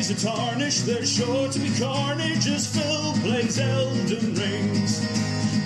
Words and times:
Now 0.00 0.06
he's 0.06 0.24
a 0.24 0.26
tarnish, 0.26 0.80
there's 0.80 1.12
sure 1.12 1.50
to 1.50 1.58
be 1.58 1.68
carnage 1.78 2.46
as 2.46 2.74
Phil 2.74 3.12
plays 3.20 3.60
Elden 3.60 4.34
Rings. 4.34 4.98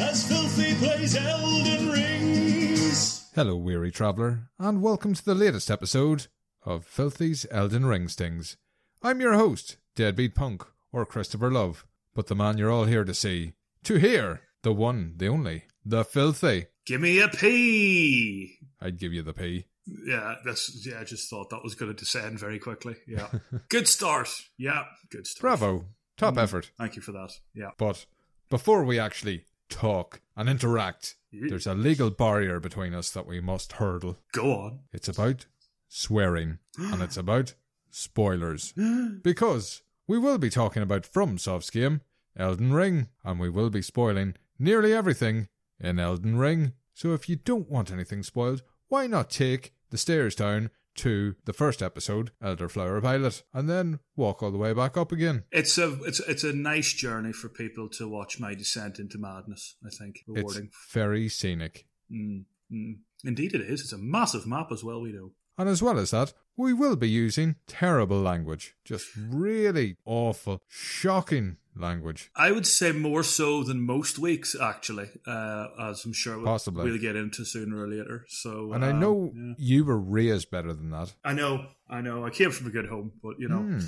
As 0.00 0.26
Philthy 0.26 0.74
plays 0.74 1.14
Elden 1.14 1.88
Rings. 1.88 3.30
Hello, 3.36 3.54
weary 3.54 3.92
traveller, 3.92 4.50
and 4.58 4.82
welcome 4.82 5.14
to 5.14 5.24
the 5.24 5.36
latest 5.36 5.70
episode 5.70 6.26
of 6.64 6.84
Philthy's 6.84 7.46
Elden 7.52 7.86
Ring 7.86 8.08
Stings. 8.08 8.56
I'm 9.04 9.20
your 9.20 9.34
host, 9.34 9.76
Deadbeat 9.94 10.34
Punk, 10.34 10.64
or 10.90 11.06
Christopher 11.06 11.52
Love, 11.52 11.86
but 12.12 12.26
the 12.26 12.34
man 12.34 12.58
you're 12.58 12.72
all 12.72 12.86
here 12.86 13.04
to 13.04 13.14
see, 13.14 13.52
to 13.84 14.00
hear, 14.00 14.40
the 14.62 14.72
one, 14.72 15.12
the 15.16 15.28
only, 15.28 15.66
the 15.84 16.04
Philthy. 16.04 16.66
Give 16.86 17.00
me 17.00 17.20
a 17.20 17.28
P. 17.28 18.58
I'd 18.80 18.98
give 18.98 19.12
you 19.12 19.22
the 19.22 19.32
P. 19.32 19.66
Yeah, 19.86 20.36
that's 20.44 20.86
yeah. 20.86 21.00
I 21.00 21.04
just 21.04 21.28
thought 21.28 21.50
that 21.50 21.62
was 21.62 21.74
going 21.74 21.92
to 21.92 21.98
descend 21.98 22.38
very 22.38 22.58
quickly. 22.58 22.96
Yeah, 23.06 23.28
good 23.68 23.86
start. 23.88 24.28
Yeah, 24.56 24.84
good 25.10 25.26
start. 25.26 25.40
Bravo. 25.60 25.86
Top 26.16 26.34
Mm. 26.34 26.42
effort. 26.42 26.70
Thank 26.78 26.96
you 26.96 27.02
for 27.02 27.12
that. 27.12 27.32
Yeah. 27.54 27.70
But 27.76 28.06
before 28.48 28.84
we 28.84 28.98
actually 28.98 29.46
talk 29.68 30.20
and 30.36 30.48
interact, 30.48 31.16
there's 31.32 31.66
a 31.66 31.74
legal 31.74 32.10
barrier 32.10 32.60
between 32.60 32.94
us 32.94 33.10
that 33.10 33.26
we 33.26 33.40
must 33.40 33.72
hurdle. 33.72 34.18
Go 34.32 34.52
on. 34.52 34.80
It's 34.92 35.08
about 35.08 35.46
swearing, 35.88 36.58
and 36.78 37.02
it's 37.02 37.16
about 37.16 37.54
spoilers. 37.90 38.72
Because 39.22 39.82
we 40.06 40.18
will 40.18 40.38
be 40.38 40.50
talking 40.50 40.82
about 40.82 41.02
FromSoft's 41.10 41.70
game, 41.70 42.00
Elden 42.36 42.72
Ring, 42.72 43.08
and 43.24 43.40
we 43.40 43.48
will 43.50 43.70
be 43.70 43.82
spoiling 43.82 44.34
nearly 44.58 44.92
everything 44.92 45.48
in 45.80 45.98
Elden 45.98 46.36
Ring. 46.38 46.72
So 46.94 47.12
if 47.12 47.28
you 47.28 47.36
don't 47.36 47.68
want 47.70 47.90
anything 47.90 48.22
spoiled, 48.22 48.62
why 48.88 49.06
not 49.06 49.30
take 49.30 49.72
the 49.94 49.98
stairs 49.98 50.34
down 50.34 50.70
to 50.96 51.36
the 51.44 51.52
first 51.52 51.80
episode, 51.80 52.32
Elderflower 52.42 53.00
Pilot, 53.00 53.44
and 53.52 53.70
then 53.70 54.00
walk 54.16 54.42
all 54.42 54.50
the 54.50 54.58
way 54.58 54.72
back 54.72 54.96
up 54.96 55.12
again? 55.12 55.44
It's 55.52 55.78
a 55.78 55.92
it's 56.02 56.18
it's 56.18 56.42
a 56.42 56.52
nice 56.52 56.92
journey 56.92 57.32
for 57.32 57.48
people 57.48 57.88
to 57.90 58.08
watch 58.08 58.40
my 58.40 58.56
descent 58.56 58.98
into 58.98 59.18
madness. 59.18 59.76
I 59.86 59.90
think 59.90 60.24
rewarding. 60.26 60.64
It's 60.64 60.92
very 60.92 61.28
scenic. 61.28 61.86
Mm, 62.12 62.44
mm. 62.72 62.96
Indeed, 63.24 63.54
it 63.54 63.60
is. 63.60 63.82
It's 63.82 63.92
a 63.92 63.98
massive 63.98 64.48
map 64.48 64.72
as 64.72 64.82
well. 64.82 65.00
We 65.00 65.12
know. 65.12 65.30
And 65.56 65.68
as 65.68 65.80
well 65.80 66.00
as 66.00 66.10
that, 66.10 66.32
we 66.56 66.72
will 66.72 66.96
be 66.96 67.08
using 67.08 67.54
terrible 67.68 68.20
language. 68.20 68.74
Just 68.84 69.06
really 69.16 69.96
awful, 70.04 70.60
shocking 70.68 71.58
language. 71.76 72.30
I 72.36 72.50
would 72.52 72.66
say 72.66 72.92
more 72.92 73.22
so 73.22 73.62
than 73.64 73.80
most 73.82 74.18
weeks, 74.18 74.54
actually, 74.60 75.08
uh, 75.26 75.66
as 75.80 76.04
I'm 76.04 76.12
sure 76.12 76.36
we'll, 76.36 76.46
Possibly. 76.46 76.84
we'll 76.84 77.00
get 77.00 77.16
into 77.16 77.44
sooner 77.44 77.82
or 77.82 77.88
later. 77.88 78.24
So, 78.28 78.72
And 78.72 78.84
I 78.84 78.90
um, 78.90 79.00
know 79.00 79.32
yeah. 79.34 79.54
you 79.58 79.84
were 79.84 79.98
raised 79.98 80.50
better 80.50 80.72
than 80.72 80.90
that. 80.90 81.12
I 81.24 81.32
know, 81.34 81.66
I 81.88 82.00
know. 82.00 82.24
I 82.24 82.30
came 82.30 82.50
from 82.50 82.66
a 82.68 82.70
good 82.70 82.86
home, 82.86 83.12
but 83.22 83.38
you 83.38 83.48
know, 83.48 83.58
Hmm. 83.58 83.80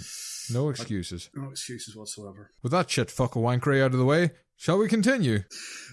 No 0.55 0.69
excuses. 0.69 1.29
no 1.35 1.51
excuses 1.51 1.97
whatsoever. 1.97 2.53
With 2.63 2.71
that 2.73 2.89
shit 2.91 3.11
fuck 3.11 3.35
a 3.35 3.39
wankery 3.41 3.83
out 3.83 3.93
of 3.93 3.99
the 3.99 4.05
way, 4.05 4.31
shall 4.57 4.79
we 4.79 4.89
continue? 4.89 5.41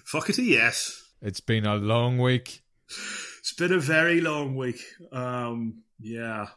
Fuck 0.05 0.29
it, 0.29 0.37
yes. 0.37 1.01
It's 1.21 1.39
been 1.39 1.65
a 1.65 1.75
long 1.75 2.17
week. 2.19 2.61
It's 2.87 3.53
been 3.57 3.73
a 3.73 3.79
very 3.79 4.21
long 4.21 4.55
week. 4.55 4.79
Um, 5.11 5.83
yeah, 5.99 6.47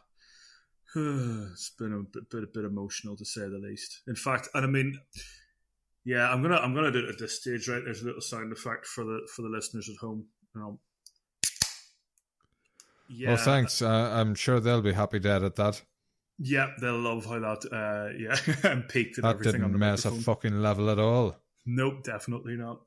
it's 1.51 1.69
been 1.77 1.93
a 1.93 1.99
bit, 1.99 2.29
bit, 2.29 2.53
bit 2.53 2.65
emotional 2.65 3.15
to 3.17 3.25
say 3.25 3.41
the 3.41 3.59
least. 3.59 4.01
In 4.07 4.15
fact, 4.15 4.49
and 4.53 4.65
I 4.65 4.69
mean, 4.69 4.99
yeah, 6.03 6.29
I'm 6.29 6.41
gonna 6.41 6.55
I'm 6.55 6.73
gonna 6.73 6.91
do 6.91 6.99
it 6.99 7.09
at 7.09 7.19
this 7.19 7.39
stage. 7.39 7.67
Right, 7.67 7.83
there's 7.83 8.01
a 8.01 8.05
little 8.05 8.21
sound 8.21 8.51
effect 8.51 8.87
for 8.87 9.03
the 9.03 9.27
for 9.35 9.43
the 9.43 9.49
listeners 9.49 9.89
at 9.89 9.97
home. 9.97 10.25
Um, 10.55 10.79
yeah, 13.09 13.29
Well, 13.29 13.37
thanks. 13.37 13.81
Uh, 13.81 14.11
I'm 14.13 14.33
sure 14.33 14.59
they'll 14.59 14.81
be 14.81 14.93
happy 14.93 15.19
to 15.19 15.29
edit 15.29 15.55
that. 15.57 15.81
Yeah, 16.39 16.71
they'll 16.81 16.99
love 16.99 17.25
how 17.25 17.39
that. 17.39 17.67
Uh, 17.71 18.17
yeah, 18.63 18.69
and 18.71 18.87
peaked 18.87 19.17
and 19.17 19.25
That 19.25 19.35
everything 19.35 19.61
on 19.63 19.71
didn't 19.71 19.73
the 19.73 19.77
mess 19.77 20.05
a 20.05 20.11
fucking 20.11 20.61
level 20.61 20.89
at 20.89 20.99
all. 20.99 21.37
Nope, 21.65 22.03
definitely 22.03 22.55
not. 22.55 22.79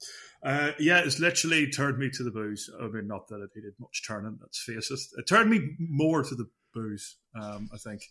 Uh, 0.43 0.73
yeah, 0.79 1.01
it's 1.01 1.21
literally 1.21 1.71
turned 1.71 1.99
me 1.99 2.09
to 2.11 2.25
the 2.25 2.31
booze. 2.31 2.71
I 2.81 2.87
mean, 2.87 3.07
not 3.07 3.29
that 3.29 3.43
it 3.43 3.51
needed 3.55 3.75
much 3.79 4.03
turning. 4.07 4.39
Let's 4.41 4.63
face 4.63 4.91
it. 4.91 5.01
It 5.19 5.27
turned 5.29 5.51
me 5.51 5.77
more 5.79 6.25
to 6.25 6.35
the 6.35 6.49
booze. 6.73 7.17
Um, 7.35 7.69
I 7.73 7.77
think. 7.77 8.03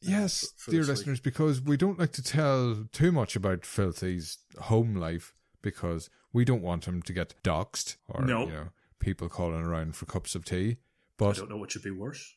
Yes, 0.00 0.52
for- 0.56 0.64
for 0.64 0.70
dear 0.70 0.80
this 0.80 0.88
week. 0.88 0.96
listeners, 0.98 1.20
because 1.20 1.60
we 1.60 1.76
don't 1.76 1.98
like 1.98 2.12
to 2.12 2.22
tell 2.22 2.86
too 2.92 3.12
much 3.12 3.36
about 3.36 3.66
Philthy's 3.66 4.38
home 4.58 4.94
life 4.94 5.34
because 5.62 6.08
we 6.32 6.44
don't 6.44 6.62
want 6.62 6.86
him 6.86 7.02
to 7.02 7.12
get 7.12 7.34
doxxed 7.42 7.96
or 8.08 8.24
No. 8.24 8.46
you 8.46 8.52
know 8.52 8.68
people 8.98 9.28
calling 9.28 9.62
around 9.62 9.96
for 9.96 10.06
cups 10.06 10.34
of 10.34 10.44
tea. 10.44 10.76
But 11.18 11.36
I 11.36 11.40
don't 11.40 11.50
know 11.50 11.56
what 11.58 11.70
should 11.72 11.82
be 11.82 11.90
worse. 11.90 12.34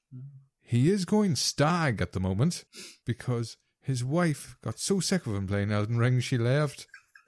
he 0.62 0.90
is 0.92 1.06
going 1.06 1.36
stag 1.38 2.02
at 2.02 2.12
the 2.12 2.20
moment 2.20 2.66
because 3.06 3.56
his 3.82 4.04
wife 4.04 4.58
got 4.62 4.78
so 4.80 5.00
sick 5.00 5.26
of 5.26 5.34
him 5.36 5.48
playing 5.48 5.72
Elden 5.72 5.98
Ring 5.98 6.20
she 6.20 6.38
left. 6.38 6.88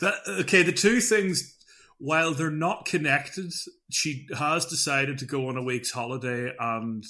that 0.00 0.14
okay. 0.40 0.62
The 0.62 0.72
two 0.72 1.00
things, 1.00 1.56
while 2.02 2.34
they're 2.34 2.50
not 2.50 2.84
connected, 2.84 3.52
she 3.88 4.26
has 4.36 4.66
decided 4.66 5.18
to 5.18 5.24
go 5.24 5.48
on 5.48 5.56
a 5.56 5.62
week's 5.62 5.92
holiday, 5.92 6.52
and 6.58 7.04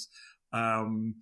um, 0.51 1.15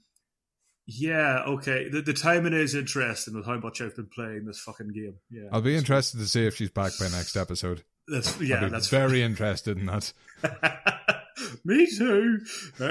yeah, 0.85 1.43
okay. 1.47 1.87
The, 1.87 2.01
the 2.01 2.13
timing 2.13 2.51
is 2.51 2.75
interesting 2.75 3.33
with 3.33 3.45
how 3.45 3.57
much 3.59 3.79
I've 3.79 3.95
been 3.95 4.09
playing 4.13 4.43
this 4.45 4.59
fucking 4.59 4.91
game. 4.93 5.15
Yeah, 5.29 5.47
I'll 5.53 5.61
be 5.61 5.77
interested 5.77 6.17
to 6.17 6.27
see 6.27 6.45
if 6.45 6.57
she's 6.57 6.69
back 6.69 6.91
by 6.99 7.05
next 7.05 7.37
episode. 7.37 7.83
That's 8.09 8.39
yeah, 8.41 8.67
that's 8.67 8.89
very 8.89 9.23
interested 9.23 9.77
in 9.77 9.85
that. 9.85 10.11
Me 11.63 11.87
too. 11.87 12.39
no, 12.79 12.89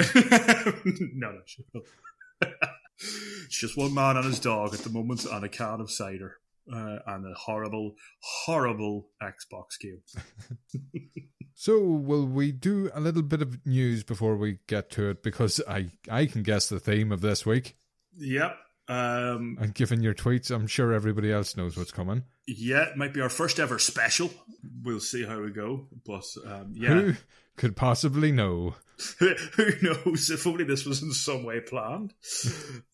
no, 1.15 1.39
it's 1.43 1.57
just 3.51 3.77
one 3.77 3.93
man 3.93 4.17
and 4.17 4.25
his 4.25 4.41
dog 4.41 4.73
at 4.73 4.81
the 4.81 4.91
moment, 4.91 5.27
and 5.27 5.45
a 5.45 5.49
can 5.51 5.83
of 5.83 5.91
cider, 5.91 6.39
uh, 6.73 6.99
and 7.07 7.27
a 7.27 7.35
horrible, 7.35 7.95
horrible 8.21 9.09
Xbox 9.23 9.79
game. 9.81 10.01
So, 11.55 11.79
will 11.79 12.25
we 12.27 12.53
do 12.53 12.91
a 12.95 13.01
little 13.01 13.21
bit 13.23 13.43
of 13.43 13.67
news 13.67 14.03
before 14.03 14.35
we 14.37 14.61
get 14.67 14.89
to 14.93 15.11
it? 15.11 15.23
Because 15.23 15.61
I, 15.69 15.91
I 16.11 16.25
can 16.25 16.43
guess 16.43 16.71
the 16.71 16.81
theme 16.81 17.13
of 17.13 17.21
this 17.21 17.45
week. 17.45 17.77
Yep. 18.17 18.57
Um, 18.89 19.59
And 19.61 19.75
given 19.75 20.03
your 20.03 20.15
tweets, 20.15 20.51
I'm 20.51 20.67
sure 20.67 20.95
everybody 20.95 21.31
else 21.31 21.59
knows 21.59 21.77
what's 21.77 21.93
coming. 21.93 22.25
yeah, 22.47 22.85
it 22.85 22.97
might 22.97 23.13
be 23.13 23.21
our 23.21 23.29
first 23.29 23.61
ever 23.61 23.79
special. 23.79 24.31
We'll 24.83 25.01
see 25.01 25.23
how 25.27 25.39
we 25.39 25.51
go. 25.51 25.87
But 26.07 26.25
um, 26.47 26.73
yeah, 26.75 26.89
Who 26.89 27.15
could 27.57 27.77
possibly 27.77 28.33
know? 28.33 28.77
who 29.19 29.71
knows? 29.83 30.31
If 30.31 30.47
only 30.47 30.65
this 30.65 30.85
was 30.85 31.03
in 31.03 31.13
some 31.13 31.45
way 31.45 31.61
planned. 31.61 32.15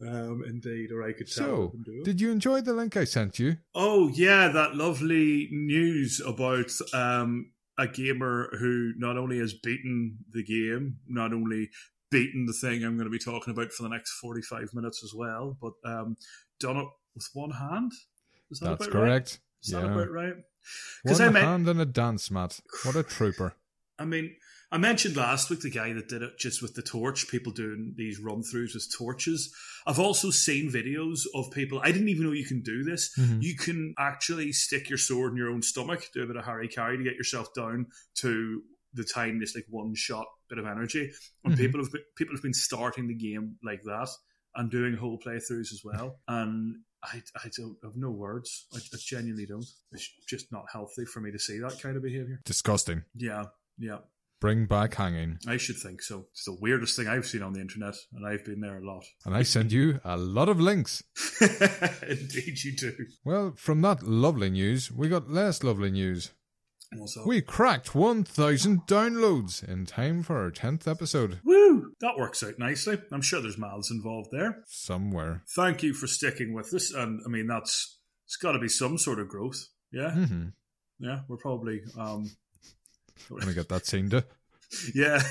Um, 0.00 0.42
indeed, 0.46 0.92
or 0.92 1.02
I 1.02 1.12
could 1.12 1.30
tell. 1.32 1.46
So, 1.46 1.66
them 1.68 1.82
do 1.84 1.92
it. 2.00 2.04
did 2.04 2.20
you 2.20 2.30
enjoy 2.30 2.60
the 2.60 2.72
link 2.74 2.96
I 2.96 3.04
sent 3.04 3.38
you? 3.38 3.56
Oh 3.74 4.08
yeah, 4.08 4.48
that 4.48 4.76
lovely 4.76 5.48
news 5.50 6.20
about 6.24 6.70
um, 6.92 7.50
a 7.78 7.86
gamer 7.86 8.50
who 8.58 8.92
not 8.96 9.16
only 9.16 9.38
has 9.38 9.52
beaten 9.54 10.18
the 10.30 10.44
game, 10.44 10.98
not 11.08 11.32
only 11.32 11.70
beaten 12.10 12.46
the 12.46 12.52
thing 12.52 12.84
I'm 12.84 12.96
going 12.96 13.06
to 13.06 13.10
be 13.10 13.18
talking 13.18 13.52
about 13.52 13.72
for 13.72 13.82
the 13.82 13.88
next 13.88 14.12
45 14.20 14.74
minutes 14.74 15.02
as 15.02 15.12
well, 15.14 15.56
but 15.60 15.72
um, 15.84 16.16
done 16.60 16.76
it 16.76 16.86
with 17.14 17.28
one 17.34 17.50
hand. 17.50 17.92
Is 18.50 18.60
that 18.60 18.78
That's 18.78 18.86
about 18.86 18.94
right? 18.98 19.06
correct. 19.06 19.40
Is 19.62 19.72
that 19.72 19.84
yeah. 19.84 19.92
about 19.92 20.10
right? 20.10 20.34
One 21.02 21.20
I 21.20 21.28
meant- 21.30 21.44
hand 21.44 21.68
and 21.68 21.80
a 21.80 21.84
dance 21.86 22.30
mat. 22.30 22.60
What 22.84 22.96
a 22.96 23.02
trooper. 23.02 23.54
I 23.98 24.04
mean, 24.04 24.36
I 24.72 24.78
mentioned 24.78 25.16
last 25.16 25.48
week 25.48 25.60
the 25.60 25.70
guy 25.70 25.92
that 25.92 26.08
did 26.08 26.22
it 26.22 26.38
just 26.38 26.60
with 26.60 26.74
the 26.74 26.82
torch, 26.82 27.28
people 27.28 27.52
doing 27.52 27.94
these 27.96 28.18
run 28.18 28.42
throughs 28.42 28.74
with 28.74 28.92
torches. 28.96 29.54
I've 29.86 30.00
also 30.00 30.30
seen 30.30 30.70
videos 30.70 31.20
of 31.34 31.52
people, 31.52 31.80
I 31.82 31.92
didn't 31.92 32.08
even 32.08 32.24
know 32.24 32.32
you 32.32 32.46
can 32.46 32.62
do 32.62 32.82
this. 32.82 33.16
Mm-hmm. 33.16 33.40
You 33.42 33.56
can 33.56 33.94
actually 33.98 34.52
stick 34.52 34.88
your 34.88 34.98
sword 34.98 35.32
in 35.32 35.38
your 35.38 35.50
own 35.50 35.62
stomach, 35.62 36.08
do 36.12 36.22
a 36.22 36.26
bit 36.26 36.36
of 36.36 36.44
Harry 36.44 36.68
Carry 36.68 36.98
to 36.98 37.04
get 37.04 37.14
yourself 37.14 37.54
down 37.54 37.86
to 38.16 38.62
the 38.92 39.04
tiniest, 39.04 39.54
like 39.54 39.66
one 39.68 39.94
shot 39.94 40.26
bit 40.48 40.58
of 40.58 40.66
energy. 40.66 41.12
And 41.44 41.54
mm-hmm. 41.54 41.62
people 41.62 41.80
have 41.80 41.92
been, 41.92 42.02
people 42.16 42.34
have 42.34 42.42
been 42.42 42.54
starting 42.54 43.06
the 43.06 43.14
game 43.14 43.56
like 43.62 43.82
that 43.84 44.08
and 44.56 44.70
doing 44.70 44.96
whole 44.96 45.18
playthroughs 45.18 45.72
as 45.72 45.82
well. 45.84 46.18
And 46.26 46.76
I, 47.04 47.22
I 47.36 47.50
don't 47.56 47.76
I 47.84 47.86
have 47.86 47.96
no 47.96 48.10
words. 48.10 48.66
I, 48.74 48.78
I 48.78 48.96
genuinely 48.98 49.46
don't. 49.46 49.66
It's 49.92 50.10
just 50.26 50.50
not 50.50 50.64
healthy 50.72 51.04
for 51.04 51.20
me 51.20 51.30
to 51.30 51.38
see 51.38 51.58
that 51.58 51.80
kind 51.80 51.96
of 51.96 52.02
behavior. 52.02 52.40
Disgusting. 52.44 53.04
Yeah, 53.14 53.44
yeah. 53.78 53.98
Bring 54.40 54.66
back 54.66 54.94
hanging. 54.94 55.38
I 55.48 55.56
should 55.56 55.76
think 55.76 56.02
so. 56.02 56.26
It's 56.32 56.44
the 56.44 56.58
weirdest 56.60 56.94
thing 56.96 57.08
I've 57.08 57.26
seen 57.26 57.42
on 57.42 57.54
the 57.54 57.60
internet, 57.60 57.94
and 58.12 58.26
I've 58.26 58.44
been 58.44 58.60
there 58.60 58.78
a 58.78 58.86
lot. 58.86 59.04
And 59.24 59.34
I 59.34 59.42
send 59.42 59.72
you 59.72 60.00
a 60.04 60.16
lot 60.16 60.48
of 60.50 60.60
links. 60.60 61.02
Indeed, 61.40 62.62
you 62.64 62.76
do. 62.76 62.92
Well, 63.24 63.54
from 63.56 63.80
that 63.82 64.02
lovely 64.02 64.50
news, 64.50 64.92
we 64.92 65.08
got 65.08 65.30
less 65.30 65.62
lovely 65.64 65.90
news. 65.90 66.32
What's 66.94 67.16
up? 67.16 67.26
We 67.26 67.40
cracked 67.40 67.94
1,000 67.94 68.86
downloads 68.86 69.66
in 69.66 69.86
time 69.86 70.22
for 70.22 70.38
our 70.38 70.50
10th 70.50 70.86
episode. 70.86 71.40
Woo! 71.42 71.92
That 72.00 72.16
works 72.18 72.42
out 72.42 72.58
nicely. 72.58 72.98
I'm 73.10 73.22
sure 73.22 73.40
there's 73.40 73.58
mouths 73.58 73.90
involved 73.90 74.28
there. 74.32 74.62
Somewhere. 74.66 75.42
Thank 75.54 75.82
you 75.82 75.94
for 75.94 76.06
sticking 76.06 76.52
with 76.52 76.72
us, 76.74 76.92
and 76.92 77.20
I 77.26 77.28
mean 77.28 77.46
that's 77.46 77.98
it's 78.26 78.36
got 78.36 78.52
to 78.52 78.58
be 78.58 78.68
some 78.68 78.98
sort 78.98 79.18
of 79.18 79.28
growth. 79.28 79.66
Yeah, 79.90 80.12
hmm 80.12 80.48
yeah. 80.98 81.20
We're 81.28 81.36
probably 81.36 81.80
um, 81.98 82.30
Let 83.30 83.46
me 83.46 83.54
get 83.54 83.68
that 83.68 83.86
scene 83.86 84.10
to. 84.10 84.24
yeah. 84.94 85.18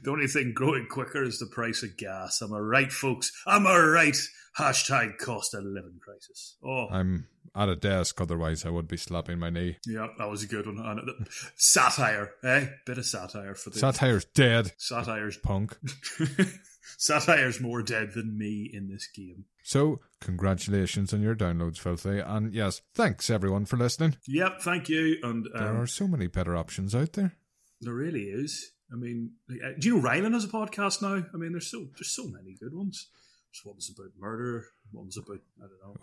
the 0.00 0.10
only 0.10 0.26
thing 0.26 0.52
growing 0.54 0.86
quicker 0.90 1.22
is 1.22 1.38
the 1.38 1.46
price 1.46 1.82
of 1.82 1.96
gas. 1.96 2.40
Am 2.42 2.52
I 2.52 2.58
right, 2.58 2.92
folks? 2.92 3.32
Am 3.46 3.66
I 3.66 3.78
right? 3.78 4.16
Hashtag 4.58 5.18
cost 5.18 5.54
of 5.54 5.64
living 5.64 5.98
crisis. 6.02 6.56
Oh, 6.64 6.86
I'm 6.90 7.28
at 7.54 7.68
a 7.68 7.76
desk, 7.76 8.20
otherwise, 8.20 8.64
I 8.64 8.70
would 8.70 8.88
be 8.88 8.96
slapping 8.96 9.38
my 9.38 9.50
knee. 9.50 9.78
yeah, 9.86 10.08
that 10.18 10.28
was 10.28 10.42
a 10.42 10.46
good 10.46 10.66
one. 10.66 10.78
And, 10.78 11.00
uh, 11.00 11.24
satire, 11.56 12.32
eh? 12.44 12.66
Bit 12.84 12.98
of 12.98 13.06
satire 13.06 13.54
for 13.54 13.70
the 13.70 13.78
Satire's 13.78 14.24
dead, 14.26 14.72
satire's 14.76 15.38
punk. 15.38 15.76
satire's 16.98 17.60
more 17.60 17.82
dead 17.82 18.12
than 18.14 18.38
me 18.38 18.70
in 18.72 18.88
this 18.88 19.08
game. 19.14 19.46
So, 19.66 19.98
congratulations 20.20 21.12
on 21.12 21.22
your 21.22 21.34
downloads, 21.34 21.78
Philthy. 21.78 22.20
And 22.20 22.54
yes, 22.54 22.82
thanks 22.94 23.28
everyone 23.28 23.64
for 23.64 23.76
listening. 23.76 24.16
Yep, 24.28 24.60
thank 24.60 24.88
you. 24.88 25.18
And 25.24 25.48
There 25.52 25.70
um, 25.70 25.80
are 25.80 25.88
so 25.88 26.06
many 26.06 26.28
better 26.28 26.56
options 26.56 26.94
out 26.94 27.14
there. 27.14 27.34
there 27.80 27.92
really 27.92 28.26
is. 28.26 28.70
I 28.92 28.94
mean, 28.94 29.32
uh, 29.50 29.70
do 29.76 29.88
you 29.88 29.96
know 29.96 30.08
Rylan 30.08 30.34
has 30.34 30.44
a 30.44 30.48
podcast 30.48 31.02
now? 31.02 31.16
I 31.34 31.36
mean, 31.36 31.50
there's 31.50 31.68
so 31.68 31.80
there's 31.96 32.14
so 32.14 32.28
many 32.28 32.56
good 32.60 32.74
ones. 32.74 33.08
There's 33.50 33.66
ones 33.66 33.90
about 33.92 34.12
murder. 34.16 34.66
Ones 34.92 35.16
about 35.16 35.40
I 35.58 35.66
don't 35.66 35.82
know. 35.82 36.00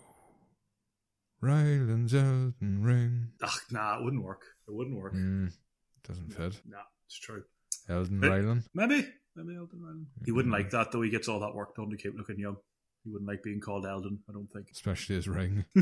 Rylan's 1.39 2.13
Elden 2.13 2.83
Ring. 2.83 3.29
Ugh, 3.41 3.59
nah, 3.71 3.97
it 3.97 4.03
wouldn't 4.03 4.25
work. 4.25 4.41
It 4.67 4.73
wouldn't 4.73 4.97
work. 4.97 5.13
Mm, 5.13 5.53
doesn't 6.05 6.33
fit. 6.33 6.59
Nah, 6.67 6.79
it's 7.05 7.17
true. 7.17 7.43
Elden. 7.87 8.19
Ryland. 8.19 8.63
Maybe, 8.73 9.07
maybe 9.37 9.55
Elden 9.57 9.79
Rylan. 9.79 10.05
He 10.25 10.33
wouldn't 10.33 10.53
like 10.53 10.71
that 10.71 10.91
though. 10.91 11.01
He 11.01 11.09
gets 11.09 11.29
all 11.29 11.39
that 11.39 11.55
work 11.55 11.77
done 11.77 11.89
to 11.91 11.95
keep 11.95 12.17
looking 12.17 12.39
young. 12.39 12.57
He 13.03 13.09
wouldn't 13.11 13.27
like 13.29 13.43
being 13.43 13.59
called 13.59 13.85
Elden, 13.85 14.19
I 14.29 14.33
don't 14.33 14.49
think. 14.51 14.67
Especially 14.71 15.15
his 15.15 15.27
ring. 15.27 15.65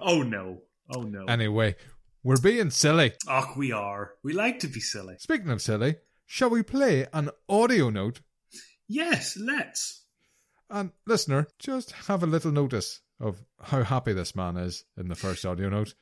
oh 0.00 0.22
no! 0.22 0.62
Oh 0.94 1.02
no! 1.02 1.24
Anyway, 1.26 1.74
we're 2.22 2.40
being 2.40 2.70
silly. 2.70 3.12
Ach, 3.28 3.56
we 3.56 3.72
are. 3.72 4.12
We 4.22 4.32
like 4.32 4.58
to 4.60 4.68
be 4.68 4.80
silly. 4.80 5.16
Speaking 5.18 5.50
of 5.50 5.62
silly, 5.62 5.96
shall 6.26 6.50
we 6.50 6.62
play 6.62 7.06
an 7.12 7.30
audio 7.48 7.90
note? 7.90 8.20
Yes, 8.88 9.36
let's. 9.36 10.04
And 10.70 10.90
listener, 11.06 11.46
just 11.58 11.92
have 11.92 12.22
a 12.22 12.26
little 12.26 12.52
notice 12.52 13.00
of 13.20 13.42
how 13.62 13.82
happy 13.82 14.12
this 14.12 14.34
man 14.36 14.56
is 14.56 14.84
in 14.96 15.08
the 15.08 15.14
first 15.14 15.44
audio 15.46 15.68
note. 15.68 15.94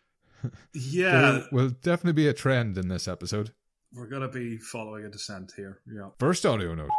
Yeah, 0.74 1.20
There 1.20 1.44
will 1.52 1.70
definitely 1.70 2.12
be 2.22 2.28
a 2.28 2.34
trend 2.34 2.76
in 2.76 2.88
this 2.88 3.08
episode. 3.08 3.54
we're 3.94 4.08
gonna 4.08 4.28
be 4.28 4.58
following 4.58 5.06
a 5.06 5.08
descent 5.08 5.52
here. 5.56 5.80
Yeah. 5.90 6.10
First 6.18 6.44
audio 6.44 6.74
note. 6.74 6.90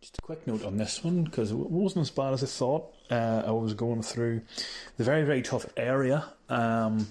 Just 0.00 0.16
a 0.16 0.22
quick 0.22 0.46
note 0.46 0.64
on 0.64 0.78
this 0.78 1.04
one 1.04 1.24
because 1.24 1.50
it 1.50 1.56
wasn't 1.56 2.00
as 2.02 2.10
bad 2.10 2.32
as 2.32 2.42
I 2.42 2.46
thought. 2.46 2.94
Uh, 3.10 3.42
I 3.46 3.50
was 3.50 3.74
going 3.74 4.00
through 4.00 4.40
the 4.96 5.04
very, 5.04 5.24
very 5.24 5.42
tough 5.42 5.66
area 5.76 6.24
um, 6.48 7.06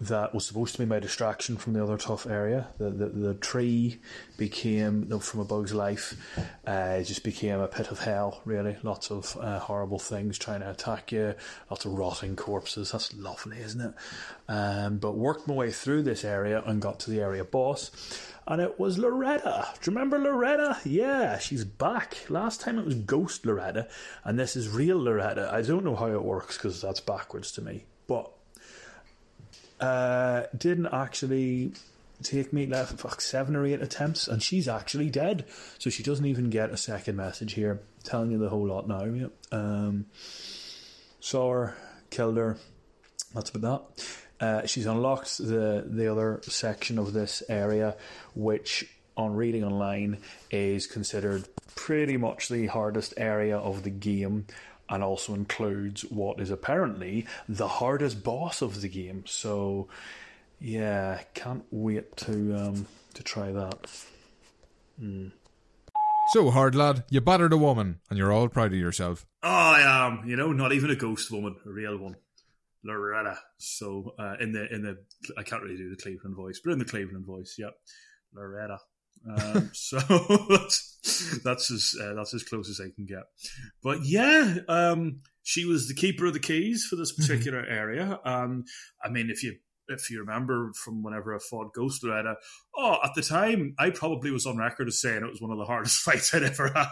that 0.00 0.34
was 0.34 0.46
supposed 0.46 0.72
to 0.76 0.78
be 0.78 0.86
my 0.86 0.98
distraction 0.98 1.58
from 1.58 1.74
the 1.74 1.82
other 1.82 1.98
tough 1.98 2.26
area. 2.26 2.68
The 2.78 2.88
the, 2.88 3.06
the 3.10 3.34
tree 3.34 4.00
became 4.38 5.10
from 5.20 5.40
a 5.40 5.44
bug's 5.44 5.74
life. 5.74 6.16
Uh, 6.66 6.96
it 7.00 7.04
just 7.04 7.22
became 7.22 7.60
a 7.60 7.68
pit 7.68 7.90
of 7.90 7.98
hell. 7.98 8.40
Really, 8.46 8.78
lots 8.82 9.10
of 9.10 9.36
uh, 9.38 9.58
horrible 9.58 9.98
things 9.98 10.38
trying 10.38 10.60
to 10.60 10.70
attack 10.70 11.12
you. 11.12 11.34
Lots 11.68 11.84
of 11.84 11.92
rotting 11.92 12.34
corpses. 12.34 12.92
That's 12.92 13.12
lovely, 13.14 13.58
isn't 13.58 13.80
it? 13.82 13.94
Um, 14.48 14.96
but 14.96 15.18
worked 15.18 15.46
my 15.46 15.52
way 15.52 15.70
through 15.70 16.04
this 16.04 16.24
area 16.24 16.62
and 16.64 16.80
got 16.80 16.98
to 17.00 17.10
the 17.10 17.20
area 17.20 17.44
boss 17.44 17.90
and 18.50 18.60
it 18.60 18.80
was 18.80 18.98
Loretta. 18.98 19.68
Do 19.80 19.90
you 19.90 19.96
remember 19.96 20.18
Loretta? 20.18 20.78
Yeah, 20.84 21.38
she's 21.38 21.64
back. 21.64 22.16
Last 22.28 22.60
time 22.60 22.80
it 22.80 22.84
was 22.84 22.96
Ghost 22.96 23.46
Loretta, 23.46 23.88
and 24.24 24.36
this 24.36 24.56
is 24.56 24.68
real 24.68 24.98
Loretta. 24.98 25.48
I 25.52 25.62
don't 25.62 25.84
know 25.84 25.94
how 25.94 26.08
it 26.08 26.24
works 26.24 26.58
because 26.58 26.82
that's 26.82 26.98
backwards 26.98 27.52
to 27.52 27.62
me, 27.62 27.84
but 28.08 28.28
uh, 29.78 30.42
didn't 30.58 30.88
actually 30.88 31.74
take 32.24 32.52
me 32.52 32.66
left 32.66 32.98
fuck 32.98 33.20
seven 33.20 33.54
or 33.54 33.64
eight 33.64 33.80
attempts, 33.80 34.26
and 34.26 34.42
she's 34.42 34.66
actually 34.66 35.10
dead. 35.10 35.44
So 35.78 35.88
she 35.88 36.02
doesn't 36.02 36.26
even 36.26 36.50
get 36.50 36.70
a 36.70 36.76
second 36.76 37.14
message 37.14 37.52
here 37.52 37.80
telling 38.02 38.32
you 38.32 38.38
the 38.38 38.48
whole 38.48 38.66
lot 38.66 38.88
now. 38.88 39.04
Yeah. 39.04 39.26
Um, 39.52 40.06
saw 41.20 41.52
her, 41.52 41.76
killed 42.10 42.36
her. 42.36 42.58
That's 43.32 43.50
about 43.50 43.94
that. 43.96 44.06
Uh, 44.40 44.66
she's 44.66 44.86
unlocked 44.86 45.38
the 45.38 45.84
the 45.86 46.10
other 46.10 46.40
section 46.42 46.98
of 46.98 47.12
this 47.12 47.42
area, 47.48 47.96
which 48.34 48.88
on 49.16 49.34
reading 49.34 49.64
online 49.64 50.18
is 50.50 50.86
considered 50.86 51.46
pretty 51.74 52.16
much 52.16 52.48
the 52.48 52.66
hardest 52.66 53.12
area 53.16 53.58
of 53.58 53.82
the 53.82 53.90
game, 53.90 54.46
and 54.88 55.02
also 55.02 55.34
includes 55.34 56.02
what 56.02 56.40
is 56.40 56.50
apparently 56.50 57.26
the 57.48 57.68
hardest 57.68 58.24
boss 58.24 58.62
of 58.62 58.80
the 58.80 58.88
game. 58.88 59.24
So, 59.26 59.88
yeah, 60.58 61.20
can't 61.34 61.64
wait 61.70 62.16
to 62.18 62.56
um, 62.56 62.86
to 63.14 63.22
try 63.22 63.52
that. 63.52 63.86
So, 66.32 66.50
hard 66.50 66.74
lad, 66.74 67.04
you 67.10 67.20
battered 67.20 67.52
a 67.52 67.56
woman, 67.56 68.00
and 68.08 68.18
you're 68.18 68.32
all 68.32 68.48
proud 68.48 68.72
of 68.72 68.78
yourself. 68.78 69.26
Oh, 69.42 69.48
I 69.48 69.80
am. 70.06 70.28
You 70.28 70.36
know, 70.36 70.52
not 70.52 70.72
even 70.72 70.90
a 70.90 70.96
ghost 70.96 71.30
woman, 71.30 71.56
a 71.66 71.70
real 71.70 71.96
one, 71.96 72.16
Loretta. 72.84 73.38
So 73.58 74.14
uh, 74.18 74.36
in 74.40 74.52
the 74.52 74.72
in 74.72 74.82
the 74.82 74.96
I 75.38 75.42
can't 75.42 75.62
really 75.62 75.76
do 75.76 75.90
the 75.90 76.02
Cleveland 76.02 76.36
voice, 76.36 76.60
but 76.64 76.72
in 76.72 76.78
the 76.78 76.84
Cleveland 76.84 77.26
voice, 77.26 77.56
yep, 77.58 77.74
Loretta. 78.34 78.78
Um, 79.28 79.70
so 79.74 79.98
that's 80.48 81.40
that's 81.44 81.70
as 81.70 81.94
uh, 82.00 82.14
that's 82.14 82.34
as 82.34 82.42
close 82.42 82.68
as 82.70 82.80
I 82.80 82.90
can 82.94 83.06
get. 83.06 83.24
But 83.82 84.04
yeah, 84.04 84.58
um, 84.68 85.20
she 85.42 85.64
was 85.64 85.88
the 85.88 85.94
keeper 85.94 86.26
of 86.26 86.32
the 86.32 86.40
keys 86.40 86.86
for 86.88 86.96
this 86.96 87.12
particular 87.12 87.64
area. 87.64 88.18
Um, 88.24 88.64
I 89.04 89.10
mean, 89.10 89.30
if 89.30 89.42
you 89.42 89.56
if 89.88 90.08
you 90.10 90.20
remember 90.20 90.72
from 90.74 91.02
whenever 91.02 91.34
I 91.34 91.38
fought 91.38 91.74
Ghost 91.74 92.04
Loretta, 92.04 92.36
oh, 92.76 92.98
at 93.04 93.14
the 93.14 93.22
time 93.22 93.74
I 93.78 93.90
probably 93.90 94.30
was 94.30 94.46
on 94.46 94.56
record 94.56 94.88
as 94.88 95.00
saying 95.00 95.22
it 95.24 95.30
was 95.30 95.40
one 95.40 95.50
of 95.50 95.58
the 95.58 95.64
hardest 95.64 96.00
fights 96.02 96.32
I'd 96.34 96.44
ever 96.44 96.68
had. 96.68 96.86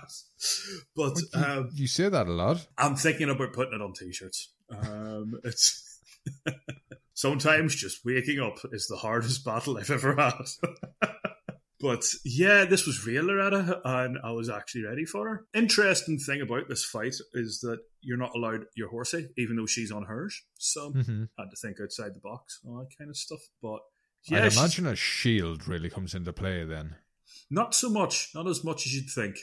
But 0.97 1.18
You, 1.35 1.42
um, 1.42 1.71
you 1.75 1.87
say 1.87 2.09
that 2.09 2.26
a 2.26 2.33
lot. 2.33 2.66
I'm 2.76 2.97
thinking 2.97 3.30
about 3.30 3.52
putting 3.52 3.75
it 3.75 3.83
on 3.83 3.92
t-shirts. 3.92 4.52
Um, 4.70 5.40
it's 5.44 6.00
sometimes 7.14 7.75
just 7.75 8.04
waking 8.04 8.40
up 8.40 8.58
is 8.72 8.87
the 8.87 8.96
hardest 8.96 9.44
battle 9.44 9.78
I've 9.78 9.90
ever 9.90 10.14
had. 10.16 10.46
but 11.80 12.04
yeah, 12.25 12.64
this 12.64 12.87
was 12.87 13.06
real 13.06 13.25
Loretta, 13.25 13.80
and 13.84 14.18
I 14.22 14.32
was 14.32 14.48
actually 14.50 14.84
ready 14.84 15.04
for 15.04 15.28
her. 15.28 15.46
Interesting 15.54 16.18
thing 16.18 16.40
about 16.40 16.68
this 16.68 16.84
fight 16.84 17.14
is 17.34 17.60
that 17.60 17.78
you're 18.00 18.16
not 18.18 18.34
allowed 18.34 18.64
your 18.76 18.88
horsey, 18.88 19.28
even 19.37 19.56
though 19.56 19.66
she's 19.66 19.90
on 19.92 20.04
hers. 20.04 20.42
So 20.58 20.90
hmm 20.90 21.25
had 21.38 21.50
to 21.50 21.56
think 21.60 21.78
outside 21.80 22.14
the 22.14 22.20
box, 22.20 22.60
all 22.66 22.78
that 22.78 22.96
kind 22.96 23.10
of 23.10 23.16
stuff. 23.16 23.40
But 23.62 23.80
yeah, 24.26 24.44
I'd 24.44 24.52
imagine 24.52 24.87
a 24.87 24.96
shield 24.96 25.66
really 25.68 25.88
comes 25.90 26.14
into 26.14 26.32
play 26.32 26.64
then. 26.64 26.96
not 27.50 27.75
so 27.75 27.88
much, 27.88 28.30
not 28.34 28.46
as 28.48 28.64
much 28.64 28.87
as 28.87 28.94
you'd 28.94 29.10
think. 29.10 29.37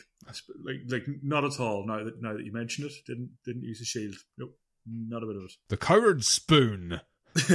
Like, 0.63 0.77
like 0.89 1.03
not 1.24 1.44
at 1.46 1.60
all. 1.60 1.86
Now 1.88 2.03
that 2.03 2.22
now 2.22 2.34
that 2.34 2.46
you 2.46 2.51
mention 2.51 2.86
it, 2.86 2.94
didn't 3.08 3.32
didn't 3.46 3.63
use 3.63 3.82
a 3.82 3.86
shield. 3.86 4.15
Nope, 4.38 4.58
not 4.86 5.24
a 5.24 5.25
bit 5.25 5.36
of 5.36 5.44
it. 5.44 5.51
The 5.70 5.77
coward 5.77 6.24
spoon. 6.24 7.01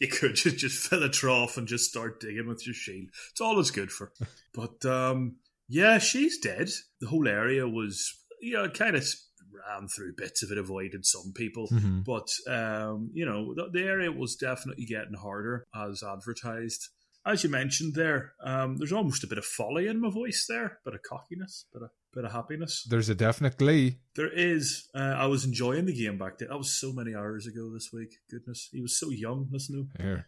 you 0.00 0.08
could 0.08 0.34
just, 0.34 0.58
just 0.58 0.88
fill 0.88 1.02
a 1.02 1.08
trough 1.08 1.56
and 1.56 1.66
just 1.66 1.88
start 1.90 2.20
digging 2.20 2.46
with 2.48 2.66
your 2.66 2.74
shield. 2.74 3.08
It's 3.30 3.40
all 3.40 3.58
it's 3.60 3.70
good 3.70 3.90
for. 3.90 4.12
But 4.54 4.84
um, 4.84 5.36
yeah, 5.68 5.96
she's 5.96 6.36
dead. 6.38 6.68
The 7.00 7.06
whole 7.08 7.26
area 7.26 7.66
was, 7.66 8.12
you 8.42 8.52
know, 8.52 8.68
kind 8.68 8.96
of 8.96 9.06
ran 9.50 9.88
through 9.88 10.12
bits 10.16 10.42
of 10.42 10.50
it, 10.50 10.58
avoided 10.58 11.06
some 11.06 11.32
people, 11.34 11.68
Mhm. 11.68 12.04
but 12.04 12.28
um, 12.52 13.10
you 13.14 13.24
know 13.24 13.54
the, 13.54 13.70
the 13.72 13.82
area 13.82 14.12
was 14.12 14.36
definitely 14.36 14.84
getting 14.84 15.14
harder 15.14 15.64
as 15.74 16.02
advertised. 16.02 16.88
As 17.24 17.44
you 17.44 17.48
mentioned 17.50 17.94
there, 17.94 18.32
um, 18.44 18.76
there's 18.76 18.92
almost 18.92 19.24
a 19.24 19.26
bit 19.26 19.38
of 19.38 19.44
folly 19.46 19.86
in 19.86 20.00
my 20.02 20.10
voice 20.10 20.44
there, 20.46 20.66
a 20.66 20.78
bit 20.84 20.94
of 20.94 21.02
cockiness, 21.02 21.64
bit 21.72 21.82
of 21.82 21.90
bit 22.14 22.24
of 22.24 22.32
happiness. 22.32 22.84
There's 22.88 23.08
a 23.08 23.14
definite 23.14 23.56
glee. 23.58 23.98
There 24.16 24.32
is. 24.32 24.88
Uh, 24.94 24.98
I 25.16 25.26
was 25.26 25.44
enjoying 25.44 25.86
the 25.86 25.94
game 25.94 26.18
back 26.18 26.38
then. 26.38 26.48
That 26.48 26.58
was 26.58 26.72
so 26.78 26.92
many 26.92 27.14
hours 27.14 27.46
ago 27.46 27.70
this 27.72 27.90
week. 27.92 28.14
Goodness, 28.30 28.68
he 28.72 28.80
was 28.80 28.98
so 28.98 29.10
young. 29.10 29.48
Listen 29.50 29.74
to 29.96 30.02
him. 30.02 30.26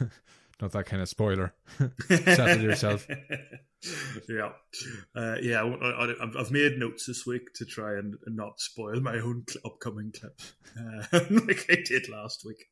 Here. 0.00 0.10
Not 0.60 0.70
that 0.72 0.86
kind 0.86 1.02
of 1.02 1.08
spoiler. 1.08 1.52
Settle 2.08 2.62
yourself. 2.62 3.08
yeah, 4.28 4.50
uh, 5.14 5.36
yeah. 5.42 5.62
I, 5.62 5.86
I, 5.90 6.10
I've- 6.22 6.38
I've 6.38 6.50
made 6.50 6.78
notes 6.78 7.06
this 7.06 7.26
week 7.26 7.52
to 7.56 7.64
try 7.64 7.94
and, 7.94 8.14
and 8.24 8.36
not 8.36 8.60
spoil 8.60 9.00
my 9.00 9.18
own 9.18 9.44
cl- 9.48 9.62
upcoming 9.66 10.12
clips, 10.18 10.52
uh, 10.78 11.06
like 11.30 11.66
I 11.68 11.76
did 11.84 12.08
last 12.08 12.44
week. 12.46 12.66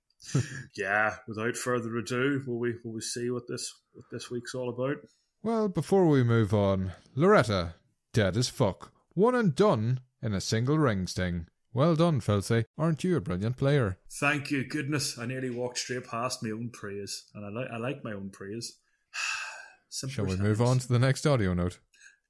yeah. 0.77 1.17
Without 1.27 1.57
further 1.57 1.97
ado, 1.97 2.43
will 2.47 2.59
we 2.61 2.75
will 2.85 2.93
we 2.93 3.01
see 3.01 3.31
what 3.31 3.49
this 3.49 3.75
what 3.93 4.05
this 4.13 4.31
week's 4.31 4.55
all 4.55 4.69
about? 4.71 4.99
Well, 5.43 5.69
before 5.69 6.07
we 6.07 6.23
move 6.23 6.55
on, 6.55 6.93
Loretta, 7.17 7.75
dead 8.13 8.37
as 8.37 8.49
fuck. 8.49 8.93
One 9.15 9.35
and 9.35 9.55
done 9.55 10.01
in 10.23 10.33
a 10.33 10.41
single 10.41 10.79
ring 10.79 11.07
sting. 11.07 11.47
Well 11.75 11.97
done, 11.97 12.21
Philthy. 12.21 12.65
Aren't 12.77 13.03
you 13.03 13.17
a 13.17 13.21
brilliant 13.21 13.57
player? 13.57 13.99
Thank 14.11 14.51
you. 14.51 14.65
Goodness, 14.65 15.19
I 15.19 15.27
nearly 15.27 15.51
walked 15.51 15.79
straight 15.79 16.07
past 16.07 16.43
my 16.43 16.51
own 16.51 16.71
praise, 16.71 17.25
and 17.35 17.47
I 17.47 17.49
like 17.49 17.71
I 17.73 17.79
like 17.79 18.05
my 18.05 18.13
own 18.13 18.31
praise. 18.31 18.77
Simpler 19.89 20.15
Shall 20.15 20.37
we 20.37 20.37
move 20.37 20.61
on 20.61 20.79
to 20.79 20.89
the 20.89 20.99
next 20.99 21.27
audio 21.27 21.55
note? 21.55 21.79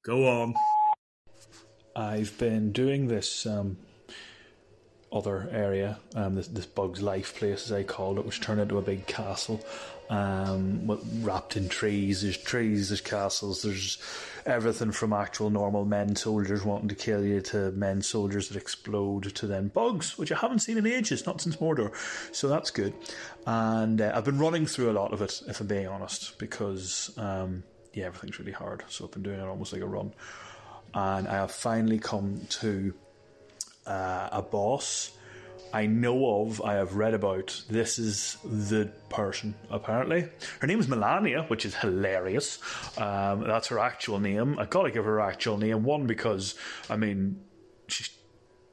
Go 0.05 0.27
on. 0.27 0.53
I've 1.95 2.37
been 2.37 2.71
doing 2.71 3.07
this 3.07 3.45
um, 3.45 3.77
other 5.11 5.47
area, 5.51 5.99
um, 6.15 6.35
this, 6.35 6.47
this 6.47 6.65
Bug's 6.65 7.01
Life 7.01 7.35
place, 7.35 7.65
as 7.65 7.71
I 7.71 7.83
called 7.83 8.17
it, 8.17 8.25
which 8.25 8.41
turned 8.41 8.59
into 8.59 8.77
a 8.77 8.81
big 8.81 9.05
castle 9.07 9.63
um, 10.09 10.99
wrapped 11.21 11.57
in 11.57 11.69
trees. 11.69 12.21
There's 12.21 12.37
trees, 12.37 12.89
there's 12.89 13.01
castles, 13.01 13.61
there's 13.61 13.97
everything 14.45 14.91
from 14.91 15.13
actual 15.13 15.49
normal 15.49 15.85
men 15.85 16.15
soldiers 16.15 16.63
wanting 16.63 16.89
to 16.89 16.95
kill 16.95 17.23
you 17.23 17.41
to 17.41 17.71
men 17.71 18.01
soldiers 18.01 18.49
that 18.49 18.57
explode 18.57 19.33
to 19.35 19.47
then 19.47 19.69
bugs, 19.69 20.17
which 20.17 20.31
I 20.31 20.37
haven't 20.37 20.59
seen 20.59 20.77
in 20.77 20.85
ages, 20.85 21.25
not 21.25 21.41
since 21.41 21.55
Mordor. 21.57 21.91
So 22.35 22.47
that's 22.47 22.71
good. 22.71 22.93
And 23.45 24.01
uh, 24.01 24.11
I've 24.13 24.25
been 24.25 24.39
running 24.39 24.65
through 24.65 24.91
a 24.91 24.93
lot 24.93 25.13
of 25.13 25.21
it, 25.21 25.41
if 25.47 25.61
I'm 25.61 25.67
being 25.67 25.87
honest, 25.87 26.37
because 26.37 27.11
um, 27.17 27.63
yeah, 27.93 28.05
everything's 28.05 28.39
really 28.39 28.51
hard. 28.51 28.83
So 28.89 29.05
I've 29.05 29.11
been 29.11 29.23
doing 29.23 29.39
it 29.39 29.43
almost 29.43 29.73
like 29.73 29.81
a 29.81 29.87
run 29.87 30.13
and 30.93 31.27
I 31.27 31.33
have 31.33 31.51
finally 31.51 31.99
come 31.99 32.41
to 32.49 32.93
uh, 33.85 34.29
a 34.31 34.41
boss 34.41 35.11
I 35.73 35.87
know 35.87 36.43
of, 36.43 36.61
I 36.61 36.75
have 36.75 36.95
read 36.95 37.13
about. 37.15 37.63
This 37.69 37.97
is 37.97 38.37
the 38.43 38.91
person, 39.09 39.55
apparently. 39.71 40.29
Her 40.59 40.67
name 40.67 40.79
is 40.79 40.87
Melania, 40.87 41.43
which 41.43 41.65
is 41.65 41.73
hilarious. 41.75 42.59
Um, 42.97 43.41
that's 43.41 43.67
her 43.67 43.79
actual 43.79 44.19
name. 44.19 44.59
I 44.59 44.65
gotta 44.65 44.91
give 44.91 45.05
her 45.05 45.19
actual 45.19 45.57
name. 45.57 45.83
One, 45.83 46.05
because, 46.05 46.55
I 46.89 46.95
mean, 46.95 47.41
she's 47.87 48.11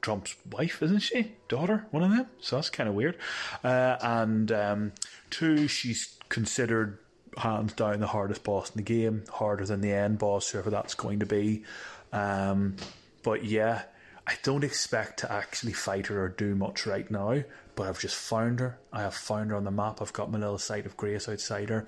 Trump's 0.01 0.35
wife, 0.51 0.81
isn't 0.81 0.99
she? 0.99 1.33
Daughter, 1.47 1.87
one 1.91 2.03
of 2.03 2.11
them. 2.11 2.27
So 2.39 2.55
that's 2.55 2.69
kind 2.69 2.89
of 2.89 2.95
weird. 2.95 3.17
Uh, 3.63 3.97
and 4.01 4.51
um, 4.51 4.91
two, 5.29 5.67
she's 5.67 6.17
considered 6.29 6.99
hands 7.37 7.73
down 7.73 7.99
the 7.99 8.07
hardest 8.07 8.43
boss 8.43 8.69
in 8.71 8.77
the 8.77 8.83
game, 8.83 9.23
harder 9.29 9.65
than 9.65 9.81
the 9.81 9.91
end 9.91 10.19
boss, 10.19 10.49
whoever 10.49 10.69
that's 10.69 10.95
going 10.95 11.19
to 11.19 11.25
be. 11.25 11.63
Um, 12.11 12.75
but 13.23 13.45
yeah, 13.45 13.83
I 14.27 14.33
don't 14.43 14.63
expect 14.63 15.19
to 15.19 15.31
actually 15.31 15.73
fight 15.73 16.07
her 16.07 16.23
or 16.23 16.29
do 16.29 16.55
much 16.55 16.85
right 16.85 17.09
now. 17.09 17.43
But 17.75 17.87
I've 17.87 17.99
just 17.99 18.15
found 18.15 18.59
her. 18.59 18.79
I 18.91 19.01
have 19.01 19.15
found 19.15 19.49
her 19.49 19.55
on 19.55 19.63
the 19.63 19.71
map. 19.71 20.01
I've 20.01 20.13
got 20.13 20.31
my 20.31 20.37
little 20.37 20.57
site 20.57 20.85
of 20.85 20.97
grace 20.97 21.29
outside 21.29 21.69
her. 21.69 21.87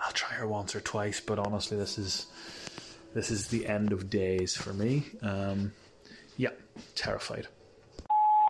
I'll 0.00 0.12
try 0.12 0.30
her 0.30 0.46
once 0.46 0.74
or 0.74 0.80
twice, 0.80 1.20
but 1.20 1.38
honestly, 1.38 1.76
this 1.76 1.98
is 1.98 2.26
this 3.14 3.30
is 3.30 3.48
the 3.48 3.66
end 3.66 3.92
of 3.92 4.10
days 4.10 4.56
for 4.56 4.72
me. 4.72 5.06
Um, 5.22 5.72
yeah, 6.36 6.50
terrified. 6.94 7.48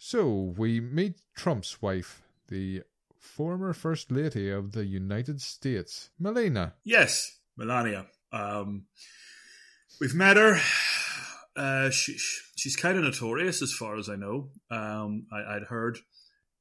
So, 0.01 0.55
we 0.57 0.81
meet 0.81 1.17
Trump's 1.35 1.81
wife, 1.81 2.23
the 2.49 2.83
former 3.19 3.73
First 3.73 4.11
Lady 4.11 4.51
of 4.51 4.73
the 4.73 4.85
United 4.85 5.41
States, 5.41 6.11
Melania. 6.19 6.75
Yes, 6.85 7.39
Melania. 7.57 8.07
Um, 8.33 8.87
we've 10.01 10.15
met 10.15 10.37
her. 10.37 10.61
Uh, 11.57 11.91
she, 11.91 12.17
she's 12.67 12.75
kind 12.75 12.99
of 12.99 13.05
notorious, 13.05 13.63
as 13.63 13.73
far 13.73 13.97
as 13.97 14.09
I 14.09 14.17
know. 14.17 14.49
Um, 14.73 15.27
I, 15.33 15.55
I'd 15.55 15.63
heard 15.69 15.99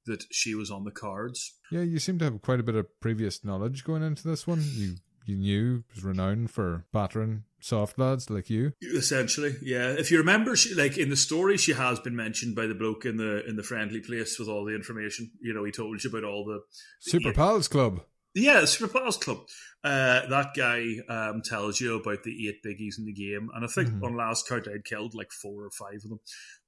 that 0.05 0.23
she 0.31 0.53
was 0.53 0.69
on 0.69 0.83
the 0.83 0.91
cards. 0.91 1.57
Yeah, 1.71 1.81
you 1.81 1.97
seem 1.97 2.19
to 2.19 2.25
have 2.25 2.39
quite 2.43 2.59
a 2.59 2.63
bit 2.63 2.75
of 2.75 2.85
previous 2.99 3.43
knowledge 3.43 3.83
going 3.83 4.03
into 4.03 4.27
this 4.27 4.45
one. 4.45 4.63
You 4.63 4.97
you 5.25 5.35
knew 5.35 5.83
was 5.95 6.03
renowned 6.03 6.51
for 6.51 6.85
battering 6.93 7.45
soft 7.59 7.97
lads 7.97 8.29
like 8.29 8.47
you. 8.51 8.73
Essentially, 8.83 9.55
yeah. 9.63 9.95
If 9.97 10.11
you 10.11 10.19
remember, 10.19 10.55
she, 10.55 10.75
like 10.75 10.99
in 10.99 11.09
the 11.09 11.15
story, 11.15 11.57
she 11.57 11.73
has 11.73 11.99
been 11.99 12.15
mentioned 12.15 12.55
by 12.55 12.67
the 12.67 12.75
bloke 12.75 13.03
in 13.05 13.17
the 13.17 13.43
in 13.49 13.55
the 13.55 13.63
friendly 13.63 14.01
place 14.01 14.37
with 14.37 14.47
all 14.47 14.63
the 14.63 14.75
information. 14.75 15.31
You 15.41 15.55
know, 15.55 15.63
he 15.63 15.71
told 15.71 16.03
you 16.03 16.09
about 16.11 16.23
all 16.23 16.45
the 16.45 16.59
Super 16.99 17.29
Yeah. 17.29 17.33
Pals 17.33 17.67
Club. 17.67 18.01
Yeah, 18.35 18.65
Super 18.65 18.91
Pals 18.99 19.15
Club. 19.17 19.39
Uh, 19.83 20.27
that 20.27 20.49
guy 20.57 20.95
um, 21.07 21.41
tells 21.43 21.79
you 21.79 21.95
about 21.99 22.23
the 22.23 22.47
eight 22.47 22.61
biggies 22.65 22.97
in 22.99 23.05
the 23.05 23.13
game, 23.13 23.49
and 23.55 23.63
I 23.63 23.67
think 23.67 23.89
Mhm. 23.89 24.03
on 24.03 24.17
last 24.17 24.47
count 24.49 24.67
I'd 24.67 24.83
killed 24.83 25.13
like 25.15 25.31
four 25.31 25.63
or 25.63 25.71
five 25.71 26.01
of 26.03 26.09
them. 26.09 26.19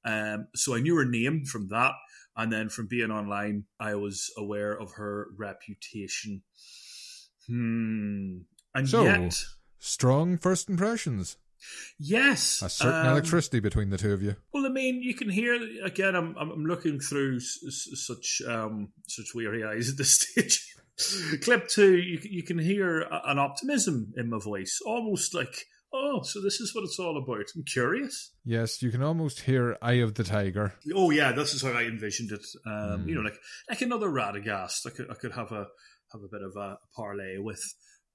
Um, 0.05 0.47
so 0.55 0.75
I 0.75 0.79
knew 0.79 0.95
her 0.95 1.03
name 1.05 1.43
from 1.45 1.67
that, 1.69 1.91
and 2.37 2.53
then 2.53 2.69
from 2.69 2.87
being 2.87 3.11
online, 3.11 3.65
I 3.79 3.95
was 3.95 4.31
aware 4.37 4.71
of 4.79 4.93
her 4.93 5.27
reputation. 5.37 6.43
Hmm. 7.47 8.39
And 8.73 8.87
So- 8.89 9.03
yet, 9.03 9.43
Strong 9.79 10.37
first 10.39 10.69
impressions. 10.69 11.37
yes, 11.99 12.61
A 12.61 12.69
certain 12.69 13.07
um, 13.07 13.11
electricity 13.13 13.59
between 13.59 13.89
the 13.89 13.97
two 13.97 14.13
of 14.13 14.21
you. 14.21 14.35
Well, 14.53 14.65
I 14.65 14.69
mean, 14.69 15.01
you 15.01 15.13
can 15.15 15.29
hear 15.29 15.53
again. 15.83 16.15
I'm 16.15 16.35
I'm 16.37 16.51
I'm 16.51 16.65
looking 16.65 16.99
through 16.99 17.37
s- 17.37 17.59
s- 17.67 17.89
such 18.05 18.41
um 18.47 18.91
such 19.07 19.33
weary 19.33 19.63
eyes 19.69 19.89
at 19.89 19.97
this 19.97 20.11
stage. 20.11 20.73
Clip 21.43 21.67
two, 21.67 21.97
you 21.97 22.19
you 22.23 22.43
can 22.43 22.57
hear 22.59 23.05
an 23.25 23.39
optimism 23.39 24.13
in 24.17 24.29
my 24.29 24.39
voice, 24.39 24.79
almost 24.85 25.33
like, 25.35 25.65
oh, 25.93 26.21
so 26.23 26.41
this 26.41 26.59
is 26.59 26.73
what 26.73 26.83
it's 26.83 26.99
all 26.99 27.17
about. 27.17 27.45
I'm 27.55 27.63
curious. 27.63 28.31
Yes, 28.43 28.81
you 28.81 28.89
can 28.91 29.03
almost 29.03 29.41
hear 29.41 29.77
Eye 29.81 29.93
of 30.03 30.15
the 30.15 30.23
Tiger. 30.23 30.73
Oh 30.95 31.11
yeah, 31.11 31.31
this 31.31 31.53
is 31.53 31.61
how 31.61 31.71
I 31.71 31.83
envisioned 31.83 32.31
it. 32.31 32.45
Um, 32.65 33.03
Mm. 33.03 33.07
You 33.09 33.15
know, 33.15 33.21
like 33.21 33.37
like 33.69 33.81
another 33.81 34.09
Radagast. 34.09 34.85
I 34.87 34.89
could 34.89 35.11
I 35.11 35.13
could 35.13 35.33
have 35.33 35.51
a 35.51 35.67
have 36.13 36.21
a 36.23 36.29
bit 36.31 36.41
of 36.41 36.55
a 36.55 36.77
parlay 36.95 37.37
with. 37.37 37.61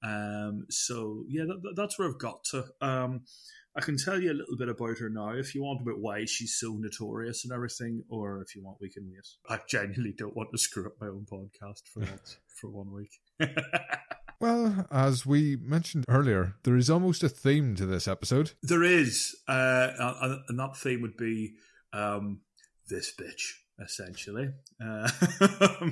Um, 0.03 0.65
so 0.69 1.23
yeah, 1.29 1.43
that, 1.47 1.61
that- 1.63 1.73
that's 1.75 1.97
where 1.97 2.07
I've 2.09 2.19
got 2.19 2.43
to. 2.51 2.65
Um, 2.81 3.21
I 3.75 3.81
can 3.81 3.97
tell 3.97 4.21
you 4.21 4.31
a 4.31 4.37
little 4.37 4.55
bit 4.57 4.69
about 4.69 4.99
her 4.99 5.09
now 5.09 5.29
if 5.31 5.55
you 5.55 5.63
want 5.63 5.81
about 5.81 5.99
why 5.99 6.25
she's 6.25 6.59
so 6.59 6.75
notorious 6.77 7.43
and 7.43 7.51
everything, 7.51 8.03
or 8.07 8.41
if 8.43 8.55
you 8.55 8.63
want, 8.63 8.77
we 8.79 8.89
can 8.91 9.09
wait. 9.09 9.25
I 9.49 9.59
genuinely 9.67 10.13
don't 10.15 10.35
want 10.35 10.49
to 10.51 10.59
screw 10.59 10.85
up 10.85 10.93
my 11.01 11.07
own 11.07 11.25
podcast 11.31 11.87
for 11.91 12.01
that 12.01 12.35
for 12.61 12.69
one 12.69 12.91
week. 12.91 13.19
Well, 14.39 14.85
as 14.91 15.25
we 15.25 15.55
mentioned 15.55 16.03
earlier, 16.09 16.55
there 16.63 16.75
is 16.75 16.89
almost 16.89 17.23
a 17.23 17.29
theme 17.29 17.75
to 17.75 17.85
this 17.85 18.09
episode. 18.09 18.51
there 18.61 18.83
is, 18.83 19.33
uh, 19.47 19.91
and 20.21 20.39
and 20.49 20.59
that 20.59 20.75
theme 20.75 21.01
would 21.01 21.15
be 21.15 21.53
um, 21.93 22.41
this 22.89 23.13
bitch, 23.17 23.53
essentially. 23.81 24.49
Uh, 24.83 25.09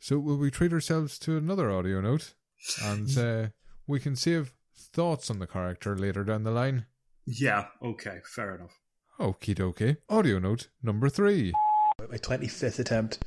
So 0.00 0.20
will 0.20 0.36
we 0.36 0.52
treat 0.52 0.72
ourselves 0.72 1.18
to 1.20 1.36
another 1.36 1.72
audio 1.72 2.00
note? 2.00 2.34
And 2.82 3.18
uh, 3.18 3.48
we 3.86 4.00
can 4.00 4.16
save 4.16 4.52
thoughts 4.76 5.30
on 5.30 5.38
the 5.38 5.46
character 5.46 5.96
later 5.96 6.24
down 6.24 6.44
the 6.44 6.50
line. 6.50 6.86
yeah, 7.26 7.66
okay, 7.82 8.18
fair 8.24 8.54
enough. 8.54 8.78
Okie 9.20 9.54
dokie. 9.54 9.96
Audio 10.08 10.38
note 10.38 10.68
number 10.82 11.08
three. 11.08 11.52
At 12.00 12.10
my 12.10 12.18
25th 12.18 12.78
attempt, 12.78 13.18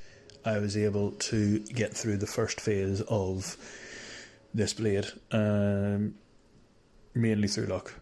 I 0.45 0.57
was 0.57 0.77
able 0.77 1.11
to 1.11 1.59
get 1.59 1.93
through 1.93 2.17
the 2.17 2.27
first 2.27 2.61
phase 2.61 3.01
of 3.01 3.57
this 4.53 4.73
blade, 4.73 5.07
um, 5.31 6.15
mainly 7.13 7.47
through 7.47 7.65
luck. 7.65 7.93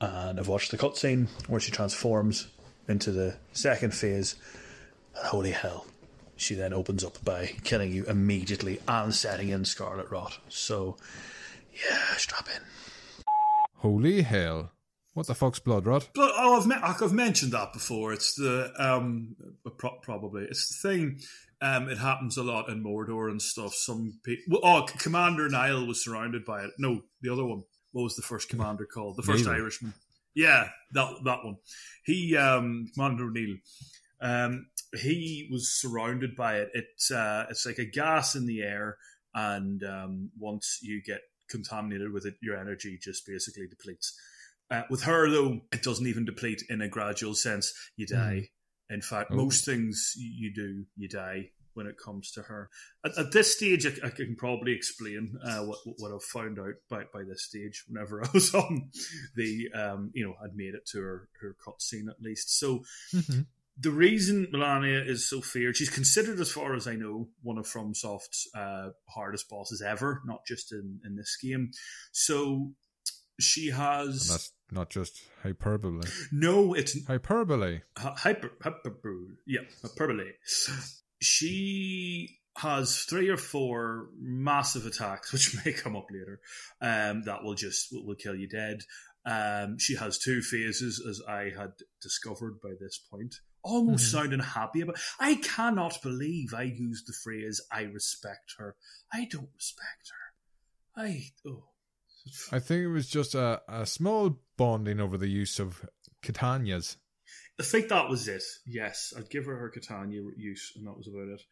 And 0.00 0.40
I've 0.40 0.48
watched 0.48 0.72
the 0.72 0.78
cutscene 0.78 1.28
where 1.48 1.60
she 1.60 1.70
transforms 1.70 2.48
into 2.88 3.12
the 3.12 3.36
second 3.52 3.94
phase, 3.94 4.34
and 5.14 5.26
holy 5.28 5.52
hell, 5.52 5.86
she 6.42 6.54
then 6.54 6.72
opens 6.72 7.04
up 7.04 7.24
by 7.24 7.52
killing 7.64 7.92
you 7.92 8.04
immediately 8.04 8.80
and 8.88 9.14
setting 9.14 9.48
in 9.48 9.64
Scarlet 9.64 10.10
Rot. 10.10 10.38
So, 10.48 10.96
yeah, 11.72 12.16
strap 12.16 12.48
in. 12.54 13.24
Holy 13.76 14.22
hell. 14.22 14.72
What 15.14 15.26
the 15.26 15.34
fuck's 15.34 15.58
blood 15.58 15.84
rot? 15.86 16.08
But 16.14 16.32
oh, 16.36 16.58
I've, 16.58 16.66
me- 16.66 16.76
I've 16.82 17.12
mentioned 17.12 17.52
that 17.52 17.74
before. 17.74 18.14
It's 18.14 18.34
the 18.34 18.72
um, 18.78 19.36
pro- 19.76 19.98
probably 20.00 20.44
it's 20.44 20.68
the 20.82 20.88
thing. 20.88 21.20
Um, 21.60 21.88
it 21.90 21.98
happens 21.98 22.38
a 22.38 22.42
lot 22.42 22.70
in 22.70 22.82
Mordor 22.82 23.30
and 23.30 23.40
stuff. 23.40 23.74
Some 23.74 24.18
people. 24.24 24.60
Oh, 24.62 24.86
Commander 24.98 25.48
Niall 25.48 25.86
was 25.86 26.02
surrounded 26.02 26.44
by 26.46 26.62
it. 26.64 26.70
No, 26.78 27.02
the 27.20 27.30
other 27.30 27.44
one. 27.44 27.62
What 27.92 28.04
was 28.04 28.16
the 28.16 28.22
first 28.22 28.48
commander 28.48 28.86
called? 28.86 29.16
The 29.16 29.22
first 29.22 29.44
Neil. 29.44 29.54
Irishman. 29.54 29.92
Yeah, 30.34 30.68
that 30.92 31.12
that 31.24 31.44
one. 31.44 31.56
He 32.04 32.34
um, 32.36 32.86
Commander 32.94 33.24
O'Neill. 33.24 33.56
Um, 34.20 34.66
he 34.94 35.48
was 35.50 35.70
surrounded 35.72 36.36
by 36.36 36.58
it. 36.58 36.70
It's 36.74 37.10
uh, 37.10 37.46
it's 37.50 37.66
like 37.66 37.78
a 37.78 37.84
gas 37.84 38.34
in 38.34 38.46
the 38.46 38.62
air, 38.62 38.96
and 39.34 39.82
um, 39.84 40.30
once 40.38 40.78
you 40.82 41.02
get 41.02 41.20
contaminated 41.48 42.12
with 42.12 42.26
it, 42.26 42.34
your 42.40 42.56
energy 42.56 42.98
just 43.00 43.26
basically 43.26 43.66
depletes. 43.68 44.18
Uh, 44.70 44.82
with 44.88 45.02
her, 45.02 45.28
though, 45.30 45.60
it 45.70 45.82
doesn't 45.82 46.06
even 46.06 46.24
deplete 46.24 46.62
in 46.70 46.80
a 46.80 46.88
gradual 46.88 47.34
sense. 47.34 47.74
You 47.96 48.06
die. 48.06 48.48
In 48.88 49.02
fact, 49.02 49.30
Oh. 49.30 49.36
most 49.36 49.64
things 49.64 50.14
you 50.16 50.52
do, 50.54 50.84
you 50.96 51.08
die 51.08 51.50
when 51.74 51.86
it 51.86 51.96
comes 52.02 52.30
to 52.32 52.42
her. 52.42 52.68
At, 53.04 53.16
at 53.18 53.32
this 53.32 53.54
stage, 53.56 53.86
I, 53.86 54.06
I 54.06 54.10
can 54.10 54.36
probably 54.36 54.72
explain 54.72 55.38
uh, 55.44 55.60
what 55.64 55.78
what 55.98 56.12
I've 56.12 56.22
found 56.22 56.58
out 56.58 56.74
by, 56.90 57.04
by 57.12 57.22
this 57.24 57.44
stage. 57.44 57.84
Whenever 57.88 58.22
I 58.24 58.28
was 58.32 58.54
on 58.54 58.90
the, 59.36 59.68
um, 59.74 60.10
you 60.14 60.24
know, 60.26 60.34
I'd 60.42 60.54
made 60.54 60.74
it 60.74 60.86
to 60.92 61.00
her 61.00 61.28
her 61.40 61.56
cutscene 61.66 62.08
at 62.10 62.20
least. 62.20 62.58
So 62.58 62.84
the 63.78 63.90
reason 63.90 64.48
Melania 64.52 65.00
is 65.02 65.28
so 65.28 65.40
feared, 65.40 65.76
she's 65.76 65.88
considered, 65.90 66.38
as 66.40 66.50
far 66.50 66.74
as 66.74 66.86
I 66.86 66.94
know, 66.94 67.28
one 67.42 67.58
of 67.58 67.66
FromSoft's 67.66 68.48
uh, 68.54 68.90
hardest 69.08 69.48
bosses 69.48 69.82
ever, 69.82 70.20
not 70.26 70.40
just 70.46 70.72
in, 70.72 71.00
in 71.04 71.16
this 71.16 71.36
game. 71.42 71.70
So 72.12 72.72
she 73.40 73.68
And 73.68 73.78
has 73.78 74.28
that's 74.28 74.52
not 74.70 74.90
just 74.90 75.22
hyperbole. 75.42 76.02
no, 76.30 76.74
it's 76.74 76.96
Hyperbole. 77.06 77.80
hy- 77.96 78.14
hyper, 78.16 78.50
hyper 78.62 78.94
yeah, 79.46 79.60
hyperbole. 79.82 80.32
She 81.20 82.38
has 82.58 83.04
three 83.08 83.28
or 83.28 83.36
four 83.36 84.08
massive 84.20 84.84
attacks, 84.86 85.32
which 85.32 85.56
may 85.64 85.72
come 85.72 85.96
up 85.96 86.06
later. 86.10 86.40
Um, 86.80 87.22
that 87.22 87.42
will 87.42 87.54
just 87.54 87.88
will, 87.92 88.06
will 88.06 88.14
kill 88.16 88.34
you 88.34 88.48
dead. 88.48 88.80
Um, 89.24 89.78
she 89.78 89.96
has 89.96 90.18
two 90.18 90.42
phases, 90.42 91.02
as 91.08 91.20
I 91.28 91.50
had 91.56 91.70
discovered 92.02 92.60
by 92.62 92.70
this 92.80 92.98
point. 93.10 93.36
Almost 93.64 94.10
sounding 94.10 94.40
happy 94.40 94.80
about. 94.80 94.98
I 95.20 95.36
cannot 95.36 96.02
believe 96.02 96.52
I 96.54 96.62
used 96.62 97.06
the 97.06 97.14
phrase 97.22 97.60
"I 97.70 97.82
respect 97.82 98.54
her." 98.58 98.76
I 99.12 99.26
don't 99.30 99.50
respect 99.54 100.10
her. 100.10 101.02
I 101.02 101.24
oh. 101.46 101.64
I 102.52 102.58
think 102.60 102.82
it 102.82 102.88
was 102.88 103.08
just 103.08 103.34
a, 103.34 103.60
a 103.68 103.84
small 103.84 104.38
bonding 104.56 105.00
over 105.00 105.18
the 105.18 105.28
use 105.28 105.58
of 105.58 105.84
katanas. 106.22 106.96
I 107.58 107.64
think 107.64 107.88
that 107.88 108.08
was 108.08 108.28
it. 108.28 108.42
Yes, 108.66 109.12
I'd 109.16 109.30
give 109.30 109.46
her 109.46 109.56
her 109.56 109.70
katana 109.70 110.12
use, 110.36 110.72
and 110.76 110.86
that 110.86 110.96
was 110.96 111.08
about 111.08 111.28
it. 111.34 111.42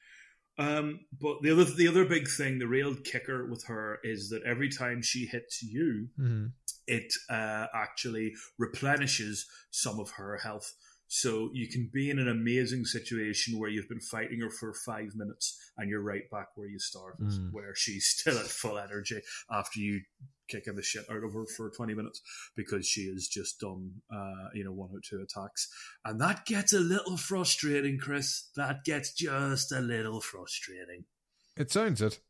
Um, 0.58 1.00
but 1.20 1.42
the 1.42 1.50
other 1.52 1.64
the 1.64 1.88
other 1.88 2.04
big 2.04 2.28
thing, 2.28 2.58
the 2.58 2.66
real 2.66 2.94
kicker 2.94 3.46
with 3.48 3.64
her 3.66 3.98
is 4.04 4.30
that 4.30 4.42
every 4.44 4.68
time 4.68 5.00
she 5.02 5.26
hits 5.26 5.62
you, 5.62 6.08
Mm-hmm. 6.18 6.46
it 6.86 7.12
uh, 7.28 7.66
actually 7.74 8.34
replenishes 8.58 9.46
some 9.70 9.98
of 10.00 10.10
her 10.12 10.36
health. 10.38 10.72
So 11.12 11.50
you 11.52 11.66
can 11.66 11.90
be 11.92 12.08
in 12.08 12.20
an 12.20 12.28
amazing 12.28 12.84
situation 12.84 13.58
where 13.58 13.68
you've 13.68 13.88
been 13.88 13.98
fighting 13.98 14.40
her 14.42 14.48
for 14.50 14.72
five 14.72 15.16
minutes 15.16 15.58
and 15.76 15.90
you're 15.90 16.00
right 16.02 16.22
back 16.30 16.48
where 16.54 16.68
you 16.68 16.78
started, 16.78 17.26
Mm. 17.26 17.50
where 17.50 17.74
she's 17.74 18.06
still 18.16 18.38
at 18.38 18.46
full 18.46 18.78
energy 18.78 19.20
after 19.50 19.80
you 19.80 20.02
kicking 20.46 20.76
the 20.76 20.82
shit 20.84 21.04
out 21.10 21.24
of 21.24 21.32
her 21.32 21.46
for 21.56 21.68
20 21.68 21.94
minutes 21.94 22.22
because 22.54 22.86
she 22.86 23.08
has 23.08 23.26
just 23.26 23.58
done, 23.58 23.90
uh, 24.14 24.50
you 24.54 24.62
know, 24.62 24.72
one 24.72 24.90
or 24.92 25.00
two 25.04 25.20
attacks. 25.20 25.68
And 26.04 26.20
that 26.20 26.46
gets 26.46 26.72
a 26.72 26.78
little 26.80 27.16
frustrating, 27.16 27.98
Chris. 27.98 28.48
That 28.54 28.84
gets 28.84 29.12
just 29.12 29.72
a 29.72 29.80
little 29.80 30.20
frustrating. 30.20 31.06
It 31.56 31.72
sounds 31.72 32.00
it. 32.02 32.20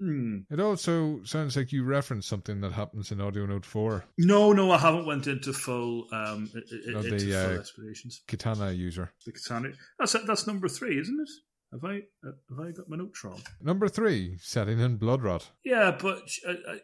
Hmm. 0.00 0.38
It 0.50 0.60
also 0.60 1.22
sounds 1.24 1.56
like 1.56 1.72
you 1.72 1.84
referenced 1.84 2.28
something 2.28 2.60
that 2.60 2.72
happens 2.72 3.10
in 3.12 3.20
Audio 3.20 3.46
Note 3.46 3.64
4, 3.64 4.04
No, 4.18 4.52
no, 4.52 4.70
I 4.72 4.78
haven't 4.78 5.06
went 5.06 5.26
into 5.26 5.52
full 5.52 6.08
um 6.12 6.50
i- 6.54 6.58
i- 6.58 6.92
No, 6.92 6.98
into 6.98 7.10
the, 7.16 7.32
full 7.32 7.56
uh, 7.56 7.58
explanations. 7.60 8.22
Katana 8.26 8.72
user. 8.72 9.12
The 9.24 9.32
Katana. 9.32 9.70
That's 9.98 10.16
that's 10.26 10.46
number 10.46 10.68
three, 10.68 10.98
isn't 11.00 11.18
it? 11.20 11.30
Have 11.72 11.84
I 11.84 11.96
uh, 12.26 12.32
have 12.50 12.66
I 12.66 12.72
got 12.72 12.88
my 12.88 12.96
notes 12.96 13.22
wrong? 13.24 13.40
Number 13.60 13.88
three, 13.88 14.36
setting 14.40 14.80
in 14.80 14.96
blood 14.96 15.22
rot. 15.22 15.50
Yeah, 15.64 15.96
but 16.00 16.22
I, 16.46 16.50
I, 16.50 16.78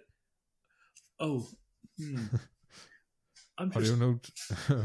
oh, 1.19 1.47
hmm. 1.99 2.27
I'm 3.59 3.71
just, 3.73 3.93
Audio 3.93 4.07
Note 4.07 4.31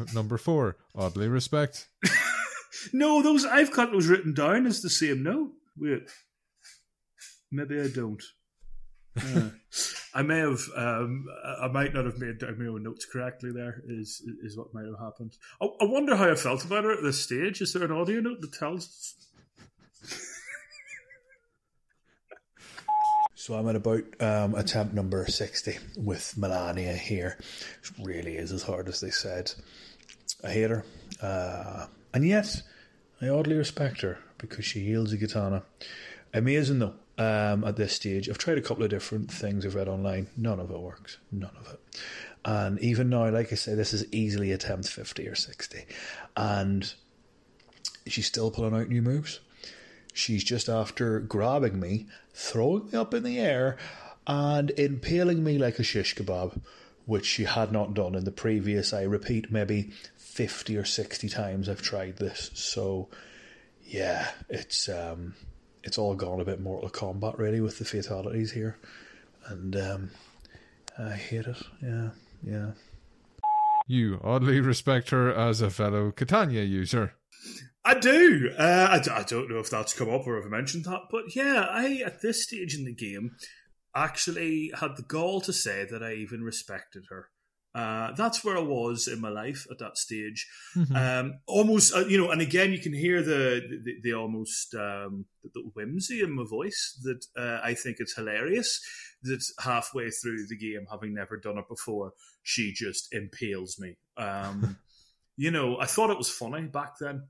number 0.14 0.38
four, 0.38 0.78
oddly 0.96 1.28
respect. 1.30 1.88
no. 2.94 3.22
Those 3.22 3.46
I've 3.46 3.72
got 3.72 3.92
those 3.92 4.08
written 4.08 4.34
down 4.34 4.66
as 4.66 4.82
the 4.82 4.90
same 4.90 5.24
note. 5.24 5.52
Wait, 5.78 6.10
maybe 7.56 7.80
I 7.80 7.88
don't. 7.88 8.24
Uh, 9.18 9.50
I 10.14 10.24
may 10.24 10.40
have. 10.40 10.60
Um, 10.76 11.26
I 11.62 11.70
might 11.70 11.94
not 11.94 12.04
have 12.04 12.18
made 12.18 12.40
down 12.40 12.60
my 12.60 12.68
own 12.68 12.84
notes 12.84 13.06
correctly. 13.06 13.52
There 13.54 13.82
is 13.88 14.22
is 14.44 14.58
what 14.58 14.74
might 14.74 14.84
have 14.84 15.00
happened. 15.00 15.38
I, 15.62 15.66
I 15.66 15.86
wonder 15.86 16.18
how 16.18 16.30
I 16.30 16.36
felt 16.36 16.66
about 16.66 16.84
her 16.84 16.92
at 16.92 17.02
this 17.02 17.22
stage. 17.22 17.62
Is 17.62 17.72
there 17.72 17.86
an 17.86 17.94
audio 17.94 18.20
note 18.20 18.42
that 18.42 18.52
tells? 18.52 19.16
So 23.46 23.54
I'm 23.54 23.70
at 23.70 23.76
about 23.76 24.02
um, 24.20 24.56
attempt 24.56 24.96
number 24.96 25.24
60 25.28 25.78
with 25.98 26.36
Melania 26.36 26.94
here. 26.94 27.38
It 27.84 27.92
really 28.04 28.38
is 28.38 28.52
as 28.52 28.64
hard 28.64 28.88
as 28.88 29.02
they 29.02 29.12
said. 29.12 29.52
I 30.44 30.50
hate 30.50 30.72
her. 30.72 30.84
Uh, 31.22 31.86
and 32.12 32.26
yet, 32.26 32.64
I 33.22 33.28
oddly 33.30 33.56
respect 33.56 34.02
her 34.02 34.18
because 34.40 34.66
she 34.66 34.80
yields 34.80 35.14
a 35.14 35.18
katana. 35.20 35.62
Amazing 36.36 36.80
though, 36.80 36.94
um, 37.18 37.64
at 37.64 37.78
this 37.78 37.94
stage. 37.94 38.30
I've 38.30 38.38
tried 38.38 38.58
a 38.58 38.62
couple 38.62 38.84
of 38.84 38.90
different 38.90 39.32
things 39.32 39.66
I've 39.66 39.74
read 39.74 39.88
online. 39.88 40.28
None 40.36 40.60
of 40.60 40.70
it 40.70 40.80
works. 40.80 41.18
None 41.32 41.56
of 41.58 41.74
it. 41.74 41.80
And 42.44 42.78
even 42.82 43.10
now, 43.10 43.30
like 43.30 43.54
I 43.54 43.56
say, 43.56 43.74
this 43.74 43.94
is 43.94 44.06
easily 44.14 44.52
attempt 44.52 44.90
50 44.90 45.28
or 45.30 45.34
60. 45.34 45.86
And 46.36 46.94
she's 48.06 48.28
still 48.28 48.52
pulling 48.52 48.76
out 48.76 48.90
new 48.90 49.02
moves. 49.02 49.40
She's 50.14 50.44
just 50.44 50.68
after 50.68 51.22
grabbing 51.22 51.80
me, 51.80 52.08
throwing 52.34 52.88
me 52.88 52.98
up 52.98 53.14
in 53.14 53.24
the 53.24 53.40
air, 53.40 53.78
and 54.28 54.72
impaling 54.72 55.42
me 55.42 55.58
like 55.58 55.80
a 55.80 55.84
shish 55.84 56.16
kebab, 56.16 56.62
which 57.06 57.26
she 57.26 57.46
had 57.46 57.72
not 57.72 57.94
done 57.94 58.14
in 58.14 58.26
the 58.26 58.32
previous, 58.32 58.92
I 58.92 59.04
repeat, 59.04 59.52
maybe 59.52 59.92
50 60.18 60.76
or 60.76 60.86
60 60.86 61.30
times 61.30 61.70
I've 61.70 61.82
tried 61.82 62.18
this. 62.18 62.52
So, 62.56 63.08
yeah, 63.86 64.32
it's 64.50 64.90
um, 64.90 65.36
it's 65.86 65.98
all 65.98 66.16
gone 66.16 66.42
a 66.42 66.46
bit 66.46 66.60
Mortal 66.60 66.90
Kombat, 66.90 67.38
really, 67.38 67.62
with 67.62 67.78
the 67.78 67.86
fatalities 67.86 68.52
here. 68.52 68.78
And 69.48 69.76
um, 69.76 70.12
I 70.98 71.12
hate 71.12 71.46
it. 71.46 71.62
Yeah, 71.82 72.10
yeah. 72.44 72.72
You 73.88 74.20
oddly 74.24 74.60
respect 74.60 75.12
her 75.12 75.32
as 75.34 75.62
a 75.62 75.70
fellow 75.70 76.12
katana 76.12 76.62
user. 76.62 77.14
I 77.86 77.94
do. 77.94 78.52
Uh, 78.58 78.88
I, 78.90 79.00
d- 79.00 79.12
I 79.12 79.22
don't 79.22 79.48
know 79.48 79.60
if 79.60 79.70
that's 79.70 79.94
come 79.94 80.10
up 80.10 80.26
or 80.26 80.40
if 80.40 80.46
I 80.46 80.50
mentioned 80.50 80.86
that, 80.86 81.02
but 81.12 81.36
yeah, 81.36 81.68
I 81.70 82.02
at 82.04 82.22
this 82.24 82.44
stage 82.44 82.76
in 82.76 82.86
the 82.86 82.96
game 82.96 83.36
actually 83.96 84.72
had 84.80 84.98
the 84.98 85.04
gall 85.04 85.40
to 85.42 85.54
say 85.54 85.86
that 85.86 86.02
I 86.02 86.14
even 86.14 86.42
respected 86.42 87.06
her. 87.10 87.30
Uh, 87.76 88.14
that's 88.14 88.42
where 88.42 88.58
I 88.58 88.62
was 88.62 89.10
in 89.10 89.20
my 89.20 89.28
life 89.28 89.68
at 89.70 89.80
that 89.80 89.98
stage. 89.98 90.48
Um, 90.96 91.40
almost, 91.46 91.94
uh, 91.94 92.06
you 92.06 92.18
know, 92.18 92.32
and 92.32 92.42
again, 92.42 92.72
you 92.72 92.80
can 92.80 92.94
hear 92.94 93.22
the 93.22 93.62
the, 93.84 93.96
the 94.02 94.14
almost 94.14 94.74
um, 94.76 95.26
the, 95.44 95.62
whimsy 95.74 96.22
in 96.22 96.32
my 96.32 96.46
voice 96.50 96.98
that 97.04 97.26
uh, 97.38 97.60
I 97.62 97.74
think 97.74 97.98
it's 98.00 98.16
hilarious 98.16 98.82
that 99.24 99.44
halfway 99.60 100.10
through 100.10 100.48
the 100.48 100.56
game, 100.56 100.88
having 100.90 101.14
never 101.14 101.36
done 101.36 101.58
it 101.58 101.68
before, 101.68 102.14
she 102.44 102.72
just 102.72 103.14
impales 103.14 103.78
me. 103.78 103.98
Um, 104.16 104.78
you 105.36 105.52
know, 105.52 105.78
I 105.78 105.86
thought 105.86 106.12
it 106.12 106.18
was 106.18 106.30
funny 106.30 106.68
back 106.68 106.98
then. 107.00 107.24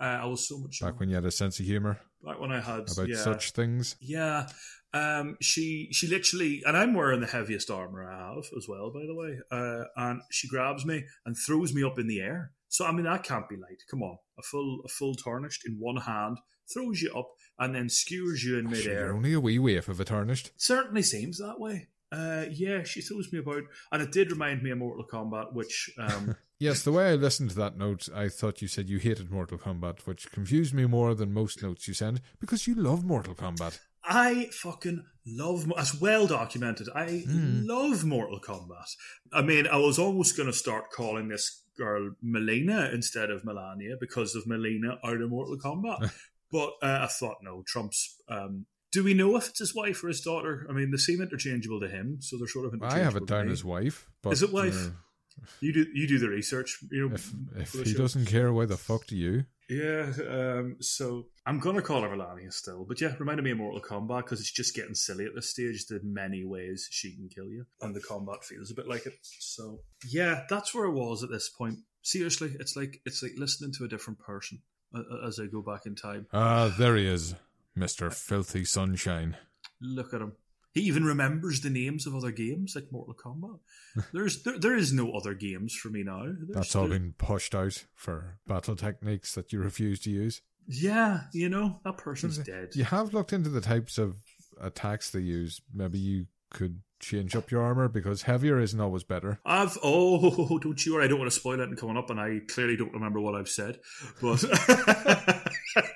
Uh, 0.00 0.20
I 0.22 0.26
was 0.26 0.48
so 0.48 0.56
much 0.56 0.80
Back 0.80 0.98
when 0.98 1.10
you 1.10 1.14
had 1.14 1.26
a 1.26 1.30
sense 1.30 1.60
of 1.60 1.66
humour 1.66 2.00
back 2.22 2.40
when 2.40 2.52
I 2.52 2.60
had 2.60 2.90
about 2.90 3.08
yeah, 3.08 3.16
such 3.16 3.52
things. 3.52 3.96
yeah. 4.00 4.48
Um, 4.92 5.36
she 5.40 5.88
she 5.92 6.06
literally, 6.08 6.62
and 6.66 6.76
I'm 6.76 6.94
wearing 6.94 7.20
the 7.20 7.26
heaviest 7.26 7.70
armor 7.70 8.10
I 8.10 8.34
have 8.34 8.44
as 8.56 8.66
well, 8.68 8.90
by 8.90 9.06
the 9.06 9.14
way. 9.14 9.38
Uh, 9.50 9.84
and 9.96 10.20
she 10.30 10.48
grabs 10.48 10.84
me 10.84 11.04
and 11.24 11.36
throws 11.36 11.72
me 11.72 11.84
up 11.84 11.98
in 11.98 12.08
the 12.08 12.20
air. 12.20 12.52
So 12.68 12.86
I 12.86 12.92
mean, 12.92 13.04
that 13.04 13.22
can't 13.22 13.48
be 13.48 13.56
light. 13.56 13.82
Come 13.90 14.02
on, 14.02 14.18
a 14.38 14.42
full 14.42 14.80
a 14.84 14.88
full 14.88 15.14
tarnished 15.14 15.62
in 15.66 15.76
one 15.78 15.96
hand 15.98 16.38
throws 16.72 17.02
you 17.02 17.12
up 17.16 17.28
and 17.58 17.74
then 17.74 17.88
skewers 17.88 18.44
you 18.44 18.58
in 18.58 18.66
Sure, 18.66 18.76
midair. 18.78 19.06
you're 19.06 19.14
only 19.16 19.32
a 19.32 19.40
wee 19.40 19.58
waif 19.58 19.88
of 19.88 19.98
a 20.00 20.04
tarnished. 20.04 20.52
Certainly 20.56 21.02
seems 21.02 21.38
that 21.38 21.58
way. 21.60 21.88
Uh, 22.12 22.46
yeah, 22.50 22.82
she 22.82 23.00
throws 23.00 23.32
me 23.32 23.38
about, 23.38 23.62
and 23.92 24.02
it 24.02 24.10
did 24.10 24.32
remind 24.32 24.62
me 24.62 24.70
of 24.70 24.78
Mortal 24.78 25.06
Kombat, 25.06 25.52
which 25.52 25.90
um, 25.98 26.34
Yes, 26.58 26.82
the 26.82 26.92
way 26.92 27.10
I 27.10 27.14
listened 27.14 27.50
to 27.50 27.56
that 27.56 27.78
note, 27.78 28.08
I 28.14 28.28
thought 28.28 28.60
you 28.60 28.68
said 28.68 28.88
you 28.90 28.98
hated 28.98 29.30
Mortal 29.30 29.58
Kombat, 29.58 30.00
which 30.06 30.30
confused 30.32 30.74
me 30.74 30.86
more 30.86 31.14
than 31.14 31.32
most 31.32 31.62
notes 31.62 31.86
you 31.88 31.94
send 31.94 32.20
because 32.40 32.66
you 32.66 32.74
love 32.74 33.04
Mortal 33.04 33.34
Kombat. 33.34 33.78
I 34.10 34.48
fucking 34.52 35.04
love, 35.24 35.72
as 35.78 35.98
well 36.00 36.26
documented, 36.26 36.88
I 36.94 37.22
love 37.26 38.04
Mortal 38.04 38.40
Kombat. 38.40 38.88
I 39.32 39.42
mean, 39.42 39.66
I 39.68 39.76
was 39.76 39.98
almost 39.98 40.36
going 40.36 40.48
to 40.48 40.52
start 40.52 40.90
calling 40.90 41.28
this 41.28 41.62
girl 41.78 42.10
Melina 42.20 42.90
instead 42.92 43.30
of 43.30 43.44
Melania 43.44 43.96
because 44.00 44.34
of 44.34 44.44
Mileena 44.46 44.98
out 45.04 45.20
of 45.20 45.30
Mortal 45.30 45.56
Kombat. 45.58 46.10
but 46.52 46.72
uh, 46.82 47.00
I 47.02 47.06
thought, 47.06 47.36
no, 47.42 47.62
Trump's. 47.66 48.16
Um, 48.28 48.66
do 48.92 49.04
we 49.04 49.14
know 49.14 49.36
if 49.36 49.48
it's 49.50 49.60
his 49.60 49.74
wife 49.74 50.02
or 50.02 50.08
his 50.08 50.20
daughter? 50.20 50.66
I 50.68 50.72
mean, 50.72 50.90
they 50.90 50.96
seem 50.96 51.22
interchangeable 51.22 51.78
to 51.80 51.88
him, 51.88 52.18
so 52.20 52.36
they're 52.36 52.48
sort 52.48 52.66
of 52.66 52.74
Interchangeable 52.74 53.00
I 53.00 53.04
have 53.04 53.16
it 53.16 53.26
down 53.26 53.48
as 53.48 53.64
wife, 53.64 54.08
but 54.22 54.32
Is 54.32 54.42
it 54.42 54.52
wife? 54.52 54.88
uh, 54.88 55.44
You 55.60 55.72
do 55.72 55.86
you 55.94 56.08
do 56.08 56.18
the 56.18 56.28
research, 56.28 56.78
you 56.90 57.08
know. 57.08 57.14
if 57.14 57.32
if 57.56 57.86
he 57.86 57.94
doesn't 57.94 58.26
care, 58.26 58.52
why 58.52 58.66
the 58.66 58.76
fuck 58.76 59.06
do 59.06 59.16
you? 59.16 59.44
Yeah, 59.70 60.10
um, 60.28 60.78
so 60.80 61.26
I'm 61.46 61.60
gonna 61.60 61.80
call 61.80 62.02
her 62.02 62.10
Melania 62.10 62.50
still, 62.50 62.84
but 62.84 63.00
yeah, 63.00 63.14
reminded 63.20 63.44
me 63.44 63.52
of 63.52 63.58
Mortal 63.58 63.80
Kombat 63.80 64.24
because 64.24 64.40
it's 64.40 64.50
just 64.50 64.74
getting 64.74 64.96
silly 64.96 65.26
at 65.26 65.34
this 65.36 65.50
stage. 65.50 65.86
The 65.86 66.00
many 66.02 66.44
ways 66.44 66.88
she 66.90 67.14
can 67.14 67.28
kill 67.28 67.48
you, 67.48 67.66
and 67.80 67.94
the 67.94 68.00
combat 68.00 68.42
feels 68.42 68.72
a 68.72 68.74
bit 68.74 68.88
like 68.88 69.06
it. 69.06 69.14
So 69.22 69.82
yeah, 70.08 70.42
that's 70.50 70.74
where 70.74 70.86
I 70.86 70.90
was 70.90 71.22
at 71.22 71.30
this 71.30 71.48
point. 71.48 71.78
Seriously, 72.02 72.56
it's 72.58 72.74
like 72.74 73.00
it's 73.06 73.22
like 73.22 73.34
listening 73.36 73.72
to 73.74 73.84
a 73.84 73.88
different 73.88 74.18
person 74.18 74.60
uh, 74.92 75.02
as 75.24 75.38
I 75.38 75.46
go 75.46 75.62
back 75.62 75.86
in 75.86 75.94
time. 75.94 76.26
Ah, 76.32 76.74
there 76.76 76.96
he 76.96 77.06
is, 77.06 77.36
Mister 77.76 78.10
Philthy 78.10 78.64
Sunshine. 78.64 79.36
Look 79.80 80.12
at 80.12 80.20
him. 80.20 80.32
He 80.72 80.82
even 80.82 81.04
remembers 81.04 81.60
the 81.60 81.70
names 81.70 82.06
of 82.06 82.14
other 82.14 82.30
games 82.30 82.74
like 82.76 82.92
Mortal 82.92 83.14
Kombat. 83.14 83.58
There's 84.12 84.42
there, 84.42 84.58
there 84.58 84.76
is 84.76 84.92
no 84.92 85.12
other 85.12 85.34
games 85.34 85.74
for 85.74 85.88
me 85.88 86.04
now. 86.04 86.24
There's, 86.24 86.48
That's 86.48 86.76
all 86.76 86.88
been 86.88 87.14
pushed 87.18 87.54
out 87.54 87.84
for 87.94 88.38
battle 88.46 88.76
techniques 88.76 89.34
that 89.34 89.52
you 89.52 89.60
refuse 89.60 90.00
to 90.00 90.10
use. 90.10 90.42
Yeah, 90.66 91.22
you 91.32 91.48
know 91.48 91.80
that 91.84 91.96
person's 91.96 92.38
dead. 92.38 92.70
You 92.74 92.84
have 92.84 93.12
looked 93.12 93.32
into 93.32 93.50
the 93.50 93.60
types 93.60 93.98
of 93.98 94.16
attacks 94.60 95.10
they 95.10 95.20
use. 95.20 95.60
Maybe 95.74 95.98
you 95.98 96.26
could 96.50 96.82
change 97.00 97.34
up 97.34 97.50
your 97.50 97.62
armor 97.62 97.88
because 97.88 98.22
heavier 98.22 98.60
isn't 98.60 98.80
always 98.80 99.02
better. 99.02 99.40
I've 99.44 99.78
oh, 99.82 100.58
don't 100.62 100.86
you 100.86 100.94
worry. 100.94 101.04
I 101.04 101.08
don't 101.08 101.18
want 101.18 101.30
to 101.30 101.36
spoil 101.36 101.60
it 101.60 101.68
and 101.68 101.76
coming 101.76 101.96
up, 101.96 102.10
and 102.10 102.20
I 102.20 102.40
clearly 102.48 102.76
don't 102.76 102.92
remember 102.92 103.20
what 103.20 103.34
I've 103.34 103.48
said, 103.48 103.80
but 104.20 104.44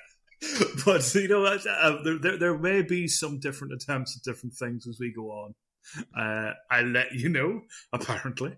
but 0.85 1.15
you 1.15 1.27
know? 1.27 1.45
Uh, 1.45 2.03
there, 2.03 2.17
there 2.17 2.37
there 2.37 2.57
may 2.57 2.81
be 2.81 3.07
some 3.07 3.39
different 3.39 3.73
attempts 3.73 4.17
at 4.17 4.23
different 4.23 4.55
things 4.55 4.87
as 4.87 4.97
we 4.99 5.13
go 5.13 5.31
on. 5.31 5.55
Uh, 6.17 6.53
I'll 6.71 6.85
let 6.85 7.13
you 7.13 7.29
know. 7.29 7.61
Apparently, 7.93 8.55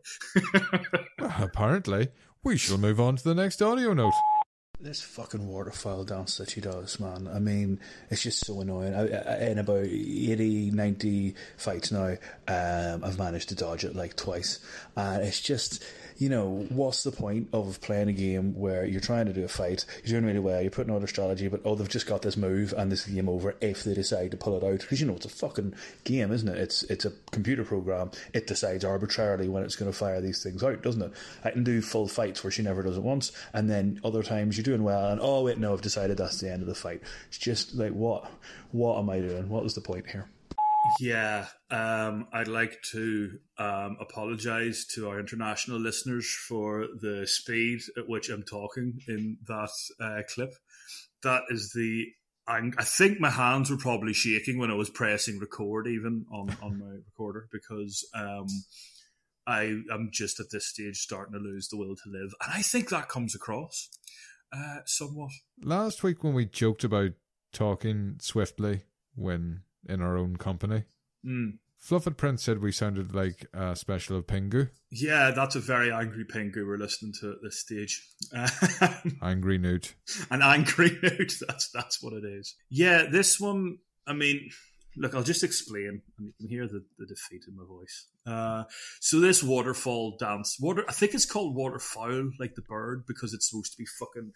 apparently, 1.19 2.09
we 2.43 2.57
shall 2.57 2.77
move 2.77 2.99
on 2.99 3.15
to 3.17 3.23
the 3.23 3.35
next 3.35 3.61
audio 3.61 3.93
note. 3.93 4.13
This 4.79 5.01
fucking 5.01 5.47
waterfowl 5.47 6.03
dance 6.03 6.37
that 6.37 6.51
she 6.51 6.61
does, 6.61 6.99
man. 6.99 7.27
I 7.27 7.39
mean, 7.39 7.79
it's 8.11 8.21
just 8.21 8.45
so 8.45 8.61
annoying. 8.61 8.93
I, 8.93 9.07
I, 9.07 9.37
in 9.47 9.57
about 9.57 9.85
80, 9.85 10.69
90 10.69 11.33
fights 11.57 11.91
now, 11.91 12.15
um, 12.47 13.03
I've 13.03 13.17
managed 13.17 13.49
to 13.49 13.55
dodge 13.55 13.83
it 13.83 13.95
like 13.95 14.15
twice. 14.15 14.59
And 14.95 15.23
it's 15.23 15.41
just, 15.41 15.83
you 16.17 16.29
know, 16.29 16.65
what's 16.69 17.03
the 17.03 17.11
point 17.11 17.49
of 17.53 17.79
playing 17.81 18.09
a 18.09 18.13
game 18.13 18.55
where 18.55 18.85
you're 18.85 19.01
trying 19.01 19.27
to 19.27 19.33
do 19.33 19.43
a 19.43 19.47
fight, 19.47 19.85
you're 20.03 20.19
doing 20.19 20.25
really 20.25 20.39
well, 20.39 20.61
you're 20.61 20.71
putting 20.71 20.93
out 20.93 21.03
a 21.03 21.07
strategy, 21.07 21.47
but 21.47 21.61
oh, 21.63 21.75
they've 21.75 21.87
just 21.87 22.07
got 22.07 22.21
this 22.21 22.37
move 22.37 22.73
and 22.77 22.91
this 22.91 23.05
game 23.05 23.29
over 23.29 23.55
if 23.61 23.83
they 23.83 23.93
decide 23.93 24.31
to 24.31 24.37
pull 24.37 24.57
it 24.57 24.63
out. 24.63 24.79
Because, 24.79 24.99
you 24.99 25.07
know, 25.07 25.15
it's 25.15 25.25
a 25.25 25.29
fucking 25.29 25.75
game, 26.03 26.31
isn't 26.31 26.47
it? 26.47 26.57
It's, 26.57 26.83
it's 26.83 27.05
a 27.05 27.13
computer 27.31 27.63
program. 27.63 28.11
It 28.33 28.47
decides 28.47 28.83
arbitrarily 28.83 29.47
when 29.47 29.63
it's 29.63 29.75
going 29.75 29.91
to 29.91 29.97
fire 29.97 30.21
these 30.21 30.41
things 30.41 30.63
out, 30.63 30.81
doesn't 30.81 31.01
it? 31.01 31.11
I 31.43 31.51
can 31.51 31.63
do 31.63 31.81
full 31.81 32.07
fights 32.07 32.43
where 32.43 32.51
she 32.51 32.63
never 32.63 32.83
does 32.83 32.97
it 32.97 33.03
once, 33.03 33.31
and 33.53 33.69
then 33.69 33.99
other 34.03 34.23
times 34.23 34.57
you're 34.57 34.63
doing 34.63 34.83
well, 34.83 35.09
and 35.09 35.19
oh 35.21 35.43
wait, 35.43 35.57
no, 35.57 35.73
I've 35.73 35.81
decided 35.81 36.17
that's 36.17 36.39
the 36.39 36.51
end 36.51 36.61
of 36.61 36.67
the 36.67 36.75
fight. 36.75 37.01
It's 37.27 37.37
just 37.37 37.75
like 37.75 37.91
what, 37.91 38.29
what 38.71 38.97
am 38.97 39.09
I 39.09 39.19
doing? 39.19 39.49
What 39.49 39.65
is 39.65 39.75
the 39.75 39.81
point 39.81 40.09
here? 40.09 40.27
Yeah. 40.99 41.47
Um, 41.69 42.27
I'd 42.31 42.47
like 42.47 42.81
to 42.91 43.39
um, 43.57 43.97
apologize 43.99 44.85
to 44.95 45.09
our 45.09 45.19
international 45.19 45.79
listeners 45.79 46.29
for 46.47 46.87
the 47.01 47.27
speed 47.27 47.81
at 47.97 48.07
which 48.07 48.29
I'm 48.29 48.43
talking 48.43 48.99
in 49.07 49.37
that 49.47 49.69
uh, 49.99 50.21
clip. 50.33 50.53
That 51.23 51.43
is 51.49 51.71
the. 51.73 52.05
I'm, 52.47 52.73
I 52.77 52.83
think 52.85 53.19
my 53.19 53.29
hands 53.29 53.69
were 53.69 53.77
probably 53.77 54.13
shaking 54.13 54.57
when 54.57 54.71
I 54.71 54.75
was 54.75 54.89
pressing 54.89 55.37
record, 55.37 55.85
even 55.85 56.25
on, 56.31 56.55
on 56.61 56.79
my 56.79 56.95
recorder, 57.05 57.49
because 57.51 58.07
um, 58.15 58.47
I 59.45 59.63
am 59.91 60.09
just 60.13 60.39
at 60.39 60.45
this 60.49 60.67
stage 60.67 60.95
starting 60.95 61.33
to 61.33 61.39
lose 61.39 61.67
the 61.67 61.77
will 61.77 61.95
to 61.95 62.09
live, 62.09 62.31
and 62.41 62.53
I 62.53 62.61
think 62.61 62.87
that 62.89 63.09
comes 63.09 63.35
across 63.35 63.89
uh, 64.53 64.79
somewhat. 64.85 65.31
Last 65.61 66.03
week, 66.03 66.23
when 66.23 66.33
we 66.33 66.45
joked 66.45 66.85
about 66.85 67.11
talking 67.51 68.15
swiftly 68.21 68.83
when 69.15 69.63
in 69.87 70.01
our 70.01 70.17
own 70.17 70.37
company, 70.37 70.83
Mm. 71.25 71.57
Fluffit 71.83 72.17
Prince 72.17 72.43
said 72.43 72.59
we 72.61 72.71
sounded 72.71 73.13
like 73.13 73.45
a 73.53 73.75
special 73.75 74.17
of 74.17 74.25
Pingu, 74.27 74.69
Yeah, 74.89 75.31
that's 75.31 75.55
a 75.55 75.59
very 75.59 75.91
angry 75.91 76.25
Pingu 76.25 76.65
we're 76.65 76.77
listening 76.77 77.13
to 77.21 77.31
at 77.31 77.37
this 77.43 77.59
stage. 77.59 78.01
angry 79.21 79.57
newt. 79.57 79.93
An 80.31 80.41
angry 80.41 80.97
note. 81.03 81.33
That's 81.47 81.69
that's 81.71 82.01
what 82.01 82.13
it 82.13 82.23
is. 82.25 82.55
Yeah, 82.69 83.05
this 83.11 83.39
one. 83.39 83.77
I 84.07 84.13
mean, 84.13 84.49
look, 84.95 85.13
I'll 85.15 85.23
just 85.23 85.43
explain, 85.43 86.01
and 86.17 86.27
you 86.27 86.33
can 86.39 86.47
hear 86.49 86.67
the, 86.67 86.83
the 86.97 87.05
defeat 87.05 87.43
in 87.47 87.55
my 87.55 87.65
voice. 87.65 88.07
Uh, 88.25 88.63
so 88.99 89.19
this 89.19 89.43
waterfall 89.43 90.17
dance, 90.17 90.57
water. 90.59 90.83
I 90.87 90.93
think 90.93 91.13
it's 91.13 91.25
called 91.25 91.55
waterfowl, 91.55 92.31
like 92.39 92.55
the 92.55 92.61
bird, 92.63 93.03
because 93.07 93.33
it's 93.33 93.49
supposed 93.49 93.73
to 93.73 93.77
be 93.77 93.85
fucking 93.99 94.31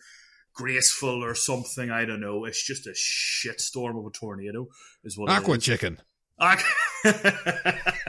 graceful 0.54 1.24
or 1.24 1.36
something. 1.36 1.90
I 1.92 2.06
don't 2.06 2.22
know. 2.22 2.46
It's 2.46 2.64
just 2.66 2.88
a 2.88 2.92
shitstorm 2.92 4.00
of 4.00 4.06
a 4.06 4.12
tornado, 4.12 4.68
is 5.04 5.18
what. 5.18 5.30
it 5.30 5.34
Aqua 5.34 5.56
is. 5.56 5.64
chicken. 5.64 6.00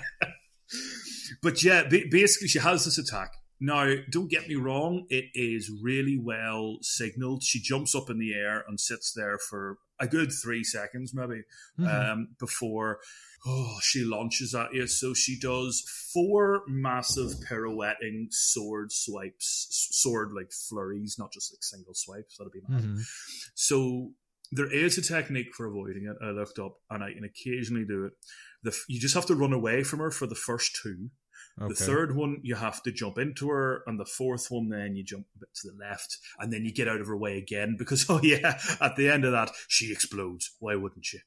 But 1.42 1.62
yeah, 1.64 1.82
basically, 1.88 2.48
she 2.48 2.60
has 2.60 2.84
this 2.84 2.98
attack. 2.98 3.32
Now, 3.60 3.94
don't 4.10 4.30
get 4.30 4.48
me 4.48 4.54
wrong, 4.54 5.06
it 5.08 5.26
is 5.34 5.70
really 5.82 6.18
well 6.18 6.78
signaled. 6.82 7.42
She 7.42 7.60
jumps 7.60 7.94
up 7.94 8.08
in 8.10 8.18
the 8.18 8.32
air 8.32 8.64
and 8.66 8.78
sits 8.80 9.12
there 9.12 9.38
for 9.38 9.78
a 10.02 10.08
good 10.08 10.30
three 10.32 10.64
seconds, 10.64 11.14
maybe, 11.14 11.42
um, 11.78 12.28
before 12.38 12.98
oh, 13.46 13.78
she 13.82 14.04
launches 14.04 14.54
at 14.54 14.72
you. 14.72 14.86
So 14.86 15.14
she 15.14 15.38
does 15.38 15.82
four 16.12 16.62
massive 16.68 17.32
pirouetting 17.48 18.28
sword 18.30 18.92
swipes, 18.92 19.88
sword 19.92 20.32
like 20.34 20.52
flurries, 20.52 21.16
not 21.18 21.32
just 21.32 21.52
like 21.52 21.62
single 21.62 21.94
swipes. 21.94 22.36
That'd 22.36 22.52
be 22.52 22.60
mad. 22.68 22.82
Mhm. 22.82 23.02
So 23.54 24.12
there 24.50 24.72
is 24.72 24.98
a 24.98 25.02
technique 25.02 25.54
for 25.56 25.66
avoiding 25.66 26.04
it. 26.06 26.16
I 26.24 26.30
looked 26.30 26.58
up, 26.58 26.76
and 26.90 27.02
I 27.02 27.12
can 27.14 27.24
occasionally 27.24 27.86
do 27.86 28.04
it. 28.04 28.12
The, 28.62 28.76
you 28.88 29.00
just 29.00 29.14
have 29.14 29.26
to 29.26 29.34
run 29.34 29.52
away 29.52 29.82
from 29.82 29.98
her 30.00 30.10
for 30.10 30.26
the 30.26 30.34
first 30.34 30.78
two. 30.82 31.10
Okay. 31.60 31.68
The 31.68 31.74
third 31.74 32.16
one, 32.16 32.40
you 32.42 32.54
have 32.54 32.82
to 32.84 32.92
jump 32.92 33.18
into 33.18 33.48
her, 33.50 33.82
and 33.86 34.00
the 34.00 34.06
fourth 34.06 34.50
one, 34.50 34.68
then 34.70 34.96
you 34.96 35.04
jump 35.04 35.26
a 35.36 35.40
bit 35.40 35.54
to 35.56 35.70
the 35.70 35.76
left, 35.78 36.18
and 36.38 36.52
then 36.52 36.64
you 36.64 36.72
get 36.72 36.88
out 36.88 37.00
of 37.00 37.06
her 37.06 37.16
way 37.16 37.38
again 37.38 37.76
because, 37.78 38.06
oh 38.10 38.20
yeah, 38.22 38.58
at 38.80 38.96
the 38.96 39.10
end 39.10 39.24
of 39.24 39.32
that, 39.32 39.50
she 39.68 39.92
explodes. 39.92 40.50
Why 40.60 40.76
wouldn't 40.76 41.12
you? 41.12 41.20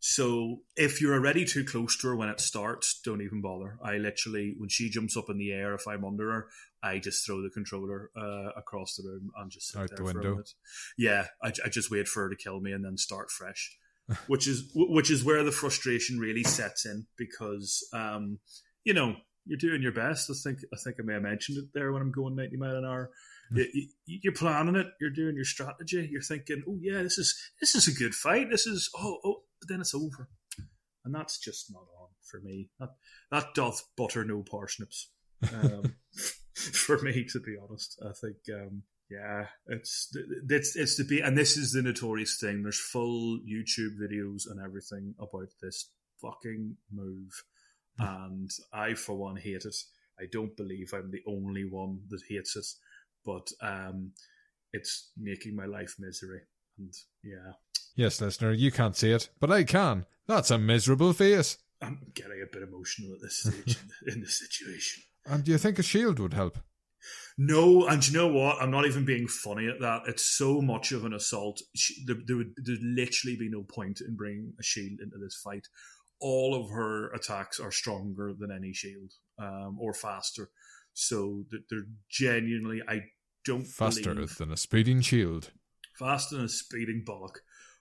So 0.00 0.60
if 0.76 1.00
you're 1.00 1.14
already 1.14 1.44
too 1.44 1.64
close 1.64 1.96
to 1.98 2.08
her 2.08 2.16
when 2.16 2.28
it 2.28 2.40
starts, 2.40 3.00
don't 3.04 3.20
even 3.20 3.40
bother. 3.40 3.78
I 3.82 3.96
literally, 3.96 4.54
when 4.56 4.68
she 4.68 4.90
jumps 4.90 5.16
up 5.16 5.28
in 5.28 5.38
the 5.38 5.52
air, 5.52 5.74
if 5.74 5.88
I'm 5.88 6.04
under 6.04 6.30
her, 6.30 6.48
I 6.82 6.98
just 6.98 7.26
throw 7.26 7.42
the 7.42 7.50
controller 7.50 8.10
uh, 8.16 8.50
across 8.56 8.94
the 8.94 9.08
room 9.08 9.30
and 9.36 9.50
just 9.50 9.68
sit 9.68 9.80
Out 9.80 9.88
there 9.88 9.96
the 9.96 10.04
for 10.04 10.10
a 10.10 10.14
window. 10.14 10.30
minute. 10.30 10.54
Yeah, 10.96 11.26
I, 11.42 11.52
I 11.64 11.68
just 11.68 11.90
wait 11.90 12.06
for 12.06 12.22
her 12.22 12.30
to 12.30 12.36
kill 12.36 12.60
me 12.60 12.72
and 12.72 12.84
then 12.84 12.96
start 12.96 13.30
fresh, 13.30 13.76
which 14.28 14.46
is 14.46 14.70
which 14.74 15.10
is 15.10 15.24
where 15.24 15.42
the 15.42 15.52
frustration 15.52 16.18
really 16.20 16.44
sets 16.44 16.86
in 16.86 17.06
because 17.16 17.86
um, 17.92 18.38
you 18.84 18.94
know 18.94 19.16
you're 19.48 19.58
doing 19.58 19.82
your 19.82 19.92
best. 19.92 20.30
I 20.30 20.34
think 20.42 20.58
I 20.72 20.76
think 20.82 20.96
I 21.00 21.02
may 21.02 21.14
have 21.14 21.22
mentioned 21.22 21.58
it 21.58 21.70
there 21.74 21.92
when 21.92 22.02
I'm 22.02 22.12
going 22.12 22.36
90 22.36 22.56
mile 22.56 22.76
an 22.76 22.84
hour. 22.84 23.10
You, 23.50 23.66
you- 23.72 24.20
you're 24.22 24.32
planning 24.34 24.76
it. 24.76 24.86
You're 25.00 25.10
doing 25.10 25.34
your 25.36 25.44
strategy. 25.44 26.08
You're 26.10 26.22
thinking, 26.22 26.62
oh 26.68 26.78
yeah, 26.80 27.02
this 27.02 27.18
is 27.18 27.36
this 27.60 27.74
is 27.74 27.88
a 27.88 27.92
good 27.98 28.14
fight. 28.14 28.50
This 28.50 28.66
is 28.66 28.90
oh 28.96 29.18
oh, 29.24 29.42
but 29.60 29.68
then 29.68 29.80
it's 29.80 29.94
over, 29.94 30.28
and 31.04 31.14
that's 31.14 31.38
just 31.38 31.72
not 31.72 31.80
on 32.00 32.08
for 32.30 32.40
me. 32.40 32.68
That 32.78 32.90
that 33.30 33.54
doth 33.54 33.82
butter 33.96 34.24
no 34.24 34.42
parsnips. 34.42 35.10
Um, 35.52 35.94
for 36.54 36.98
me, 37.00 37.24
to 37.32 37.40
be 37.40 37.56
honest, 37.62 38.00
I 38.04 38.12
think 38.20 38.36
um, 38.52 38.82
yeah, 39.10 39.46
it's 39.68 40.10
it's 40.50 40.76
it's 40.76 40.96
the 40.96 41.04
be, 41.04 41.20
and 41.20 41.36
this 41.38 41.56
is 41.56 41.72
the 41.72 41.82
notorious 41.82 42.38
thing. 42.40 42.62
There's 42.62 42.78
full 42.80 43.38
YouTube 43.40 43.96
videos 44.00 44.42
and 44.50 44.60
everything 44.62 45.14
about 45.18 45.48
this 45.62 45.90
fucking 46.20 46.76
move, 46.92 47.30
and 47.98 48.50
I 48.72 48.94
for 48.94 49.16
one 49.16 49.36
hate 49.36 49.64
it. 49.64 49.76
I 50.20 50.24
don't 50.32 50.56
believe 50.56 50.92
I'm 50.92 51.10
the 51.10 51.22
only 51.26 51.64
one 51.64 52.00
that 52.10 52.22
hates 52.28 52.56
it, 52.56 52.66
but 53.24 53.48
um, 53.62 54.12
it's 54.72 55.10
making 55.16 55.54
my 55.54 55.66
life 55.66 55.94
misery, 55.98 56.40
and 56.78 56.92
yeah, 57.22 57.52
Yes, 57.98 58.20
listener, 58.20 58.52
you 58.52 58.70
can't 58.70 58.96
see 58.96 59.10
it, 59.10 59.28
but 59.40 59.50
I 59.50 59.64
can. 59.64 60.06
That's 60.28 60.52
a 60.52 60.56
miserable 60.56 61.12
face. 61.12 61.58
I'm 61.82 62.12
getting 62.14 62.40
a 62.44 62.46
bit 62.46 62.62
emotional 62.62 63.12
at 63.12 63.20
this 63.20 63.40
stage 63.40 63.76
in, 63.82 63.88
the, 64.06 64.12
in 64.20 64.26
situation. 64.26 65.02
And 65.26 65.42
do 65.42 65.50
you 65.50 65.58
think 65.58 65.80
a 65.80 65.82
shield 65.82 66.20
would 66.20 66.32
help? 66.32 66.58
No, 67.36 67.88
and 67.88 68.06
you 68.06 68.16
know 68.16 68.28
what? 68.28 68.62
I'm 68.62 68.70
not 68.70 68.86
even 68.86 69.04
being 69.04 69.26
funny 69.26 69.66
at 69.66 69.80
that. 69.80 70.02
It's 70.06 70.24
so 70.24 70.60
much 70.60 70.92
of 70.92 71.04
an 71.04 71.12
assault. 71.12 71.60
There, 72.06 72.16
there 72.24 72.36
would 72.36 72.52
there'd 72.56 72.78
literally 72.82 73.36
be 73.36 73.48
no 73.48 73.64
point 73.64 74.00
in 74.00 74.14
bringing 74.14 74.52
a 74.60 74.62
shield 74.62 75.00
into 75.02 75.18
this 75.18 75.40
fight. 75.42 75.66
All 76.20 76.54
of 76.54 76.70
her 76.70 77.10
attacks 77.12 77.60
are 77.60 77.70
stronger 77.72 78.32
than 78.38 78.50
any 78.50 78.72
shield, 78.72 79.12
um, 79.38 79.78
or 79.80 79.94
faster. 79.94 80.50
So 80.94 81.44
they're 81.70 81.86
genuinely, 82.10 82.82
I 82.88 83.02
don't 83.44 83.64
Faster 83.66 84.14
believe, 84.14 84.36
than 84.36 84.50
a 84.52 84.56
speeding 84.56 85.00
shield. 85.00 85.50
faster 85.96 86.36
than 86.36 86.46
a 86.46 86.48
speeding 86.48 87.04
bollock. 87.06 87.36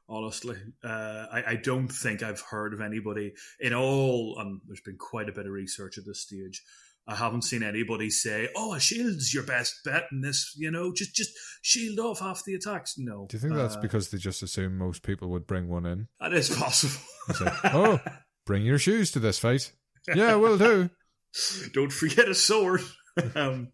Honestly, 0.10 0.56
uh, 0.86 1.26
I, 1.32 1.43
I 1.47 1.56
don't 1.56 1.89
think 1.89 2.23
I've 2.23 2.39
heard 2.39 2.73
of 2.73 2.80
anybody 2.80 3.34
in 3.60 3.73
all, 3.73 4.38
and 4.39 4.62
there's 4.67 4.80
been 4.82 4.97
quite 4.97 5.28
a 5.28 5.34
bit 5.34 5.45
of 5.45 5.52
research 5.52 5.97
at 5.97 6.06
this 6.06 6.21
stage. 6.21 6.63
I 7.10 7.15
haven't 7.15 7.43
seen 7.43 7.63
anybody 7.63 8.10
say, 8.10 8.47
"Oh, 8.56 8.73
a 8.73 8.80
shield's 8.80 9.34
your 9.34 9.43
best 9.43 9.76
bet 9.84 10.04
in 10.12 10.21
this." 10.21 10.54
You 10.58 10.71
know, 10.71 10.93
just 10.93 11.13
just 11.15 11.32
shield 11.62 12.00
off 12.00 12.19
half 12.19 12.43
the 12.45 12.54
attacks. 12.54 12.95
No. 12.97 13.26
Do 13.30 13.36
you 13.36 13.41
think 13.41 13.54
that's 13.56 13.76
Uh, 13.76 13.82
because 13.82 14.10
they 14.10 14.17
just 14.17 14.43
assume 14.43 14.78
most 14.78 15.04
people 15.04 15.30
would 15.32 15.47
bring 15.47 15.67
one 15.69 15.86
in? 15.86 16.08
that 16.21 16.34
is 16.34 16.50
possible? 16.56 17.02
Like, 17.41 17.73
oh, 17.73 18.00
bring 18.47 18.63
your 18.65 18.79
shoes 18.79 19.12
to 19.12 19.19
this 19.19 19.38
fight. 19.38 19.71
Yeah, 20.15 20.36
we'll 20.36 20.57
do. 20.57 20.89
Don't 21.73 21.93
forget 21.93 22.27
a 22.27 22.33
sword. 22.33 22.81
um, 23.36 23.67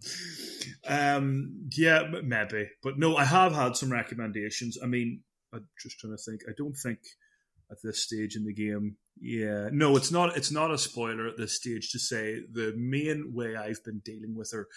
um, 0.87 1.69
yeah, 1.77 2.03
maybe, 2.23 2.69
but 2.81 2.97
no, 2.97 3.15
I 3.15 3.23
have 3.25 3.53
had 3.53 3.77
some 3.77 3.91
recommendations. 3.91 4.77
I 4.83 4.87
mean, 4.87 5.21
I'm 5.53 5.67
just 5.81 5.99
trying 5.99 6.15
to 6.17 6.21
think. 6.21 6.41
I 6.47 6.53
don't 6.57 6.75
think 6.75 6.99
at 7.71 7.77
this 7.83 8.03
stage 8.03 8.35
in 8.35 8.45
the 8.45 8.53
game. 8.53 8.97
Yeah, 9.21 9.69
no, 9.71 9.95
it's 9.95 10.11
not. 10.11 10.35
It's 10.35 10.51
not 10.51 10.71
a 10.71 10.77
spoiler 10.77 11.27
at 11.27 11.37
this 11.37 11.55
stage 11.55 11.91
to 11.91 11.99
say 11.99 12.39
the 12.51 12.73
main 12.75 13.31
way 13.33 13.55
I've 13.55 13.83
been 13.83 14.01
dealing 14.03 14.35
with 14.35 14.51
her 14.53 14.67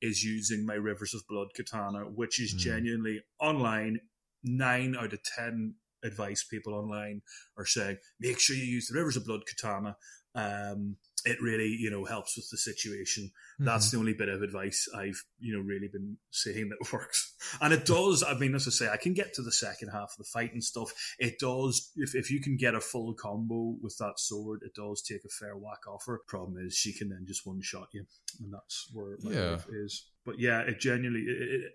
is 0.00 0.24
using 0.24 0.64
my 0.64 0.74
Rivers 0.74 1.14
of 1.14 1.22
Blood 1.28 1.48
katana, 1.54 2.04
which 2.04 2.40
is 2.40 2.54
Mm. 2.54 2.58
genuinely 2.58 3.22
online. 3.40 4.00
Nine 4.44 4.96
out 4.96 5.12
of 5.12 5.20
ten 5.36 5.74
advice 6.04 6.44
people 6.44 6.74
online 6.74 7.22
are 7.56 7.66
saying 7.66 7.98
make 8.20 8.38
sure 8.40 8.56
you 8.56 8.64
use 8.64 8.88
the 8.88 8.98
Rivers 8.98 9.16
of 9.16 9.24
Blood 9.24 9.42
katana. 9.46 9.96
Um, 10.34 10.96
it 11.24 11.40
really, 11.40 11.68
you 11.68 11.88
know, 11.88 12.04
helps 12.04 12.36
with 12.36 12.48
the 12.50 12.56
situation. 12.56 13.30
That's 13.60 13.92
the 13.92 13.98
only 13.98 14.12
bit 14.12 14.28
of 14.28 14.42
advice 14.42 14.88
I've, 14.92 15.22
you 15.38 15.54
know, 15.56 15.62
really 15.62 15.86
been 15.86 16.16
saying 16.30 16.70
that 16.70 16.92
works. 16.92 17.34
And 17.60 17.72
it 17.72 17.84
does, 17.86 18.24
I 18.24 18.34
mean, 18.34 18.56
as 18.56 18.66
I 18.66 18.70
say, 18.72 18.88
I 18.88 18.96
can 18.96 19.12
get 19.14 19.32
to 19.34 19.42
the 19.42 19.52
second 19.52 19.90
half 19.90 20.10
of 20.12 20.16
the 20.18 20.24
fight 20.24 20.52
and 20.52 20.64
stuff. 20.64 20.90
It 21.20 21.38
does, 21.38 21.92
if, 21.94 22.16
if 22.16 22.28
you 22.28 22.40
can 22.40 22.56
get 22.56 22.74
a 22.74 22.80
full 22.80 23.14
combo 23.14 23.76
with 23.80 23.96
that 23.98 24.14
sword, 24.18 24.62
it 24.64 24.74
does 24.74 25.00
take 25.00 25.24
a 25.24 25.28
fair 25.28 25.56
whack 25.56 25.86
off 25.86 26.06
her. 26.06 26.22
Problem 26.26 26.56
is, 26.66 26.74
she 26.74 26.92
can 26.92 27.08
then 27.10 27.24
just 27.24 27.46
one 27.46 27.60
shot 27.62 27.86
you. 27.92 28.04
And 28.42 28.52
that's 28.52 28.90
where 28.92 29.16
my 29.22 29.30
Yeah. 29.30 29.50
life 29.52 29.66
is. 29.84 30.06
But 30.26 30.40
yeah, 30.40 30.62
it 30.62 30.80
genuinely, 30.80 31.20
it, 31.20 31.40
it, 31.66 31.72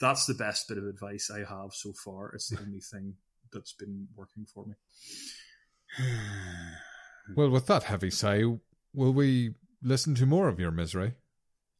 that's 0.00 0.26
the 0.26 0.34
best 0.34 0.66
bit 0.66 0.78
of 0.78 0.86
advice 0.86 1.30
I 1.30 1.40
have 1.48 1.72
so 1.72 1.92
far. 1.92 2.32
It's 2.34 2.48
the 2.48 2.58
only 2.58 2.80
thing 2.80 3.14
that's 3.52 3.72
been 3.72 4.08
working 4.16 4.46
for 4.52 4.66
me. 4.66 4.74
Well, 7.36 7.50
with 7.50 7.66
that 7.66 7.82
heavy 7.82 8.08
sigh, 8.10 8.42
will 8.94 9.12
we 9.12 9.54
listen 9.82 10.14
to 10.14 10.24
more 10.24 10.48
of 10.48 10.58
your 10.58 10.70
misery? 10.70 11.12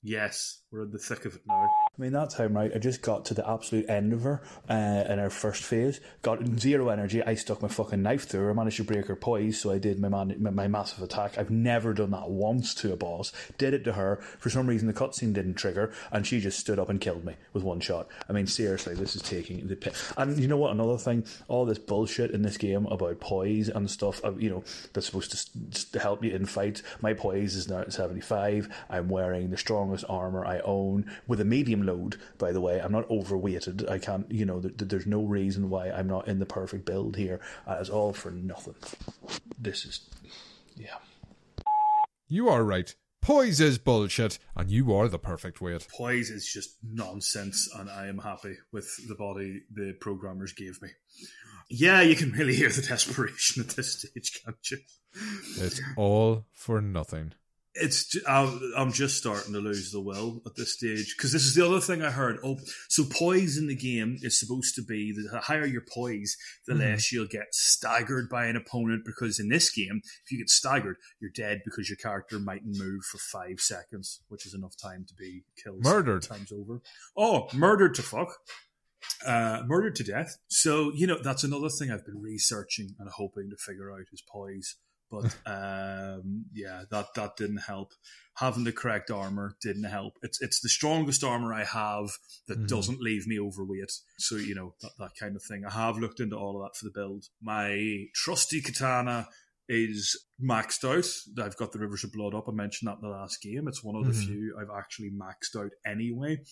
Yes, 0.03 0.61
we're 0.71 0.83
in 0.83 0.93
the 0.93 0.99
thick 0.99 1.25
of 1.25 1.37
it 1.37 1.41
now. 1.47 1.71
I 1.99 2.03
mean, 2.03 2.13
that 2.13 2.31
time, 2.31 2.57
right, 2.57 2.71
I 2.73 2.79
just 2.79 3.03
got 3.03 3.25
to 3.25 3.35
the 3.35 3.49
absolute 3.49 3.91
end 3.91 4.13
of 4.13 4.23
her 4.23 4.41
uh, 4.71 5.05
in 5.09 5.19
our 5.19 5.31
first 5.31 5.65
phase. 5.65 6.01
Got 6.23 6.47
zero 6.61 6.91
energy. 6.91 7.25
I 7.25 7.35
stuck 7.35 7.61
my 7.61 7.67
fucking 7.67 8.01
knife 8.01 8.29
through 8.29 8.43
her, 8.43 8.55
managed 8.55 8.77
to 8.77 8.85
break 8.85 9.07
her 9.07 9.17
poise, 9.17 9.61
so 9.61 9.73
I 9.73 9.79
did 9.79 9.99
my, 9.99 10.09
man, 10.09 10.37
my, 10.39 10.51
my 10.51 10.69
massive 10.69 11.03
attack. 11.03 11.37
I've 11.39 11.51
never 11.51 11.93
done 11.93 12.13
that 12.13 12.31
once 12.31 12.73
to 12.77 12.93
a 12.93 12.97
boss. 12.97 13.33
Did 13.59 13.75
it 13.75 13.83
to 13.83 13.95
her. 13.95 14.21
For 14.39 14.49
some 14.49 14.69
reason, 14.69 14.87
the 14.87 14.95
cutscene 14.95 15.33
didn't 15.33 15.55
trigger, 15.55 15.93
and 16.13 16.25
she 16.25 16.39
just 16.39 16.61
stood 16.61 16.79
up 16.79 16.89
and 16.89 17.01
killed 17.01 17.25
me 17.25 17.35
with 17.53 17.65
one 17.65 17.81
shot. 17.81 18.07
I 18.29 18.33
mean, 18.33 18.47
seriously, 18.47 18.95
this 18.95 19.17
is 19.17 19.23
taking 19.23 19.67
the 19.67 19.75
piss. 19.75 20.13
And 20.17 20.39
you 20.39 20.47
know 20.47 20.57
what? 20.57 20.71
Another 20.71 20.99
thing, 20.99 21.25
all 21.49 21.65
this 21.65 21.81
bullshit 21.81 22.31
in 22.31 22.43
this 22.43 22.59
game 22.59 22.87
about 22.87 23.19
poise 23.19 23.69
and 23.69 23.91
stuff, 23.91 24.25
uh, 24.25 24.37
you 24.37 24.51
know, 24.51 24.63
that's 24.93 25.07
supposed 25.07 25.33
to, 25.33 25.91
to 25.91 25.99
help 25.99 26.23
you 26.23 26.31
in 26.31 26.47
fights. 26.47 26.85
My 27.01 27.13
poise 27.13 27.57
is 27.57 27.69
now 27.69 27.81
at 27.81 27.93
75. 27.93 28.69
I'm 28.89 29.09
wearing 29.09 29.51
the 29.51 29.57
strongest 29.57 30.05
armor 30.09 30.47
I 30.47 30.61
own 30.61 31.11
with 31.27 31.41
a 31.41 31.45
medium 31.45 31.88
load, 31.89 32.17
by 32.39 32.53
the 32.53 32.61
way. 32.61 32.81
I'm 32.81 32.93
not 32.93 33.11
overweighted. 33.11 33.89
I 33.89 33.99
can't, 33.99 34.31
you 34.31 34.45
know, 34.45 34.61
th- 34.61 34.77
th- 34.77 34.91
there's 34.91 35.07
no 35.07 35.23
reason 35.25 35.71
why 35.71 35.91
I'm 35.91 36.07
not 36.07 36.29
in 36.29 36.39
the 36.39 36.47
perfect 36.47 36.85
build 36.85 37.17
here. 37.17 37.41
Uh, 37.67 37.79
it's 37.81 37.91
all 37.91 38.13
for 38.13 38.31
nothing. 38.31 38.77
This 39.59 39.85
is, 39.85 40.09
yeah. 40.77 40.99
You 42.29 42.49
are 42.49 42.63
right. 42.63 42.95
Poise 43.21 43.61
is 43.61 43.79
bullshit, 43.79 44.39
and 44.57 44.71
you 44.71 44.95
are 44.95 45.09
the 45.09 45.19
perfect 45.19 45.61
weight. 45.61 45.87
Poise 45.91 46.31
is 46.31 46.51
just 46.51 46.77
nonsense, 46.83 47.69
and 47.77 47.91
I 47.91 48.07
am 48.07 48.19
happy 48.19 48.57
with 48.73 48.89
the 49.09 49.15
body 49.15 49.63
the 49.75 49.95
programmers 50.01 50.53
gave 50.53 50.81
me. 50.81 50.91
Yeah, 51.69 52.01
you 52.01 52.17
can 52.17 52.33
really 52.33 52.55
hear 52.55 52.71
the 52.71 52.83
desperation 52.83 53.63
at 53.63 53.77
this 53.77 54.01
stage, 54.01 54.41
can't 54.45 54.71
you? 54.71 54.79
It's 55.59 55.81
all 55.97 56.47
for 56.53 56.81
nothing. 56.81 57.33
It's 57.81 58.17
I'm 58.27 58.93
just 58.93 59.17
starting 59.17 59.53
to 59.53 59.61
lose 59.61 59.93
the 59.93 60.01
will 60.01 60.43
at 60.47 60.57
this 60.57 60.75
stage 60.75 61.15
because 61.17 61.33
this 61.33 61.45
is 61.45 61.55
the 61.55 61.67
other 61.67 61.81
thing 61.81 62.03
I 62.03 62.11
heard. 62.11 62.39
Oh, 62.45 62.59
so 62.89 63.05
poise 63.05 63.57
in 63.57 63.67
the 63.67 63.77
game 63.77 64.19
is 64.23 64.39
supposed 64.39 64.75
to 64.77 64.83
be 64.83 65.13
the 65.13 65.41
higher 65.41 65.67
your 65.67 65.85
poise, 65.93 66.37
the 66.67 66.75
less 66.75 67.13
you'll 67.13 67.27
get 67.27 67.53
staggered 67.53 68.29
by 68.29 68.47
an 68.47 68.57
opponent. 68.57 69.03
Because 69.05 69.39
in 69.39 69.49
this 69.49 69.71
game, 69.71 70.01
if 70.25 70.33
you 70.33 70.39
get 70.39 70.51
staggered, 70.51 70.97
you're 71.21 71.31
dead 71.35 71.63
because 71.65 71.89
your 71.89 71.97
character 71.97 72.39
mightn't 72.39 72.79
move 72.79 73.05
for 73.05 73.19
five 73.19 73.61
seconds, 73.61 74.21
which 74.29 74.47
is 74.47 74.55
enough 74.55 74.77
time 74.77 75.05
to 75.09 75.15
be 75.15 75.45
killed. 75.63 75.83
Murdered. 75.85 76.23
times 76.23 76.53
over. 76.53 76.81
Oh, 77.17 77.49
murdered 77.55 77.95
to 77.95 78.03
fuck. 78.03 78.37
Uh, 79.25 79.63
murdered 79.67 79.95
to 79.97 80.05
death. 80.05 80.39
So 80.49 80.93
you 80.95 81.07
know 81.07 81.19
that's 81.23 81.45
another 81.45 81.69
thing 81.69 81.91
I've 81.91 82.05
been 82.05 82.21
researching 82.21 82.95
and 82.99 83.09
hoping 83.11 83.51
to 83.51 83.57
figure 83.57 83.93
out 83.93 84.07
is 84.13 84.23
poise. 84.23 84.77
But 85.11 85.25
um, 85.47 86.45
yeah, 86.53 86.83
that 86.91 87.15
that 87.15 87.37
didn't 87.37 87.59
help. 87.67 87.93
Having 88.37 88.65
the 88.65 88.73
correct 88.73 89.11
armor 89.11 89.57
didn't 89.63 89.85
help. 89.85 90.15
It's 90.23 90.41
it's 90.41 90.61
the 90.61 90.69
strongest 90.69 91.25
armor 91.25 91.53
I 91.55 91.65
have 91.65 92.11
that 92.47 92.61
Mhm. 92.61 92.69
doesn't 92.69 93.01
leave 93.01 93.27
me 93.27 93.41
overweight. 93.41 93.93
So 94.19 94.37
you 94.37 94.55
know 94.55 94.75
that, 94.83 94.93
that 94.99 95.13
kind 95.19 95.35
of 95.35 95.43
thing. 95.43 95.65
I 95.65 95.73
have 95.73 95.99
looked 95.99 96.21
into 96.21 96.37
all 96.37 96.57
of 96.57 96.63
that 96.71 96.79
for 96.79 96.85
the 96.85 96.93
build. 96.95 97.25
My 97.41 98.07
trusty 98.15 98.61
katana 98.61 99.29
is 99.69 100.17
maxed 100.43 100.85
out. 100.85 101.45
I've 101.45 101.57
got 101.57 101.73
the 101.73 101.79
Rivers 101.79 102.05
of 102.05 102.13
Blood 102.13 102.35
up. 102.35 102.49
I 102.49 102.53
mentioned 102.53 102.89
that 102.89 102.97
in 103.03 103.09
the 103.11 103.15
last 103.15 103.43
game. 103.43 103.69
It's 103.69 103.85
one 103.85 103.97
of 103.97 104.07
the 104.07 104.13
Mhm. 104.19 104.27
few 104.27 104.57
I've 104.59 104.71
actually 104.77 105.11
maxed 105.11 105.57
out 105.59 105.73
anyway. 105.85 106.43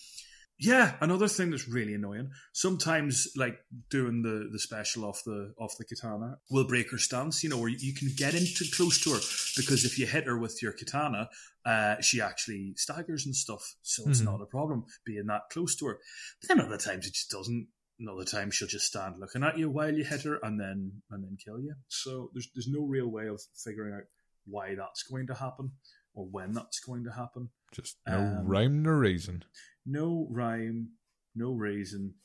Yeah, 0.59 0.95
another 1.01 1.27
thing 1.27 1.51
that's 1.51 1.67
really 1.67 1.93
annoying. 1.93 2.31
Sometimes, 2.51 3.27
like 3.35 3.59
doing 3.91 4.23
the, 4.23 4.49
the 4.51 4.57
special 4.57 5.05
off 5.05 5.21
the 5.23 5.53
off 5.59 5.77
the 5.77 5.85
katana 5.85 6.39
will 6.49 6.65
break 6.67 6.89
her 6.91 6.97
stance. 6.97 7.43
You 7.43 7.49
know, 7.51 7.59
where 7.59 7.69
you 7.69 7.93
can 7.93 8.09
get 8.17 8.33
into 8.33 8.65
close 8.75 8.99
to 9.03 9.11
her 9.11 9.19
because 9.55 9.85
if 9.85 9.99
you 9.99 10.07
hit 10.07 10.25
her 10.25 10.37
with 10.37 10.61
your 10.63 10.71
katana, 10.73 11.29
uh, 11.65 12.01
she 12.01 12.21
actually 12.21 12.73
staggers 12.75 13.25
and 13.27 13.35
stuff. 13.35 13.75
So 13.83 14.03
it's 14.09 14.21
Mhm. 14.21 14.25
not 14.25 14.41
a 14.41 14.47
problem 14.47 14.85
being 15.05 15.27
that 15.27 15.43
close 15.51 15.75
to 15.75 15.85
her. 15.87 15.99
But 16.41 16.47
then 16.47 16.59
other 16.65 16.77
times 16.77 17.05
it 17.05 17.13
just 17.13 17.29
doesn't. 17.29 17.67
Another 17.99 18.25
time 18.25 18.51
she'll 18.51 18.67
just 18.67 18.85
stand 18.87 19.19
looking 19.19 19.43
at 19.43 19.57
you 19.57 19.69
while 19.71 19.93
you 19.95 20.03
hit 20.03 20.21
her 20.23 20.39
and 20.43 20.59
then 20.59 21.01
and 21.11 21.23
then 21.23 21.37
kill 21.43 21.59
you. 21.59 21.75
So 21.87 22.31
there's 22.33 22.49
there's 22.55 22.67
no 22.67 22.81
real 22.83 23.07
way 23.07 23.27
of 23.27 23.41
figuring 23.63 23.93
out 23.93 24.03
why 24.45 24.73
that's 24.75 25.03
going 25.03 25.27
to 25.27 25.33
happen 25.35 25.71
or 26.13 26.25
when 26.25 26.51
that's 26.53 26.79
going 26.79 27.03
to 27.03 27.11
happen. 27.11 27.49
Just 27.71 27.97
no 28.07 28.19
Um, 28.19 28.45
rhyme 28.45 28.81
nor 28.81 28.97
reason. 28.97 29.43
No 29.89 30.27
rhyme, 30.29 30.89
no 31.33 31.53
reason, 31.53 32.15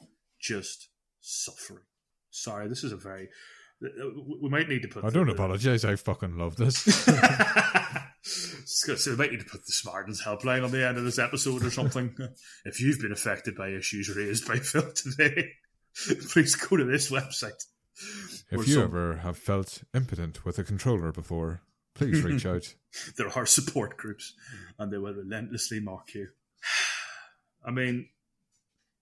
just 0.40 0.88
suffering. 1.20 1.84
Sorry, 2.30 2.68
this 2.68 2.82
is 2.82 2.92
a 2.92 2.96
very. 2.96 3.28
We 3.80 4.48
might 4.48 4.68
need 4.68 4.82
to 4.82 4.88
put. 4.88 5.04
I 5.04 5.10
don't 5.10 5.26
the, 5.26 5.32
apologize. 5.32 5.84
I 5.84 5.96
fucking 5.96 6.36
love 6.36 6.56
this. 6.56 6.76
so 8.22 9.10
we 9.10 9.16
might 9.16 9.30
need 9.30 9.40
to 9.40 9.46
put 9.46 9.64
the 9.64 9.72
Samaritans 9.72 10.22
helpline 10.24 10.64
on 10.64 10.70
the 10.70 10.86
end 10.86 10.98
of 10.98 11.04
this 11.04 11.18
episode 11.18 11.64
or 11.64 11.70
something. 11.70 12.16
if 12.64 12.80
you've 12.80 13.00
been 13.00 13.12
affected 13.12 13.54
by 13.56 13.68
issues 13.68 14.14
raised 14.14 14.46
by 14.46 14.56
Phil 14.58 14.92
today, 14.92 15.50
please 16.30 16.56
go 16.56 16.76
to 16.76 16.84
this 16.84 17.10
website. 17.10 17.64
If 18.50 18.66
you 18.66 18.74
some- 18.74 18.82
ever 18.84 19.16
have 19.18 19.38
felt 19.38 19.82
impotent 19.94 20.44
with 20.44 20.58
a 20.58 20.64
controller 20.64 21.12
before, 21.12 21.62
please 21.94 22.22
reach 22.22 22.46
out. 22.46 22.74
there 23.16 23.28
are 23.36 23.46
support 23.46 23.96
groups 23.96 24.34
and 24.78 24.92
they 24.92 24.98
will 24.98 25.14
relentlessly 25.14 25.80
mock 25.80 26.14
you. 26.14 26.28
I 27.64 27.70
mean, 27.70 28.08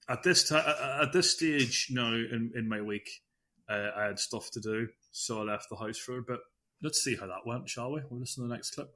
at 0.09 0.23
this 0.23 0.49
time, 0.49 0.65
at 1.01 1.13
this 1.13 1.33
stage 1.33 1.89
now 1.91 2.13
in, 2.13 2.53
in 2.55 2.69
my 2.69 2.81
week, 2.81 3.09
uh, 3.69 3.91
I 3.97 4.05
had 4.05 4.19
stuff 4.19 4.51
to 4.53 4.61
do, 4.61 4.89
so 5.13 5.41
I 5.41 5.45
left 5.45 5.69
the 5.71 5.77
house 5.77 5.99
for 5.99 6.19
a 6.19 6.23
bit. 6.23 6.41
Let's 6.83 7.03
see 7.03 7.17
how 7.17 7.27
that 7.27 7.47
went, 7.47 7.69
shall 7.69 7.93
we? 7.93 8.01
We'll 8.11 8.21
listen 8.21 8.43
to 8.43 8.49
the 8.49 8.55
next 8.55 8.75
clip. 8.75 8.91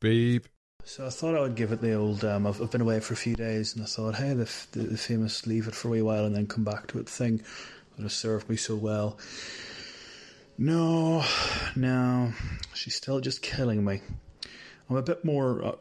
Beep. 0.00 0.48
So 0.84 1.06
I 1.06 1.10
thought 1.10 1.36
I 1.36 1.40
would 1.40 1.54
give 1.54 1.72
it 1.72 1.80
the 1.80 1.92
old. 1.92 2.24
Um, 2.24 2.46
I've, 2.46 2.62
I've 2.62 2.70
been 2.70 2.80
away 2.80 3.00
for 3.00 3.14
a 3.14 3.16
few 3.16 3.36
days, 3.36 3.74
and 3.74 3.82
I 3.82 3.86
thought, 3.86 4.14
hey, 4.14 4.32
the, 4.32 4.50
the, 4.72 4.80
the 4.80 4.96
famous 4.96 5.46
leave 5.46 5.68
it 5.68 5.74
for 5.74 5.88
a 5.88 5.90
wee 5.92 6.02
while 6.02 6.24
and 6.24 6.34
then 6.34 6.46
come 6.46 6.64
back 6.64 6.86
to 6.88 6.98
it 6.98 7.08
thing 7.08 7.42
that 7.96 8.02
has 8.02 8.14
served 8.14 8.48
me 8.48 8.56
so 8.56 8.74
well. 8.74 9.18
No, 10.56 11.24
no, 11.76 12.32
she's 12.74 12.96
still 12.96 13.20
just 13.20 13.42
killing 13.42 13.84
me. 13.84 14.00
I'm 14.88 14.96
a 14.96 15.02
bit 15.02 15.24
more 15.24 15.64
uh, 15.64 15.76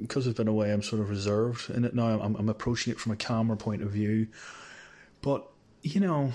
because 0.00 0.28
I've 0.28 0.36
been 0.36 0.48
away. 0.48 0.72
I'm 0.72 0.82
sort 0.82 1.02
of 1.02 1.10
reserved 1.10 1.70
in 1.70 1.84
it 1.84 1.94
now. 1.94 2.20
I'm, 2.20 2.36
I'm 2.36 2.48
approaching 2.48 2.92
it 2.92 3.00
from 3.00 3.12
a 3.12 3.16
calmer 3.16 3.56
point 3.56 3.82
of 3.82 3.90
view, 3.90 4.28
but 5.22 5.48
you 5.82 6.00
know, 6.00 6.32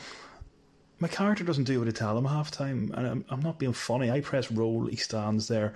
my 0.99 1.07
character 1.07 1.43
doesn't 1.43 1.63
do 1.63 1.79
what 1.79 1.87
I 1.87 1.91
tell 1.91 2.17
him 2.17 2.25
half 2.25 2.51
time, 2.51 2.91
and 2.93 3.07
I'm, 3.07 3.25
I'm 3.29 3.41
not 3.41 3.57
being 3.57 3.73
funny. 3.73 4.11
I 4.11 4.19
press 4.21 4.51
roll, 4.51 4.87
he 4.87 4.97
stands 4.97 5.47
there. 5.47 5.73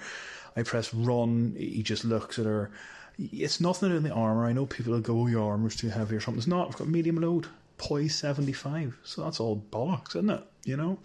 I 0.55 0.63
press 0.63 0.93
run, 0.93 1.55
he 1.57 1.81
just 1.81 2.03
looks 2.03 2.37
at 2.37 2.45
her. 2.45 2.71
It's 3.17 3.61
nothing 3.61 3.93
with 3.93 4.03
the 4.03 4.11
armor. 4.11 4.45
I 4.45 4.53
know 4.53 4.65
people 4.65 4.93
will 4.93 4.99
go, 4.99 5.21
"Oh, 5.21 5.27
your 5.27 5.49
armor's 5.51 5.75
too 5.75 5.89
heavy" 5.89 6.15
or 6.15 6.19
something. 6.19 6.39
It's 6.39 6.47
not. 6.47 6.67
I've 6.67 6.77
got 6.77 6.87
medium 6.87 7.17
load, 7.17 7.47
poise 7.77 8.15
seventy 8.15 8.53
five, 8.53 8.97
so 9.03 9.23
that's 9.23 9.39
all 9.39 9.63
bollocks, 9.71 10.09
isn't 10.09 10.29
it? 10.29 10.43
You 10.65 10.77
know, 10.77 10.99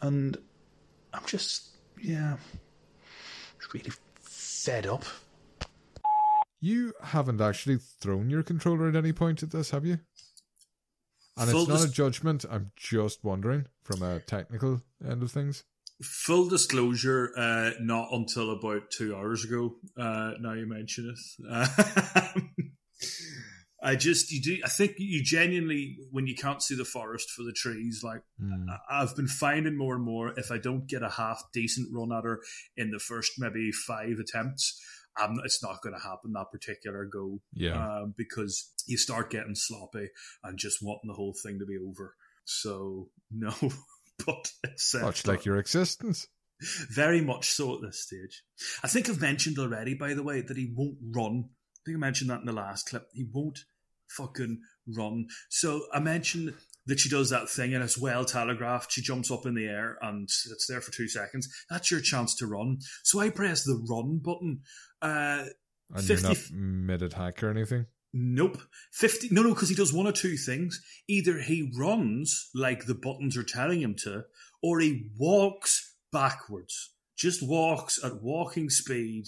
and 0.00 0.36
I'm 1.12 1.24
just, 1.26 1.68
yeah, 2.00 2.36
just 3.58 3.72
really 3.74 3.90
fed 4.64 4.86
up. 4.86 5.04
You 6.60 6.92
haven't 7.02 7.40
actually 7.40 7.78
thrown 7.78 8.30
your 8.30 8.42
controller 8.42 8.88
at 8.88 8.96
any 8.96 9.12
point 9.12 9.42
at 9.42 9.50
this, 9.50 9.70
have 9.70 9.84
you? 9.84 9.98
And 11.36 11.50
Full 11.50 11.62
it's 11.62 11.68
not 11.68 11.80
dis- 11.80 11.84
a 11.86 11.92
judgment. 11.92 12.44
I'm 12.48 12.70
just 12.76 13.24
wondering 13.24 13.66
from 13.82 14.02
a 14.02 14.20
technical 14.20 14.82
end 15.04 15.22
of 15.22 15.32
things. 15.32 15.64
Full 16.02 16.48
disclosure, 16.48 17.32
uh, 17.36 17.70
not 17.80 18.08
until 18.12 18.50
about 18.50 18.90
two 18.90 19.16
hours 19.16 19.44
ago. 19.44 19.76
Uh, 19.96 20.32
now 20.40 20.52
you 20.52 20.66
mention 20.66 21.14
it. 21.14 22.42
I 23.84 23.96
just 23.96 24.30
you 24.30 24.40
do. 24.40 24.58
I 24.64 24.68
think 24.68 24.92
you 24.98 25.22
genuinely, 25.24 25.98
when 26.12 26.26
you 26.28 26.34
can't 26.36 26.62
see 26.62 26.76
the 26.76 26.84
forest 26.84 27.30
for 27.30 27.42
the 27.42 27.52
trees, 27.52 28.02
like 28.04 28.22
Mm. 28.40 28.66
I've 28.90 29.14
been 29.16 29.28
finding 29.28 29.76
more 29.76 29.94
and 29.96 30.04
more. 30.04 30.32
If 30.38 30.50
I 30.50 30.58
don't 30.58 30.86
get 30.88 31.02
a 31.02 31.08
half 31.10 31.42
decent 31.52 31.88
run 31.92 32.12
at 32.16 32.24
her 32.24 32.40
in 32.76 32.90
the 32.90 32.98
first 32.98 33.32
maybe 33.38 33.70
five 33.72 34.18
attempts, 34.20 34.80
um, 35.20 35.38
it's 35.44 35.62
not 35.62 35.80
going 35.82 35.94
to 35.94 36.00
happen 36.00 36.32
that 36.32 36.50
particular 36.52 37.04
go. 37.04 37.40
Yeah. 37.54 37.74
um, 38.02 38.14
because 38.16 38.72
you 38.86 38.96
start 38.96 39.30
getting 39.30 39.54
sloppy 39.54 40.08
and 40.42 40.58
just 40.58 40.78
wanting 40.82 41.08
the 41.08 41.14
whole 41.14 41.34
thing 41.42 41.58
to 41.58 41.66
be 41.66 41.76
over. 41.78 42.14
So 42.44 43.10
no, 43.30 43.54
but 44.26 44.50
it's 44.64 44.94
uh, 44.94 45.00
Much 45.00 45.26
like 45.26 45.44
your 45.44 45.56
existence. 45.58 46.26
very 46.90 47.20
much 47.20 47.50
so 47.50 47.74
at 47.76 47.82
this 47.82 48.00
stage. 48.02 48.42
I 48.82 48.88
think 48.88 49.08
I've 49.08 49.20
mentioned 49.20 49.58
already, 49.58 49.94
by 49.94 50.14
the 50.14 50.22
way, 50.22 50.40
that 50.40 50.56
he 50.56 50.72
won't 50.74 50.98
run. 51.14 51.44
I 51.48 51.80
think 51.84 51.96
I 51.96 52.00
mentioned 52.00 52.30
that 52.30 52.40
in 52.40 52.46
the 52.46 52.52
last 52.52 52.88
clip. 52.88 53.06
He 53.12 53.26
won't 53.32 53.58
fucking 54.16 54.60
run. 54.96 55.26
So 55.48 55.82
I 55.92 56.00
mentioned 56.00 56.54
that 56.86 56.98
she 56.98 57.08
does 57.08 57.30
that 57.30 57.48
thing 57.48 57.74
and 57.74 57.82
it's 57.82 57.98
well 57.98 58.24
telegraphed. 58.24 58.92
She 58.92 59.02
jumps 59.02 59.30
up 59.30 59.46
in 59.46 59.54
the 59.54 59.66
air 59.66 59.98
and 60.02 60.24
it's 60.24 60.66
there 60.68 60.80
for 60.80 60.90
two 60.92 61.08
seconds. 61.08 61.48
That's 61.70 61.90
your 61.90 62.00
chance 62.00 62.34
to 62.36 62.46
run. 62.46 62.78
So 63.04 63.20
I 63.20 63.30
press 63.30 63.64
the 63.64 63.84
run 63.88 64.18
button. 64.18 64.60
Uh, 65.00 65.44
And 65.94 66.04
50 66.04 66.12
you're 66.12 66.34
not 66.34 66.50
mid 66.52 67.02
attack 67.02 67.42
or 67.42 67.50
anything. 67.50 67.86
Nope. 68.14 68.58
50 68.92 69.28
No, 69.30 69.42
no, 69.42 69.54
because 69.54 69.68
he 69.68 69.74
does 69.74 69.92
one 69.92 70.06
or 70.06 70.12
two 70.12 70.36
things. 70.36 70.82
Either 71.08 71.40
he 71.40 71.72
runs 71.78 72.50
like 72.54 72.86
the 72.86 72.94
buttons 72.94 73.36
are 73.36 73.44
telling 73.44 73.80
him 73.80 73.94
to, 74.02 74.24
or 74.62 74.80
he 74.80 75.10
walks 75.16 75.94
backwards. 76.12 76.94
Just 77.16 77.46
walks 77.46 78.02
at 78.04 78.22
walking 78.22 78.68
speed. 78.68 79.24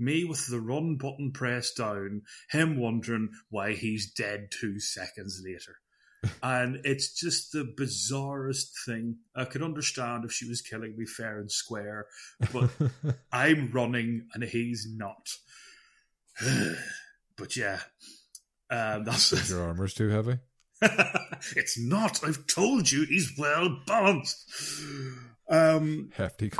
Me 0.00 0.24
with 0.24 0.46
the 0.46 0.60
run 0.60 0.96
button 0.96 1.30
pressed 1.32 1.76
down, 1.76 2.22
him 2.50 2.78
wondering 2.78 3.30
why 3.50 3.74
he's 3.74 4.10
dead 4.10 4.48
two 4.50 4.80
seconds 4.80 5.42
later. 5.44 5.76
and 6.42 6.80
it's 6.84 7.12
just 7.12 7.52
the 7.52 7.64
bizarrest 7.78 8.70
thing. 8.84 9.18
I 9.34 9.44
could 9.44 9.62
understand 9.62 10.24
if 10.24 10.32
she 10.32 10.48
was 10.48 10.60
killing 10.60 10.96
me 10.96 11.06
fair 11.06 11.38
and 11.38 11.50
square, 11.50 12.06
but 12.52 12.70
I'm 13.32 13.70
running 13.72 14.26
and 14.34 14.44
he's 14.44 14.86
not. 14.90 15.28
but 17.36 17.56
yeah, 17.56 17.80
um, 18.70 19.04
that's 19.04 19.50
Your 19.50 19.64
armor's 19.64 19.94
too 19.94 20.08
heavy. 20.08 20.38
it's 21.56 21.78
not. 21.78 22.24
I've 22.24 22.46
told 22.46 22.90
you 22.90 23.04
he's 23.04 23.32
well 23.38 23.80
balanced. 23.86 24.46
Um, 25.48 26.10
Hefty. 26.14 26.52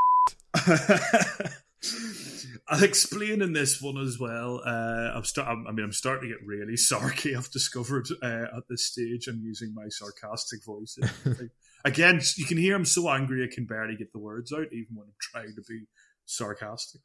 I'll 2.73 2.85
explain 2.85 3.43
in 3.43 3.53
this 3.53 3.83
one 3.83 3.99
as 3.99 4.17
well. 4.21 4.63
Uh, 4.65 5.11
I'm 5.13 5.25
start. 5.25 5.49
I 5.49 5.73
mean, 5.73 5.85
I'm 5.85 5.93
starting 5.93 6.29
to 6.29 6.37
get 6.37 6.47
really 6.47 6.75
sarky. 6.75 7.37
I've 7.37 7.51
discovered 7.51 8.07
uh, 8.23 8.57
at 8.57 8.69
this 8.69 8.87
stage. 8.87 9.27
I'm 9.27 9.41
using 9.43 9.75
my 9.75 9.89
sarcastic 9.89 10.65
voice. 10.65 10.97
Again, 11.85 12.21
you 12.37 12.45
can 12.45 12.59
hear 12.59 12.77
I'm 12.77 12.85
so 12.85 13.11
angry 13.11 13.43
I 13.43 13.53
can 13.53 13.65
barely 13.65 13.97
get 13.97 14.13
the 14.13 14.21
words 14.21 14.53
out, 14.53 14.67
even 14.73 14.95
when 14.95 15.09
I'm 15.09 15.15
trying 15.21 15.55
to 15.57 15.63
be 15.69 15.87
sarcastic. 16.27 17.01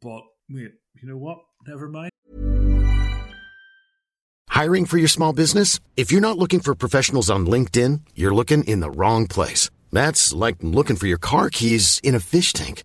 But 0.00 0.22
wait, 0.48 0.70
you 1.02 1.08
know 1.08 1.16
what? 1.16 1.38
Never 1.66 1.88
mind. 1.88 2.10
Hiring 4.48 4.86
for 4.86 4.98
your 4.98 5.08
small 5.08 5.32
business? 5.32 5.80
If 5.96 6.12
you're 6.12 6.20
not 6.20 6.38
looking 6.38 6.60
for 6.60 6.76
professionals 6.76 7.30
on 7.30 7.46
LinkedIn, 7.46 8.02
you're 8.14 8.34
looking 8.34 8.62
in 8.62 8.78
the 8.78 8.90
wrong 8.90 9.26
place. 9.26 9.70
That's 9.90 10.32
like 10.32 10.56
looking 10.60 10.94
for 10.94 11.08
your 11.08 11.18
car 11.18 11.50
keys 11.50 12.00
in 12.04 12.14
a 12.14 12.20
fish 12.20 12.52
tank. 12.52 12.84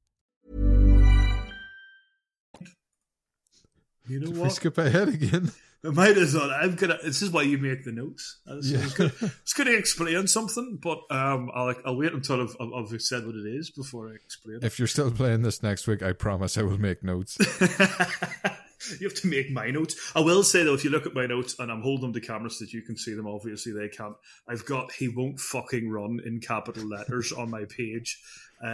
You 4.11 4.19
know 4.19 4.31
we 4.31 4.39
what? 4.39 4.51
skip 4.51 4.77
ahead 4.77 5.07
again. 5.07 5.51
I 5.85 5.89
might 5.89 6.17
as 6.17 6.35
well. 6.35 6.51
I'm 6.51 6.75
gonna. 6.75 6.97
This 7.01 7.21
is 7.21 7.31
why 7.31 7.43
you 7.43 7.57
make 7.57 7.85
the 7.85 7.93
notes. 7.93 8.39
I 8.45 8.55
was, 8.55 8.75
I 8.75 8.83
was 8.83 8.93
gonna, 8.93 9.11
I 9.21 9.25
was 9.25 9.53
gonna 9.53 9.71
explain 9.71 10.27
something, 10.27 10.79
but 10.83 10.99
um, 11.09 11.49
I'll 11.55 11.73
I'll 11.85 11.95
wait 11.95 12.11
until 12.11 12.41
I've, 12.41 12.55
I've 12.59 13.01
said 13.01 13.25
what 13.25 13.35
it 13.35 13.47
is 13.47 13.71
before 13.71 14.09
I 14.09 14.15
explain 14.15 14.57
it. 14.57 14.65
If 14.65 14.79
you're 14.79 14.87
still 14.89 15.09
playing 15.11 15.43
this 15.43 15.63
next 15.63 15.87
week, 15.87 16.03
I 16.03 16.11
promise 16.11 16.57
I 16.57 16.63
will 16.63 16.77
make 16.77 17.03
notes. 17.05 17.37
you 18.99 19.07
have 19.07 19.17
to 19.21 19.27
make 19.27 19.49
my 19.49 19.71
notes. 19.71 19.95
I 20.13 20.19
will 20.19 20.43
say 20.43 20.63
though, 20.63 20.73
if 20.73 20.83
you 20.83 20.89
look 20.89 21.05
at 21.05 21.15
my 21.15 21.25
notes, 21.25 21.55
and 21.57 21.71
I'm 21.71 21.81
holding 21.81 22.11
them 22.11 22.21
to 22.21 22.27
camera 22.27 22.49
so 22.49 22.65
that 22.65 22.73
you 22.73 22.81
can 22.81 22.97
see 22.97 23.13
them. 23.13 23.27
Obviously, 23.27 23.71
they 23.71 23.87
can't. 23.87 24.15
I've 24.47 24.65
got 24.65 24.91
"He 24.91 25.07
won't 25.07 25.39
fucking 25.39 25.89
run" 25.89 26.19
in 26.25 26.41
capital 26.41 26.83
letters 26.83 27.31
on 27.31 27.49
my 27.49 27.63
page 27.65 28.21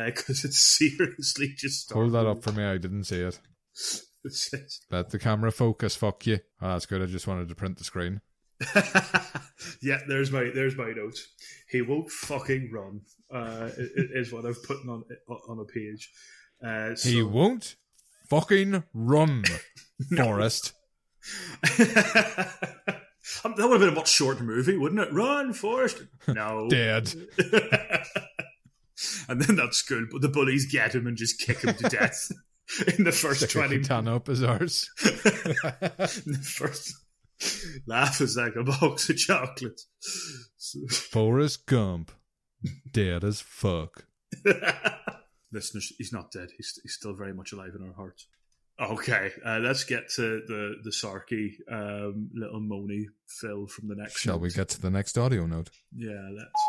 because 0.07 0.43
it's 0.43 0.59
seriously 0.59 1.53
just. 1.55 1.93
Hold 1.93 2.13
that 2.13 2.25
up 2.25 2.41
for 2.41 2.51
me. 2.51 2.65
I 2.65 2.77
didn't 2.77 3.03
see 3.03 3.21
it. 3.21 3.39
Let 4.91 5.09
the 5.09 5.19
camera 5.19 5.51
focus. 5.51 5.95
Fuck 5.95 6.27
you. 6.27 6.39
Oh, 6.61 6.69
that's 6.69 6.85
good. 6.85 7.01
I 7.01 7.05
just 7.05 7.27
wanted 7.27 7.49
to 7.49 7.55
print 7.55 7.77
the 7.77 7.83
screen. 7.83 8.21
yeah, 9.81 9.99
there's 10.07 10.31
my 10.31 10.49
there's 10.53 10.75
my 10.75 10.91
notes. 10.91 11.27
He 11.69 11.81
won't 11.81 12.09
fucking 12.09 12.71
run. 12.71 13.01
Uh, 13.31 13.69
is 13.77 14.31
what 14.31 14.45
I've 14.45 14.63
put 14.63 14.77
on 14.87 15.03
on 15.29 15.59
a 15.59 15.65
page. 15.65 16.11
Uh, 16.65 16.95
so, 16.95 17.09
He 17.09 17.21
won't 17.21 17.75
fucking 18.29 18.83
run, 18.93 19.43
Forrest. 20.17 20.73
Um, 23.43 23.53
that 23.57 23.67
would 23.67 23.73
have 23.73 23.79
been 23.81 23.89
a 23.89 23.95
much 23.95 24.09
shorter 24.09 24.43
movie, 24.43 24.77
wouldn't 24.77 25.01
it? 25.01 25.13
Run, 25.13 25.53
Forrest. 25.53 26.01
No. 26.27 26.67
Dead. 26.69 27.13
and 29.27 29.41
then 29.41 29.55
that's 29.57 29.81
good. 29.81 30.05
But 30.09 30.21
the 30.21 30.29
bullies 30.29 30.65
get 30.71 30.95
him 30.95 31.05
and 31.05 31.17
just 31.17 31.39
kick 31.39 31.59
him 31.59 31.75
to 31.75 31.89
death 31.89 32.31
in 32.97 33.03
the 33.03 33.11
first 33.11 33.39
Stick 33.41 33.51
twenty. 33.51 33.79
katana 33.79 34.15
up 34.15 34.27
his 34.27 34.43
arse. 34.43 34.89
in 35.05 35.11
the 36.33 36.41
first 36.43 36.93
laugh 37.85 38.19
is 38.21 38.35
like 38.35 38.55
a 38.55 38.63
box 38.63 39.09
of 39.09 39.17
chocolates. 39.17 39.87
Forrest 40.89 41.65
Gump, 41.65 42.11
dead 42.91 43.23
as 43.23 43.41
fuck. 43.41 44.05
Listeners, 45.51 45.93
he's 45.97 46.11
not 46.11 46.31
dead. 46.31 46.49
He's, 46.57 46.77
he's 46.83 46.93
still 46.93 47.13
very 47.13 47.33
much 47.33 47.53
alive 47.53 47.71
in 47.79 47.87
our 47.87 47.93
hearts. 47.93 48.27
Okay, 48.79 49.31
uh, 49.43 49.57
let's 49.59 49.85
get 49.85 50.07
to 50.15 50.41
the 50.45 50.75
the 50.83 50.91
Sarky 50.91 51.53
um, 51.71 52.29
little 52.35 52.59
moany 52.61 53.05
Phil 53.27 53.65
from 53.65 53.87
the 53.87 53.95
next. 53.95 54.19
Shall 54.19 54.37
we 54.39 54.51
get 54.51 54.69
to 54.69 54.81
the 54.81 54.91
next 54.91 55.17
audio 55.17 55.47
note? 55.47 55.71
Yeah, 55.95 56.29
let's. 56.31 56.66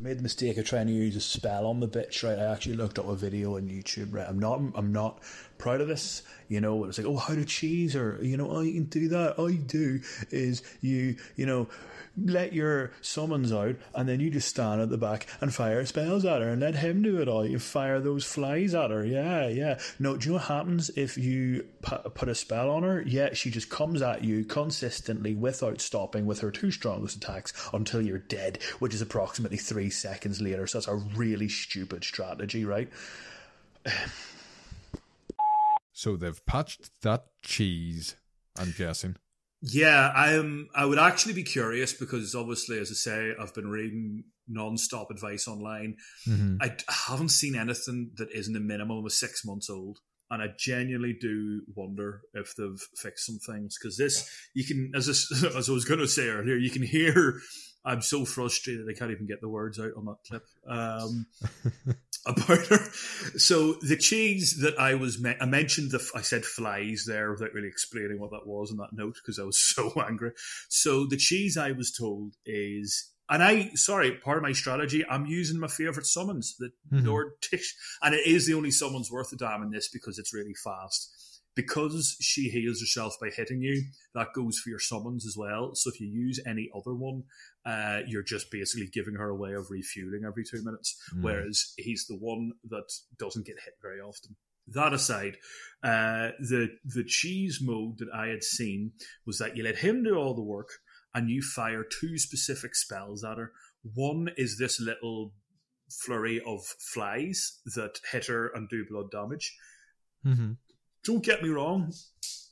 I 0.00 0.02
made 0.02 0.18
the 0.18 0.22
mistake 0.22 0.56
of 0.56 0.64
trying 0.64 0.86
to 0.86 0.94
use 0.94 1.14
a 1.14 1.20
spell 1.20 1.66
on 1.66 1.80
the 1.80 1.88
bitch, 1.88 2.22
right? 2.22 2.38
I 2.38 2.50
actually 2.50 2.76
looked 2.76 2.98
up 2.98 3.06
a 3.06 3.14
video 3.14 3.56
on 3.56 3.68
YouTube, 3.68 4.14
right? 4.14 4.26
I'm 4.26 4.38
not, 4.38 4.58
I'm 4.74 4.92
not 4.92 5.22
proud 5.58 5.82
of 5.82 5.88
this. 5.88 6.22
You 6.48 6.62
know, 6.62 6.86
it's 6.86 6.96
like, 6.96 7.06
oh, 7.06 7.16
how 7.16 7.34
to 7.34 7.44
cheese, 7.44 7.94
or 7.94 8.18
you 8.22 8.38
know, 8.38 8.50
oh, 8.50 8.60
you 8.60 8.72
can 8.72 8.84
do 8.84 9.08
that. 9.08 9.34
All 9.38 9.50
you 9.50 9.58
do 9.58 10.00
is 10.30 10.62
you, 10.80 11.16
you 11.36 11.44
know, 11.44 11.68
let 12.16 12.52
your 12.52 12.92
summons 13.00 13.52
out, 13.52 13.76
and 13.94 14.08
then 14.08 14.20
you 14.20 14.30
just 14.30 14.48
stand 14.48 14.80
at 14.80 14.90
the 14.90 14.98
back 14.98 15.26
and 15.40 15.54
fire 15.54 15.84
spells 15.86 16.24
at 16.24 16.42
her, 16.42 16.48
and 16.48 16.60
let 16.60 16.76
him 16.76 17.02
do 17.02 17.20
it 17.20 17.28
all. 17.28 17.46
You 17.46 17.58
fire 17.58 18.00
those 18.00 18.24
flies 18.24 18.74
at 18.74 18.90
her. 18.90 19.04
Yeah, 19.04 19.48
yeah. 19.48 19.78
No, 19.98 20.16
do 20.16 20.26
you 20.26 20.30
know 20.32 20.38
what 20.38 20.48
happens 20.48 20.90
if 20.96 21.16
you 21.16 21.66
put 21.82 22.28
a 22.28 22.34
spell 22.34 22.70
on 22.70 22.82
her? 22.82 23.02
Yeah, 23.02 23.32
she 23.32 23.50
just 23.50 23.70
comes 23.70 24.02
at 24.02 24.24
you 24.24 24.44
consistently 24.44 25.34
without 25.34 25.80
stopping 25.80 26.26
with 26.26 26.40
her 26.40 26.50
two 26.50 26.70
strongest 26.70 27.16
attacks 27.16 27.52
until 27.72 28.02
you're 28.02 28.18
dead, 28.18 28.58
which 28.78 28.94
is 28.94 29.02
approximately 29.02 29.58
three 29.58 29.90
seconds 29.90 30.40
later. 30.40 30.66
So 30.66 30.78
that's 30.78 30.88
a 30.88 30.94
really 30.94 31.48
stupid 31.48 32.04
strategy, 32.04 32.64
right? 32.64 32.88
So 35.92 36.16
they've 36.16 36.46
patched 36.46 36.90
that 37.02 37.26
cheese, 37.42 38.16
I'm 38.58 38.72
guessing. 38.78 39.16
Yeah, 39.62 40.10
I'm. 40.14 40.68
I 40.74 40.84
would 40.86 40.98
actually 40.98 41.34
be 41.34 41.42
curious 41.42 41.92
because 41.92 42.34
obviously, 42.34 42.78
as 42.78 42.90
I 42.90 42.94
say, 42.94 43.32
I've 43.38 43.54
been 43.54 43.68
reading 43.68 44.24
non-stop 44.48 45.10
advice 45.10 45.46
online. 45.46 45.96
Mhm. 46.26 46.58
I 46.60 46.76
haven't 46.88 47.28
seen 47.28 47.54
anything 47.54 48.12
that 48.16 48.32
isn't 48.32 48.56
a 48.56 48.60
minimum 48.60 49.04
of 49.04 49.12
six 49.12 49.44
months 49.44 49.68
old, 49.68 49.98
and 50.30 50.42
I 50.42 50.48
genuinely 50.58 51.12
do 51.20 51.62
wonder 51.74 52.22
if 52.32 52.54
they've 52.56 52.80
fixed 52.96 53.26
some 53.26 53.38
things 53.38 53.76
because 53.78 53.96
this 53.98 54.28
you 54.54 54.64
can, 54.64 54.92
as 54.94 55.08
I, 55.08 55.46
as 55.58 55.68
I 55.68 55.72
was 55.72 55.84
going 55.84 56.00
to 56.00 56.08
say 56.08 56.28
earlier, 56.28 56.56
you 56.56 56.70
can 56.70 56.82
hear. 56.82 57.40
I'm 57.84 58.02
so 58.02 58.24
frustrated 58.24 58.86
I 58.88 58.98
can't 58.98 59.10
even 59.10 59.26
get 59.26 59.40
the 59.40 59.48
words 59.48 59.78
out 59.80 59.92
on 59.96 60.04
that 60.06 60.16
clip. 60.28 60.44
Um, 60.66 61.26
about 62.26 62.66
her. 62.66 62.78
So 63.38 63.74
the 63.80 63.96
cheese 63.96 64.58
that 64.60 64.78
I 64.78 64.94
was 64.94 65.20
me- 65.20 65.36
I 65.40 65.46
mentioned 65.46 65.90
the 65.90 66.06
I 66.14 66.20
said 66.20 66.44
flies 66.44 67.04
there 67.06 67.30
without 67.30 67.54
really 67.54 67.68
explaining 67.68 68.20
what 68.20 68.30
that 68.32 68.46
was 68.46 68.70
in 68.70 68.76
that 68.78 68.92
note 68.92 69.14
because 69.14 69.38
I 69.38 69.44
was 69.44 69.58
so 69.74 69.92
angry. 70.06 70.32
So 70.68 71.06
the 71.06 71.16
cheese 71.16 71.56
I 71.56 71.72
was 71.72 71.90
told 71.92 72.34
is. 72.44 73.10
And 73.32 73.44
I, 73.44 73.70
sorry, 73.74 74.16
part 74.16 74.38
of 74.38 74.42
my 74.42 74.50
strategy, 74.50 75.04
I'm 75.08 75.24
using 75.24 75.60
my 75.60 75.68
favourite 75.68 76.04
summons, 76.04 76.56
the 76.58 76.72
Mhm. 76.92 77.06
Lord 77.06 77.28
Tish. 77.40 77.76
And 78.02 78.12
it 78.12 78.26
is 78.26 78.44
the 78.48 78.54
only 78.54 78.72
summons 78.72 79.08
worth 79.08 79.32
a 79.32 79.36
damn 79.36 79.62
in 79.62 79.70
this 79.70 79.88
because 79.88 80.18
it's 80.18 80.34
really 80.34 80.52
fast. 80.52 81.14
Because 81.56 82.16
she 82.20 82.48
heals 82.48 82.80
herself 82.80 83.16
by 83.20 83.28
hitting 83.28 83.60
you, 83.60 83.82
that 84.14 84.32
goes 84.34 84.58
for 84.58 84.70
your 84.70 84.78
summons 84.78 85.26
as 85.26 85.36
well. 85.36 85.74
So 85.74 85.90
if 85.90 86.00
you 86.00 86.06
use 86.06 86.40
any 86.46 86.70
other 86.74 86.94
one, 86.94 87.24
uh, 87.66 88.00
you're 88.06 88.22
just 88.22 88.50
basically 88.50 88.88
giving 88.92 89.14
her 89.14 89.28
a 89.28 89.36
way 89.36 89.52
of 89.54 89.70
refueling 89.70 90.22
every 90.24 90.44
two 90.44 90.62
minutes. 90.62 90.96
Mm. 91.14 91.22
Whereas 91.22 91.74
he's 91.76 92.06
the 92.06 92.16
one 92.16 92.52
that 92.70 92.90
doesn't 93.18 93.46
get 93.46 93.56
hit 93.64 93.74
very 93.82 94.00
often. 94.00 94.36
That 94.68 94.92
aside, 94.92 95.38
uh, 95.82 96.30
the 96.38 96.68
the 96.84 97.02
cheese 97.04 97.58
mode 97.60 97.98
that 97.98 98.10
I 98.14 98.28
had 98.28 98.44
seen 98.44 98.92
was 99.26 99.38
that 99.38 99.56
you 99.56 99.64
let 99.64 99.78
him 99.78 100.04
do 100.04 100.14
all 100.14 100.34
the 100.34 100.42
work, 100.42 100.68
and 101.12 101.28
you 101.28 101.42
fire 101.42 101.82
two 101.82 102.18
specific 102.18 102.76
spells 102.76 103.24
at 103.24 103.38
her. 103.38 103.52
One 103.82 104.28
is 104.36 104.58
this 104.58 104.80
little 104.80 105.32
flurry 105.90 106.40
of 106.46 106.64
flies 106.92 107.58
that 107.74 107.98
hit 108.12 108.26
her 108.26 108.48
and 108.54 108.68
do 108.68 108.84
blood 108.88 109.10
damage. 109.10 109.56
Mm-hmm. 110.24 110.52
Don't 111.04 111.24
get 111.24 111.42
me 111.42 111.48
wrong, 111.48 111.92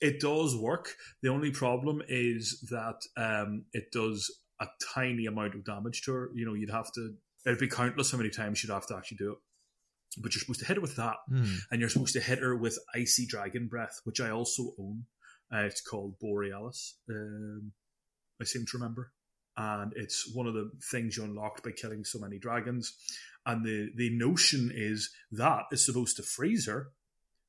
it 0.00 0.20
does 0.20 0.56
work. 0.56 0.94
The 1.22 1.28
only 1.28 1.50
problem 1.50 2.02
is 2.08 2.60
that 2.70 3.02
um, 3.16 3.64
it 3.72 3.90
does 3.92 4.30
a 4.60 4.66
tiny 4.94 5.26
amount 5.26 5.54
of 5.54 5.64
damage 5.64 6.02
to 6.02 6.12
her. 6.12 6.30
You 6.34 6.46
know, 6.46 6.54
you'd 6.54 6.70
have 6.70 6.90
to, 6.92 7.14
it'd 7.46 7.58
be 7.58 7.68
countless 7.68 8.10
how 8.10 8.18
many 8.18 8.30
times 8.30 8.62
you'd 8.62 8.72
have 8.72 8.86
to 8.86 8.96
actually 8.96 9.18
do 9.18 9.32
it. 9.32 9.38
But 10.16 10.34
you're 10.34 10.40
supposed 10.40 10.60
to 10.60 10.66
hit 10.66 10.76
her 10.76 10.80
with 10.80 10.96
that, 10.96 11.16
Mm. 11.30 11.58
and 11.70 11.80
you're 11.80 11.90
supposed 11.90 12.14
to 12.14 12.20
hit 12.20 12.38
her 12.38 12.56
with 12.56 12.78
Icy 12.94 13.26
Dragon 13.26 13.68
Breath, 13.68 14.00
which 14.04 14.20
I 14.20 14.30
also 14.30 14.72
own. 14.78 15.04
Uh, 15.52 15.64
it's 15.64 15.80
called 15.82 16.18
Borealis, 16.18 16.96
um, 17.10 17.72
I 18.40 18.44
seem 18.44 18.64
to 18.66 18.76
remember. 18.78 19.12
And 19.56 19.92
it's 19.96 20.30
one 20.34 20.46
of 20.46 20.54
the 20.54 20.70
things 20.90 21.16
you 21.16 21.24
unlocked 21.24 21.62
by 21.64 21.72
killing 21.72 22.04
so 22.04 22.18
many 22.18 22.38
dragons. 22.38 22.94
And 23.44 23.64
the, 23.64 23.90
the 23.96 24.10
notion 24.16 24.70
is 24.74 25.10
that 25.32 25.64
is 25.72 25.84
supposed 25.84 26.16
to 26.16 26.22
freeze 26.22 26.66
her, 26.66 26.92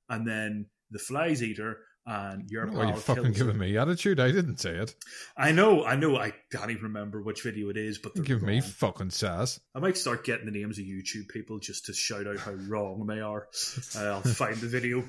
and 0.09 0.27
then 0.27 0.67
the 0.91 0.99
flies 0.99 1.43
eater, 1.43 1.77
and 2.05 2.49
your 2.49 2.65
Why 2.67 2.79
are 2.79 2.85
you 2.85 2.91
pal 2.93 3.01
fucking 3.01 3.33
giving 3.33 3.57
me 3.57 3.77
attitude? 3.77 4.19
I 4.19 4.31
didn't 4.31 4.57
say 4.57 4.71
it. 4.71 4.95
I 5.37 5.51
know, 5.51 5.85
I 5.85 5.95
know, 5.95 6.17
I 6.17 6.33
can't 6.51 6.71
even 6.71 6.83
remember 6.83 7.21
which 7.21 7.43
video 7.43 7.69
it 7.69 7.77
is, 7.77 7.99
but 7.99 8.15
they're 8.15 8.23
Give 8.23 8.41
me 8.41 8.61
fucking 8.61 9.11
sass. 9.11 9.59
I 9.75 9.79
might 9.79 9.97
start 9.97 10.25
getting 10.25 10.45
the 10.45 10.51
names 10.51 10.79
of 10.79 10.85
YouTube 10.85 11.29
people 11.29 11.59
just 11.59 11.85
to 11.85 11.93
shout 11.93 12.25
out 12.25 12.39
how 12.39 12.53
wrong 12.53 13.05
they 13.05 13.19
are. 13.19 13.47
Uh, 13.95 14.05
I'll 14.05 14.21
find 14.23 14.55
the 14.57 14.67
video. 14.67 15.03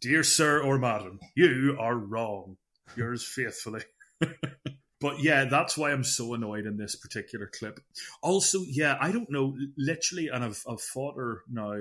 Dear 0.00 0.22
sir 0.22 0.62
or 0.62 0.78
madam, 0.78 1.18
you 1.34 1.76
are 1.80 1.96
wrong. 1.96 2.56
Yours 2.96 3.24
faithfully. 3.24 3.82
but 5.00 5.20
yeah, 5.20 5.46
that's 5.46 5.76
why 5.76 5.92
I'm 5.92 6.04
so 6.04 6.34
annoyed 6.34 6.66
in 6.66 6.76
this 6.76 6.94
particular 6.94 7.46
clip. 7.46 7.80
Also, 8.22 8.60
yeah, 8.66 8.96
I 9.00 9.10
don't 9.12 9.30
know, 9.30 9.56
literally, 9.76 10.28
and 10.28 10.44
I've, 10.44 10.62
I've 10.68 10.80
fought 10.80 11.16
her 11.16 11.42
now. 11.50 11.74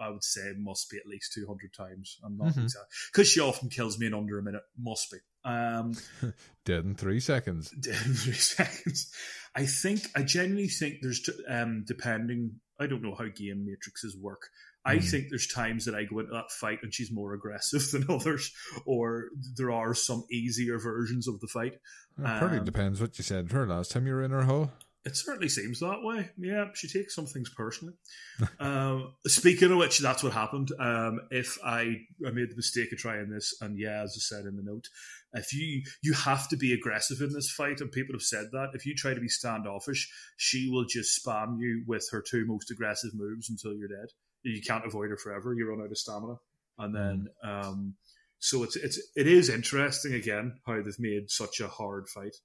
I 0.00 0.08
would 0.10 0.24
say 0.24 0.52
must 0.58 0.90
be 0.90 0.96
at 0.96 1.06
least 1.06 1.32
200 1.34 1.72
times. 1.74 2.18
I'm 2.24 2.36
not 2.36 2.54
Mhm. 2.54 2.64
exact 2.64 2.86
because 3.12 3.28
she 3.28 3.40
often 3.40 3.68
kills 3.68 3.98
me 3.98 4.06
in 4.06 4.14
under 4.14 4.38
a 4.38 4.42
minute. 4.42 4.62
Must 4.78 5.10
be. 5.10 5.18
Um, 5.44 5.94
Dead 6.64 6.84
in 6.84 6.94
three 6.94 7.20
seconds. 7.20 7.70
Dead 7.70 8.00
in 8.06 8.14
three 8.14 8.32
seconds. 8.34 9.12
I 9.54 9.66
think 9.66 10.00
I 10.14 10.22
genuinely 10.22 10.68
think 10.68 10.96
there's 11.02 11.20
t- 11.22 11.32
um 11.48 11.84
depending. 11.86 12.60
I 12.78 12.86
don't 12.86 13.02
know 13.02 13.14
how 13.14 13.26
game 13.28 13.66
matrices 13.66 14.16
work. 14.16 14.48
I 14.84 14.96
Mm. 14.96 15.10
think 15.10 15.28
there's 15.28 15.46
times 15.46 15.84
that 15.84 15.94
I 15.94 16.04
go 16.04 16.20
into 16.20 16.32
that 16.32 16.50
fight 16.50 16.78
and 16.82 16.94
she's 16.94 17.10
more 17.12 17.34
aggressive 17.34 17.82
than 17.92 18.06
others, 18.08 18.50
or 18.86 19.28
there 19.56 19.70
are 19.70 19.94
some 19.94 20.24
easier 20.30 20.78
versions 20.78 21.28
of 21.28 21.40
the 21.40 21.48
fight. 21.48 21.74
It 21.74 22.38
probably 22.38 22.58
Um, 22.58 22.64
depends 22.64 23.00
what 23.00 23.18
you 23.18 23.24
said 23.24 23.50
to 23.50 23.56
her 23.56 23.66
last 23.66 23.90
time 23.90 24.06
you 24.06 24.14
were 24.14 24.22
in 24.22 24.30
her 24.30 24.44
hole. 24.44 24.72
It 25.04 25.16
certainly 25.16 25.48
seems 25.48 25.80
that 25.80 26.02
way. 26.02 26.28
Yeah, 26.36 26.66
she 26.74 26.86
takes 26.86 27.14
some 27.14 27.24
things 27.24 27.50
personally. 27.56 27.94
um, 28.60 29.14
speaking 29.26 29.72
of 29.72 29.78
which, 29.78 29.98
that's 29.98 30.22
what 30.22 30.34
happened. 30.34 30.72
Um, 30.78 31.20
if 31.30 31.56
I, 31.64 31.96
I 32.26 32.30
made 32.32 32.50
the 32.50 32.56
mistake 32.56 32.92
of 32.92 32.98
trying 32.98 33.30
this, 33.30 33.54
and 33.62 33.78
yeah, 33.78 34.02
as 34.02 34.14
I 34.14 34.20
said 34.20 34.44
in 34.44 34.56
the 34.56 34.62
note, 34.62 34.88
if 35.32 35.54
you 35.54 35.82
you 36.02 36.12
have 36.12 36.48
to 36.48 36.56
be 36.56 36.74
aggressive 36.74 37.22
in 37.22 37.32
this 37.32 37.50
fight, 37.50 37.80
and 37.80 37.90
people 37.90 38.14
have 38.14 38.22
said 38.22 38.46
that 38.52 38.70
if 38.74 38.84
you 38.84 38.94
try 38.94 39.14
to 39.14 39.20
be 39.20 39.28
standoffish, 39.28 40.10
she 40.36 40.68
will 40.70 40.84
just 40.84 41.24
spam 41.24 41.58
you 41.58 41.82
with 41.86 42.06
her 42.12 42.20
two 42.20 42.44
most 42.46 42.70
aggressive 42.70 43.12
moves 43.14 43.48
until 43.48 43.74
you're 43.74 43.88
dead. 43.88 44.08
You 44.42 44.60
can't 44.60 44.86
avoid 44.86 45.10
her 45.10 45.16
forever. 45.16 45.54
You 45.54 45.66
run 45.66 45.80
out 45.80 45.90
of 45.90 45.96
stamina, 45.96 46.34
and 46.78 46.94
then 46.94 47.26
um, 47.42 47.94
so 48.38 48.64
it's 48.64 48.76
it's 48.76 49.00
it 49.16 49.26
is 49.26 49.48
interesting 49.48 50.12
again 50.12 50.58
how 50.66 50.74
they've 50.82 50.94
made 50.98 51.30
such 51.30 51.60
a 51.60 51.68
hard 51.68 52.08
fight. 52.08 52.36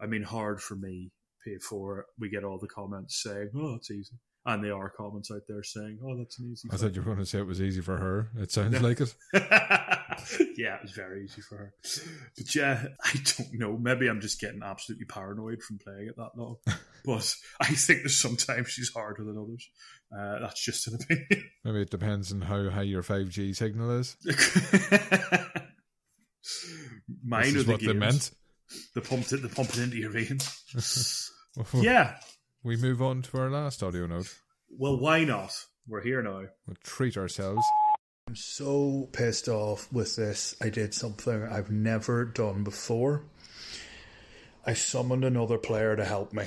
I 0.00 0.06
mean, 0.06 0.22
hard 0.22 0.60
for 0.60 0.74
me 0.74 1.12
before 1.44 2.06
we 2.18 2.28
get 2.28 2.44
all 2.44 2.58
the 2.58 2.68
comments 2.68 3.22
saying, 3.22 3.50
"Oh, 3.54 3.74
it's 3.74 3.90
easy," 3.90 4.14
and 4.46 4.62
there 4.64 4.76
are 4.76 4.90
comments 4.90 5.30
out 5.30 5.42
there 5.48 5.62
saying, 5.62 5.98
"Oh, 6.04 6.16
that's 6.18 6.38
an 6.38 6.50
easy." 6.52 6.68
I 6.72 6.76
thought 6.76 6.94
you 6.94 7.00
were 7.00 7.06
going 7.06 7.18
to 7.18 7.26
say 7.26 7.38
it 7.38 7.46
was 7.46 7.60
easy 7.62 7.80
for 7.80 7.96
her. 7.98 8.30
It 8.38 8.50
sounds 8.52 8.80
like 8.80 9.00
it. 9.00 9.14
yeah, 10.56 10.74
it 10.76 10.82
was 10.82 10.92
very 10.92 11.24
easy 11.24 11.40
for 11.42 11.56
her. 11.56 11.74
But 12.36 12.54
yeah, 12.54 12.84
I 13.04 13.12
don't 13.14 13.54
know. 13.54 13.76
Maybe 13.78 14.08
I'm 14.08 14.20
just 14.20 14.40
getting 14.40 14.62
absolutely 14.62 15.06
paranoid 15.06 15.62
from 15.62 15.78
playing 15.78 16.08
it 16.08 16.16
that 16.16 16.30
long. 16.36 16.56
but 17.04 17.34
I 17.60 17.66
think 17.66 18.00
there's 18.00 18.16
sometimes 18.20 18.68
she's 18.68 18.92
harder 18.92 19.24
than 19.24 19.38
others. 19.38 19.68
Uh, 20.12 20.40
that's 20.40 20.62
just 20.64 20.88
an 20.88 20.94
opinion. 21.00 21.48
Maybe 21.64 21.82
it 21.82 21.90
depends 21.90 22.32
on 22.32 22.40
how 22.42 22.68
high 22.70 22.82
your 22.82 23.02
5G 23.02 23.54
signal 23.54 23.98
is. 23.98 24.16
Mine 27.24 27.42
This 27.44 27.54
is 27.54 27.66
the 27.66 27.72
what 27.72 27.80
they 27.80 27.86
games. 27.86 27.98
meant. 27.98 28.30
The 28.94 29.00
pump 29.00 29.32
it, 29.32 29.42
the 29.42 29.48
pump 29.48 29.70
it 29.70 29.78
into 29.78 29.96
your 29.96 30.10
veins. 30.10 31.29
yeah. 31.74 32.16
We 32.62 32.76
move 32.76 33.00
on 33.02 33.22
to 33.22 33.38
our 33.38 33.50
last 33.50 33.82
audio 33.82 34.06
note. 34.06 34.34
Well, 34.70 34.98
why 34.98 35.24
not? 35.24 35.52
We're 35.88 36.02
here 36.02 36.22
now. 36.22 36.44
We'll 36.66 36.76
treat 36.84 37.16
ourselves. 37.16 37.64
I'm 38.28 38.36
so 38.36 39.08
pissed 39.12 39.48
off 39.48 39.92
with 39.92 40.14
this. 40.14 40.54
I 40.62 40.68
did 40.68 40.94
something 40.94 41.42
I've 41.42 41.70
never 41.70 42.24
done 42.24 42.62
before. 42.62 43.24
I 44.64 44.74
summoned 44.74 45.24
another 45.24 45.58
player 45.58 45.96
to 45.96 46.04
help 46.04 46.32
me. 46.32 46.44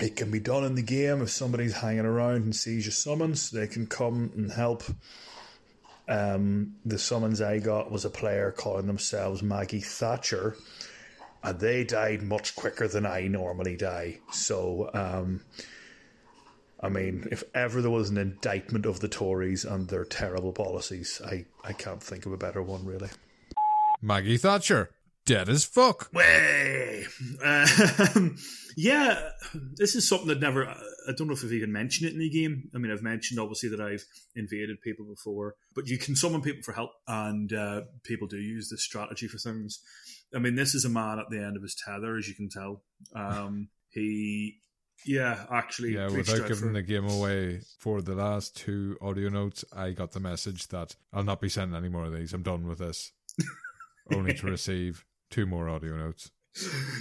it 0.00 0.16
can 0.16 0.30
be 0.30 0.40
done 0.40 0.64
in 0.64 0.74
the 0.74 0.82
game 0.82 1.22
if 1.22 1.30
somebody's 1.30 1.74
hanging 1.74 2.04
around 2.06 2.42
and 2.42 2.56
sees 2.56 2.84
your 2.84 2.92
summons, 2.92 3.50
they 3.50 3.66
can 3.66 3.86
come 3.86 4.32
and 4.34 4.50
help. 4.50 4.82
Um, 6.08 6.76
the 6.84 6.98
summons 6.98 7.40
I 7.40 7.58
got 7.58 7.90
was 7.90 8.04
a 8.04 8.10
player 8.10 8.50
calling 8.50 8.86
themselves 8.86 9.42
Maggie 9.42 9.80
Thatcher, 9.80 10.56
and 11.46 11.60
they 11.60 11.84
died 11.84 12.22
much 12.22 12.56
quicker 12.56 12.88
than 12.88 13.06
I 13.06 13.28
normally 13.28 13.76
die. 13.76 14.18
So, 14.32 14.90
um, 14.92 15.42
I 16.80 16.88
mean, 16.88 17.28
if 17.30 17.44
ever 17.54 17.80
there 17.80 17.90
was 17.90 18.10
an 18.10 18.18
indictment 18.18 18.84
of 18.84 18.98
the 18.98 19.06
Tories 19.06 19.64
and 19.64 19.88
their 19.88 20.04
terrible 20.04 20.52
policies, 20.52 21.22
I, 21.24 21.46
I 21.62 21.72
can't 21.72 22.02
think 22.02 22.26
of 22.26 22.32
a 22.32 22.36
better 22.36 22.60
one, 22.60 22.84
really. 22.84 23.10
Maggie 24.02 24.38
Thatcher, 24.38 24.90
dead 25.24 25.48
as 25.48 25.64
fuck. 25.64 26.12
Way. 26.12 27.06
Um, 27.44 28.36
yeah, 28.76 29.30
this 29.54 29.94
is 29.94 30.08
something 30.08 30.26
that 30.26 30.40
never. 30.40 30.66
I 30.68 31.12
don't 31.16 31.28
know 31.28 31.34
if 31.34 31.44
I've 31.44 31.52
even 31.52 31.72
mentioned 31.72 32.10
it 32.10 32.14
in 32.14 32.18
the 32.18 32.28
game. 32.28 32.70
I 32.74 32.78
mean, 32.78 32.90
I've 32.90 33.02
mentioned 33.02 33.38
obviously 33.38 33.68
that 33.68 33.80
I've 33.80 34.04
invaded 34.34 34.82
people 34.82 35.06
before, 35.06 35.54
but 35.76 35.86
you 35.86 35.96
can 35.96 36.16
summon 36.16 36.42
people 36.42 36.64
for 36.64 36.72
help, 36.72 36.90
and 37.06 37.52
uh, 37.52 37.82
people 38.02 38.26
do 38.26 38.36
use 38.36 38.68
this 38.68 38.82
strategy 38.82 39.28
for 39.28 39.38
things. 39.38 39.80
I 40.34 40.38
mean, 40.38 40.54
this 40.54 40.74
is 40.74 40.84
a 40.84 40.88
man 40.88 41.18
at 41.18 41.30
the 41.30 41.38
end 41.42 41.56
of 41.56 41.62
his 41.62 41.74
tether, 41.74 42.16
as 42.16 42.28
you 42.28 42.34
can 42.34 42.48
tell. 42.48 42.82
Um, 43.14 43.68
he, 43.90 44.60
yeah, 45.04 45.44
actually, 45.50 45.94
Yeah, 45.94 46.08
without 46.08 46.48
giving 46.48 46.68
for- 46.68 46.72
the 46.72 46.82
game 46.82 47.08
away 47.08 47.60
for 47.78 48.02
the 48.02 48.14
last 48.14 48.56
two 48.56 48.96
audio 49.00 49.28
notes, 49.28 49.64
I 49.72 49.92
got 49.92 50.12
the 50.12 50.20
message 50.20 50.68
that 50.68 50.96
I'll 51.12 51.22
not 51.22 51.40
be 51.40 51.48
sending 51.48 51.76
any 51.76 51.88
more 51.88 52.04
of 52.04 52.12
these. 52.12 52.32
I'm 52.32 52.42
done 52.42 52.66
with 52.66 52.78
this. 52.78 53.12
Only 54.12 54.34
to 54.34 54.46
receive 54.46 55.04
two 55.30 55.46
more 55.46 55.68
audio 55.68 55.96
notes. 55.96 56.30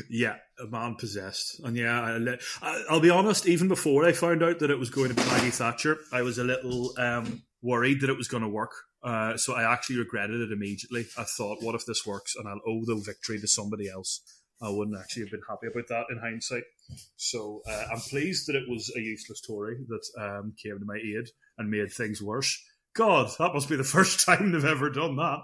Yeah, 0.09 0.36
a 0.61 0.67
man 0.67 0.95
possessed, 0.95 1.61
and 1.63 1.78
yeah, 1.78 2.01
I 2.01 2.17
let, 2.17 2.41
I, 2.61 2.84
I'll 2.89 2.99
be 2.99 3.09
honest. 3.09 3.47
Even 3.47 3.69
before 3.69 4.03
I 4.05 4.11
found 4.11 4.43
out 4.43 4.59
that 4.59 4.69
it 4.69 4.78
was 4.78 4.89
going 4.89 5.09
to 5.09 5.15
be 5.15 5.21
Maggie 5.30 5.49
Thatcher, 5.49 5.97
I 6.11 6.23
was 6.23 6.38
a 6.38 6.43
little 6.43 6.93
um, 6.97 7.43
worried 7.61 8.01
that 8.01 8.09
it 8.09 8.17
was 8.17 8.28
going 8.28 8.43
to 8.43 8.49
work. 8.49 8.71
Uh, 9.06 9.38
so 9.38 9.53
I 9.53 9.72
actually 9.72 9.97
regretted 9.99 10.41
it 10.41 10.51
immediately. 10.51 11.06
I 11.18 11.24
thought, 11.24 11.62
what 11.62 11.76
if 11.76 11.86
this 11.86 12.06
works 12.06 12.36
and 12.36 12.47
I'll 12.47 12.60
owe 12.68 12.84
the 12.86 12.95
victory 12.95 13.39
to 13.39 13.47
somebody 13.47 13.88
else? 13.88 14.22
I 14.62 14.70
wouldn't 14.70 14.97
actually 14.99 15.24
have 15.24 15.32
been 15.32 15.41
happy 15.47 15.68
about 15.68 15.88
that 15.89 16.06
in 16.10 16.18
hindsight. 16.18 16.64
So 17.18 17.62
uh, 17.70 17.84
I'm 17.91 17.99
pleased 17.99 18.47
that 18.47 18.56
it 18.56 18.68
was 18.70 18.91
a 18.95 18.99
useless 18.99 19.41
Tory 19.41 19.78
that 19.89 20.06
um, 20.20 20.53
came 20.62 20.80
to 20.80 20.86
my 20.86 20.95
aid 20.95 21.28
and 21.58 21.70
made 21.70 21.91
things 21.91 22.22
worse. 22.22 22.58
God, 22.95 23.30
that 23.38 23.53
must 23.53 23.68
be 23.70 23.76
the 23.76 23.84
first 23.97 24.26
time 24.26 24.51
they've 24.53 24.64
ever 24.66 24.89
done 24.89 25.18
that. 25.18 25.39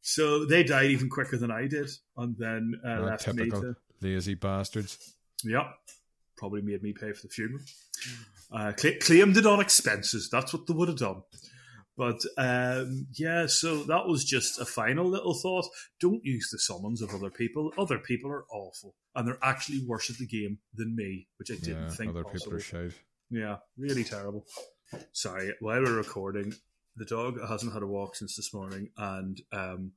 So 0.00 0.44
they 0.46 0.62
died 0.62 0.90
even 0.92 1.10
quicker 1.10 1.36
than 1.36 1.50
I 1.50 1.66
did, 1.66 1.90
and 2.16 2.36
then 2.38 2.74
uh, 2.84 2.88
Uh, 2.88 3.00
left 3.00 3.26
me 3.26 3.34
typical 3.44 3.60
to. 3.62 3.76
lazy 4.00 4.34
bastards. 4.34 5.14
Yeah, 5.44 5.68
probably 6.38 6.62
made 6.62 6.82
me 6.82 6.92
pay 6.92 7.12
for 7.12 7.22
the 7.26 7.28
funeral. 7.32 7.60
Uh, 8.52 8.72
cla- 8.76 8.98
claimed 9.00 9.36
it 9.36 9.44
on 9.46 9.60
expenses. 9.60 10.30
That's 10.30 10.52
what 10.54 10.66
they 10.68 10.74
would 10.74 10.88
have 10.88 10.98
done. 10.98 11.22
But 11.96 12.20
um, 12.36 13.06
yeah, 13.14 13.46
so 13.46 13.84
that 13.84 14.06
was 14.06 14.24
just 14.24 14.60
a 14.60 14.64
final 14.66 15.06
little 15.06 15.32
thought. 15.34 15.66
Don't 16.00 16.24
use 16.24 16.50
the 16.52 16.58
summons 16.58 17.00
of 17.00 17.14
other 17.14 17.30
people. 17.30 17.72
Other 17.78 17.98
people 17.98 18.30
are 18.30 18.44
awful, 18.52 18.94
and 19.14 19.26
they're 19.26 19.38
actually 19.42 19.82
worse 19.86 20.10
at 20.10 20.18
the 20.18 20.26
game 20.26 20.58
than 20.74 20.94
me, 20.94 21.26
which 21.38 21.50
I 21.50 21.54
didn't 21.54 21.84
Yeah, 21.84 21.88
think 21.90 22.10
other 22.10 22.22
possible. 22.24 22.58
people 22.58 22.58
are 22.58 22.60
shite. 22.90 22.98
Yeah, 23.30 23.56
really 23.78 24.04
terrible. 24.04 24.44
Sorry, 25.12 25.52
while 25.60 25.82
we're 25.82 25.96
recording, 25.96 26.54
the 26.96 27.06
dog 27.06 27.38
hasn't 27.48 27.72
had 27.72 27.82
a 27.82 27.86
walk 27.86 28.14
since 28.16 28.36
this 28.36 28.52
morning, 28.52 28.90
and 28.98 29.40
um, 29.52 29.92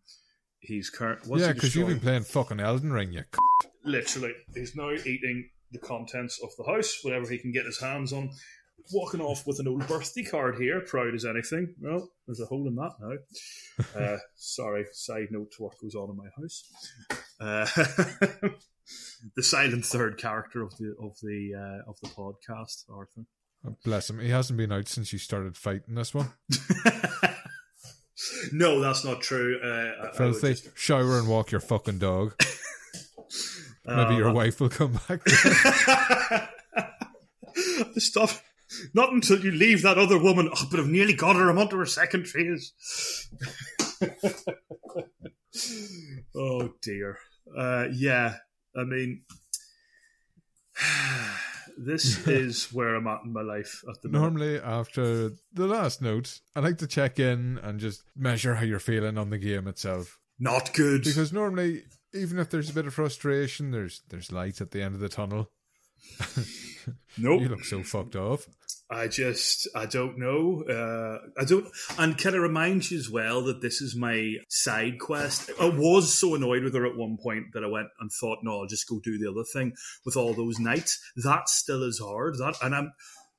he's 0.60 0.89
current. 0.89 1.20
yeah, 1.28 1.52
because 1.54 1.76
you've 1.76 1.88
been 1.89 2.00
playing 2.00 2.24
fucking 2.24 2.60
Elden 2.62 2.91
Ring, 2.93 3.12
you 3.14 3.22
c- 3.24 3.70
literally 3.84 4.34
he's 4.54 4.76
now 4.76 4.91
eating 4.91 5.50
the 5.72 5.80
contents 5.80 6.39
of 6.43 6.50
the 6.58 6.64
house 6.70 7.00
whatever 7.04 7.30
he 7.30 7.38
can 7.38 7.52
get 7.52 7.66
his 7.66 7.80
hands 7.80 8.12
on 8.12 8.30
walking 8.91 9.21
off 9.21 9.45
with 9.47 9.59
an 9.59 9.67
old 9.67 9.88
birthday 9.88 10.23
card 10.23 10.55
here 10.57 10.82
proud 10.82 11.13
as 11.13 11.25
anything 11.25 11.73
well 11.80 12.09
there's 12.27 12.39
a 12.39 12.45
hole 12.45 12.67
in 12.67 12.75
that 12.75 12.91
now 12.99 13.17
uh, 13.99 14.17
sorry 14.36 14.86
side 14.93 15.27
note 15.32 15.51
to 15.51 15.63
what 15.63 15.77
goes 15.82 15.95
on 15.95 16.09
in 16.09 16.17
my 16.17 16.30
house 16.38 16.63
uh, 17.41 17.65
the 19.36 19.43
silent 19.43 19.86
third 19.86 20.17
character 20.17 20.61
of 20.61 20.75
the 20.77 20.95
of 21.01 21.15
the 21.21 21.53
uh, 21.55 21.89
of 21.89 21.99
the 22.01 22.09
podcast 22.09 22.86
arthur 22.91 23.25
Oh, 23.67 23.75
Bless 23.84 24.09
him. 24.09 24.19
He 24.21 24.30
hasn't 24.30 24.55
been 24.55 24.71
out 24.71 24.88
since 24.88 25.11
you 25.11 25.19
started 25.19 25.57
fighting 25.57 25.93
this 25.95 26.13
one. 26.13 26.32
no 28.53 28.80
that's 28.80 29.03
not 29.03 29.19
true 29.21 29.59
uh, 29.61 29.67
I- 29.67 29.93
I 29.99 30.03
would 30.05 30.15
Philthy. 30.15 30.53
just- 30.53 30.77
Shower 30.77 31.19
and 31.19 31.27
walk 31.27 31.51
your 31.51 31.59
fucking 31.59 31.99
dog. 31.99 32.36
Maybe 33.86 34.13
Uh, 34.13 34.17
your 34.17 34.32
wife 34.32 34.61
will 34.61 34.69
come 34.69 34.97
back. 35.09 35.19
Stop. 37.97 38.30
Not 38.93 39.11
until 39.11 39.39
you 39.39 39.51
leave 39.51 39.82
that 39.82 39.97
other 39.97 40.22
woman. 40.22 40.49
Oh, 40.53 40.67
but 40.70 40.80
I've 40.80 40.88
nearly 40.88 41.13
got 41.13 41.36
her. 41.36 41.49
I'm 41.49 41.57
onto 41.57 41.78
her 41.78 41.86
second 41.86 42.28
phase. 42.28 42.74
oh, 46.36 46.74
dear. 46.82 47.17
Uh, 47.57 47.88
yeah, 47.91 48.36
I 48.76 48.84
mean, 48.84 49.24
this 51.78 52.28
is 52.28 52.72
where 52.72 52.95
I'm 52.95 53.07
at 53.07 53.24
in 53.24 53.34
my 53.34 53.41
life 53.41 53.84
at 53.89 54.01
the 54.01 54.09
moment. 54.09 54.36
Normally, 54.36 54.59
after 54.59 55.32
the 55.53 55.67
last 55.67 56.01
note, 56.01 56.39
I 56.55 56.59
like 56.59 56.78
to 56.80 56.88
check 56.88 57.20
in 57.20 57.59
and 57.63 57.80
just 57.80 58.03
measure 58.15 58.55
how 58.55 58.63
you're 58.63 58.80
feeling 58.80 59.17
on 59.17 59.30
the 59.30 59.38
game 59.38 59.67
itself. 59.67 60.20
Not 60.39 60.74
good. 60.74 61.03
Because 61.03 61.34
normally, 61.34 61.84
even 62.13 62.39
if 62.39 62.49
there's 62.49 62.70
a 62.70 62.74
bit 62.74 62.88
of 62.88 62.93
frustration, 62.93 63.72
there's 63.72 64.01
there's 64.09 64.32
light 64.32 64.61
at 64.61 64.72
the 64.72 64.82
end 64.82 64.95
of 64.95 65.01
the 65.01 65.09
tunnel. 65.09 65.49
Nope. 67.17 67.41
You 67.41 67.49
look 67.49 67.65
so 67.65 67.84
fucked 67.84 68.15
off. 68.15 68.47
I 68.92 69.08
just, 69.08 69.68
I 69.76 69.86
don't 69.86 70.18
know. 70.18 70.64
Uh, 70.64 71.20
I 71.40 71.46
don't, 71.46 71.68
and 72.00 72.18
can 72.18 72.34
I 72.34 72.38
remind 72.38 72.90
you 72.90 72.98
as 72.98 73.10
well 73.10 73.44
that 73.44 73.62
this 73.62 73.82
is 73.82 73.96
my 73.96 74.36
side 74.48 75.00
quest? 75.00 75.52
I 75.62 75.66
was 75.70 76.12
so 76.14 76.34
annoyed 76.34 76.64
with 76.64 76.74
her 76.74 76.86
at 76.88 76.98
one 76.98 77.18
point 77.22 77.54
that 77.54 77.64
I 77.64 77.68
went 77.68 77.90
and 78.00 78.12
thought, 78.12 78.40
no, 78.42 78.62
I'll 78.62 78.66
just 78.68 78.88
go 78.90 79.00
do 79.00 79.18
the 79.20 79.30
other 79.30 79.44
thing 79.54 79.74
with 80.06 80.18
all 80.18 80.34
those 80.34 80.60
knights. 80.60 81.00
That 81.18 81.50
still 81.50 81.84
is 81.84 82.00
hard. 82.00 82.38
That, 82.40 82.56
and 82.64 82.74
I'm 82.74 82.94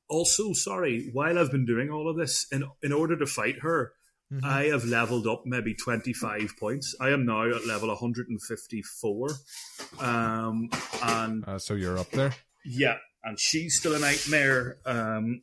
also 0.08 0.52
sorry. 0.52 1.10
While 1.12 1.36
I've 1.38 1.50
been 1.50 1.66
doing 1.66 1.90
all 1.90 2.08
of 2.08 2.16
this, 2.16 2.46
in 2.52 2.64
in 2.82 2.92
order 2.92 3.16
to 3.18 3.26
fight 3.26 3.60
her, 3.62 3.92
I 4.44 4.66
have 4.66 4.84
leveled 4.84 5.26
up 5.26 5.42
maybe 5.44 5.74
25 5.74 6.52
points. 6.60 6.94
I 7.00 7.08
am 7.10 7.26
now 7.26 7.48
at 7.50 7.66
level 7.66 7.88
154. 7.88 9.28
Um, 9.98 10.68
and 11.02 11.44
Uh, 11.46 11.58
so 11.58 11.74
you're 11.74 11.98
up 11.98 12.10
there. 12.12 12.34
yeah, 12.64 12.98
and 13.24 13.38
she's 13.38 13.76
still 13.76 13.94
a 13.94 13.98
nightmare. 13.98 14.78
Um, 14.86 15.42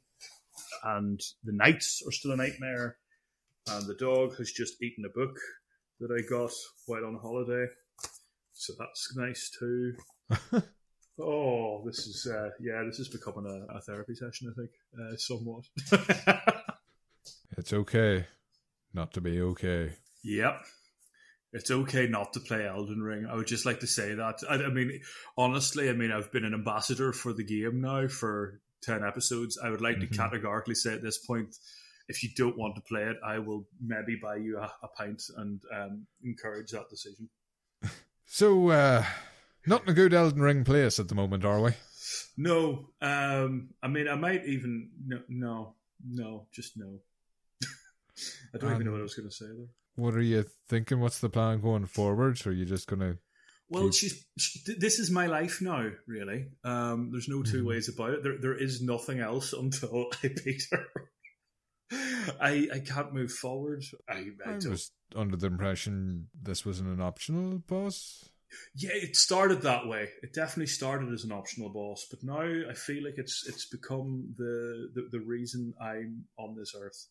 and 0.84 1.19
the 1.43 1.53
knights 1.53 2.01
are 2.07 2.11
still 2.11 2.32
a 2.32 2.38
nightmare. 2.38 2.97
And 3.69 3.86
the 3.86 3.95
dog 3.95 4.38
has 4.38 4.51
just 4.51 4.82
eaten 4.82 5.05
a 5.05 5.09
book 5.09 5.38
that 5.99 6.11
I 6.11 6.28
got 6.30 6.51
while 6.86 7.05
on 7.05 7.19
holiday. 7.21 7.65
So 8.53 8.73
that's 8.80 9.15
nice 9.15 9.51
too. 9.59 9.93
oh, 11.19 11.84
this 11.86 12.07
is, 12.07 12.28
uh, 12.32 12.49
yeah, 12.59 12.84
this 12.86 12.99
is 12.99 13.09
becoming 13.09 13.45
a, 13.45 13.78
a 13.78 13.82
therapy 13.82 14.15
session, 14.15 14.51
I 14.51 14.59
think, 14.59 14.71
uh, 14.99 15.17
somewhat. 15.17 16.53
It's 17.57 17.73
okay 17.73 18.28
not 18.93 19.13
to 19.13 19.21
be 19.21 19.41
okay. 19.41 19.93
Yep. 20.23 20.61
It's 21.53 21.71
okay 21.71 22.07
not 22.07 22.33
to 22.33 22.39
play 22.39 22.67
Elden 22.67 23.01
Ring. 23.01 23.25
I 23.25 23.35
would 23.35 23.47
just 23.47 23.65
like 23.65 23.79
to 23.79 23.87
say 23.87 24.13
that. 24.15 24.39
I, 24.49 24.55
I 24.55 24.69
mean, 24.69 24.99
honestly, 25.37 25.89
I 25.89 25.93
mean, 25.93 26.11
I've 26.11 26.31
been 26.31 26.45
an 26.45 26.53
ambassador 26.53 27.13
for 27.13 27.33
the 27.33 27.43
game 27.43 27.81
now 27.81 28.07
for 28.07 28.59
10 28.83 29.03
episodes. 29.03 29.57
I 29.57 29.69
would 29.69 29.81
like 29.81 29.99
to 29.99 30.07
categorically 30.07 30.75
say 30.75 30.93
at 30.93 31.01
this 31.01 31.17
point, 31.17 31.55
if 32.09 32.23
you 32.23 32.29
don't 32.35 32.57
want 32.57 32.75
to 32.75 32.81
play 32.81 33.03
it, 33.03 33.17
I 33.25 33.39
will 33.39 33.65
maybe 33.81 34.17
buy 34.21 34.37
you 34.37 34.57
a, 34.59 34.71
a 34.83 34.87
pint 34.87 35.23
and 35.37 35.61
um, 35.73 36.07
encourage 36.23 36.71
that 36.71 36.89
decision. 36.89 37.29
So, 38.29 38.71
uh, 38.71 39.05
not 39.65 39.83
in 39.83 39.89
a 39.89 39.93
good 39.93 40.13
Elden 40.13 40.41
Ring 40.41 40.65
place 40.65 40.99
at 40.99 41.07
the 41.07 41.15
moment, 41.15 41.45
are 41.45 41.61
we? 41.61 41.71
No, 42.37 42.89
um, 43.01 43.69
I 43.81 43.87
mean, 43.87 44.09
I 44.09 44.15
might 44.15 44.45
even 44.45 44.89
no, 45.05 45.21
no, 45.29 45.75
no, 46.05 46.45
just 46.51 46.75
no. 46.75 46.99
I 48.53 48.57
don't 48.57 48.73
even 48.73 48.85
know 48.85 48.91
what 48.91 48.99
I 48.99 49.03
was 49.03 49.15
going 49.15 49.29
to 49.29 49.33
say 49.33 49.45
there. 49.45 49.67
What 49.97 50.13
are 50.13 50.21
you 50.21 50.45
thinking? 50.69 50.99
What's 50.99 51.19
the 51.19 51.29
plan 51.29 51.59
going 51.59 51.87
forward? 51.87 52.39
Or 52.45 52.49
are 52.49 52.53
you 52.53 52.65
just 52.65 52.87
going 52.87 52.99
to. 52.99 53.17
Well, 53.69 53.91
she's 53.91 54.25
she, 54.37 54.61
this 54.77 54.99
is 54.99 55.11
my 55.11 55.25
life 55.25 55.59
now. 55.59 55.89
Really, 56.07 56.45
um, 56.63 57.09
there's 57.11 57.27
no 57.27 57.43
2 57.43 57.65
ways 57.65 57.89
about 57.89 58.11
it. 58.11 58.23
There, 58.23 58.37
there 58.39 58.57
is 58.57 58.81
nothing 58.81 59.19
else 59.19 59.51
until 59.59 60.05
I 60.23 60.29
beat 60.45 60.63
her. 60.71 60.85
I, 62.39 62.67
I 62.73 62.79
can't 62.79 63.13
move 63.13 63.31
forward. 63.31 63.83
I, 64.07 64.25
I, 64.45 64.51
I 64.51 64.69
was 64.69 64.91
under 65.15 65.35
the 65.35 65.47
impression 65.47 66.27
this 66.41 66.65
wasn't 66.65 66.89
an 66.89 67.01
optional 67.01 67.59
boss. 67.59 68.29
Yeah, 68.75 68.91
it 68.93 69.15
started 69.15 69.63
that 69.63 69.87
way. 69.87 70.09
It 70.21 70.33
definitely 70.33 70.67
started 70.67 71.11
as 71.11 71.23
an 71.23 71.31
optional 71.31 71.69
boss, 71.69 72.05
but 72.09 72.23
now 72.23 72.69
I 72.69 72.73
feel 72.73 73.03
like 73.03 73.17
it's 73.17 73.45
it's 73.47 73.65
become 73.67 74.35
the 74.37 74.89
the, 74.93 75.09
the 75.11 75.19
reason 75.19 75.73
I'm 75.81 76.25
on 76.37 76.55
this 76.55 76.73
earth. 76.79 77.07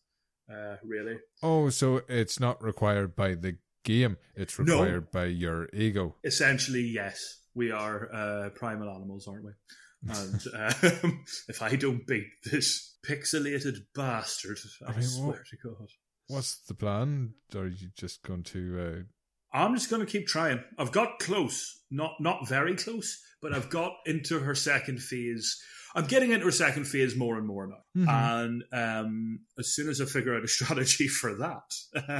Uh, 0.51 0.77
really, 0.83 1.17
Oh, 1.43 1.69
so 1.69 2.01
it's 2.07 2.39
not 2.39 2.63
required 2.63 3.15
by 3.15 3.35
the 3.35 3.57
game, 3.83 4.17
it's 4.35 4.57
No. 4.59 4.79
required 4.79 5.11
by 5.11 5.25
your 5.25 5.67
ego. 5.73 6.15
essentially, 6.23 6.81
yes, 6.81 7.41
we 7.53 7.71
are 7.71 8.09
uh, 8.13 8.49
primal 8.51 8.89
animals, 8.89 9.27
aren't 9.27 9.43
we? 9.45 9.51
And 10.09 10.41
um, 10.53 11.23
if 11.49 11.61
I 11.61 11.75
don't 11.75 12.05
beat 12.05 12.27
this 12.45 12.97
pixelated 13.05 13.77
bastard, 13.95 14.59
I, 14.87 14.91
I 14.91 14.93
mean, 14.93 15.01
swear 15.03 15.27
what- 15.27 15.45
to 15.49 15.57
God. 15.63 15.87
What's 16.27 16.57
the 16.67 16.73
plan? 16.75 17.33
Are 17.55 17.67
you 17.67 17.87
just 17.95 18.21
going 18.21 18.43
to? 18.43 19.05
I'm 19.53 19.73
just 19.75 19.89
going 19.89 20.05
to 20.05 20.11
keep 20.11 20.27
trying. 20.27 20.63
I've 20.77 20.91
got 20.91 21.19
close, 21.19 21.81
not 21.89 22.13
not 22.19 22.47
very 22.47 22.75
close, 22.75 23.21
but 23.41 23.53
I've 23.53 23.69
got 23.69 23.93
into 24.05 24.39
her 24.39 24.55
second 24.55 25.01
phase. 25.01 25.57
I'm 25.95 26.05
getting 26.05 26.31
into 26.31 26.45
her 26.45 26.51
second 26.51 26.85
phase 26.85 27.15
more 27.15 27.37
and 27.37 27.47
more 27.47 27.65
now, 27.65 27.77
Mhm. 28.03 28.07
and 28.43 28.63
um, 28.71 29.39
as 29.57 29.73
soon 29.73 29.89
as 29.89 29.99
I 29.99 30.05
figure 30.05 30.35
out 30.35 30.43
a 30.43 30.47
strategy 30.59 31.07
for 31.07 31.33
that, 31.37 31.73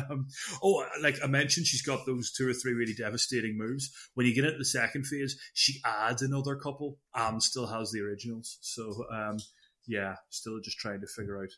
um, 0.09 0.27
oh, 0.63 0.83
like 1.01 1.17
I 1.23 1.27
mentioned, 1.27 1.67
she's 1.67 1.83
got 1.83 2.05
those 2.05 2.31
two 2.31 2.47
or 2.49 2.53
three 2.53 2.73
really 2.73 2.95
devastating 2.95 3.55
moves. 3.57 3.91
When 4.15 4.25
you 4.25 4.33
get 4.33 4.45
into 4.45 4.57
the 4.57 4.65
second 4.65 5.05
phase, 5.05 5.39
she 5.53 5.79
adds 5.85 6.21
another 6.23 6.55
couple 6.55 6.97
and 7.13 7.43
still 7.43 7.67
has 7.67 7.91
the 7.91 8.01
originals. 8.01 8.57
So 8.61 9.05
um, 9.13 9.37
yeah, 9.85 10.15
still 10.29 10.59
just 10.63 10.79
trying 10.79 11.01
to 11.01 11.07
figure 11.07 11.39
out 11.43 11.49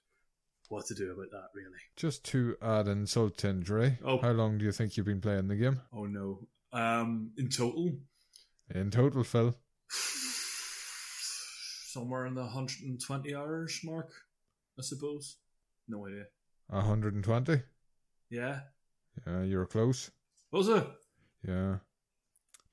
what 0.69 0.85
to 0.87 0.95
do 0.95 1.11
about 1.11 1.31
that. 1.31 1.49
Really. 1.53 1.77
just 1.95 2.23
to 2.25 2.55
add 2.61 2.87
insult 2.87 3.37
to 3.39 3.49
injury. 3.49 3.97
Oh. 4.03 4.17
How 4.19 4.31
long 4.31 4.57
do 4.57 4.65
you 4.65 4.71
think 4.71 4.95
you've 4.97 5.05
been 5.05 5.21
playing 5.21 5.47
the 5.47 5.55
game 5.55 5.81
Oh 5.93 6.05
no. 6.05 6.47
Um, 6.71 7.31
in 7.37 7.49
total, 7.49 7.91
in 8.73 8.91
total, 8.91 9.23
Phil? 9.23 9.55
somewhere 11.91 12.25
in 12.27 12.35
the 12.35 12.41
120 12.41 13.35
hours 13.35 13.79
mark, 13.83 14.11
I 14.77 14.83
suppose. 14.83 15.37
No 15.87 16.05
idea. 16.07 16.25
120. 16.67 17.61
Yeah. 18.29 18.59
Yeah, 19.25 19.41
you're 19.41 19.65
close. 19.65 20.11
What 20.51 20.59
was 20.59 20.69
it? 20.69 20.87
Yeah, 21.47 21.77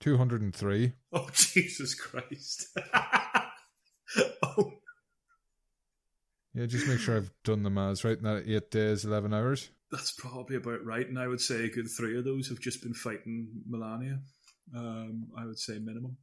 203. 0.00 0.92
Oh, 1.12 1.28
Jesus 1.34 1.94
Christ. 1.94 2.68
oh, 4.42 4.72
Yeah, 6.56 6.66
just 6.66 6.88
make 6.88 6.98
sure 6.98 7.16
I've 7.18 7.30
done 7.44 7.62
the 7.62 7.70
maths 7.70 8.02
right. 8.04 8.20
Now, 8.20 8.40
eight 8.44 8.70
days, 8.70 9.04
11 9.04 9.34
hours. 9.34 9.68
that's 9.92 10.12
probably 10.12 10.56
about 10.56 10.84
right. 10.84 11.06
And 11.06 11.18
I 11.18 11.28
would 11.28 11.40
say 11.40 11.64
a 11.64 11.68
good 11.70 11.86
three 11.96 12.16
of 12.18 12.24
those 12.24 12.48
have 12.48 12.58
just 12.60 12.82
been 12.82 12.94
fighting 12.94 13.48
Malenia. 13.70 14.20
Um, 14.74 15.26
I 15.38 15.44
would 15.44 15.58
say 15.58 15.74
minimum. 15.78 16.16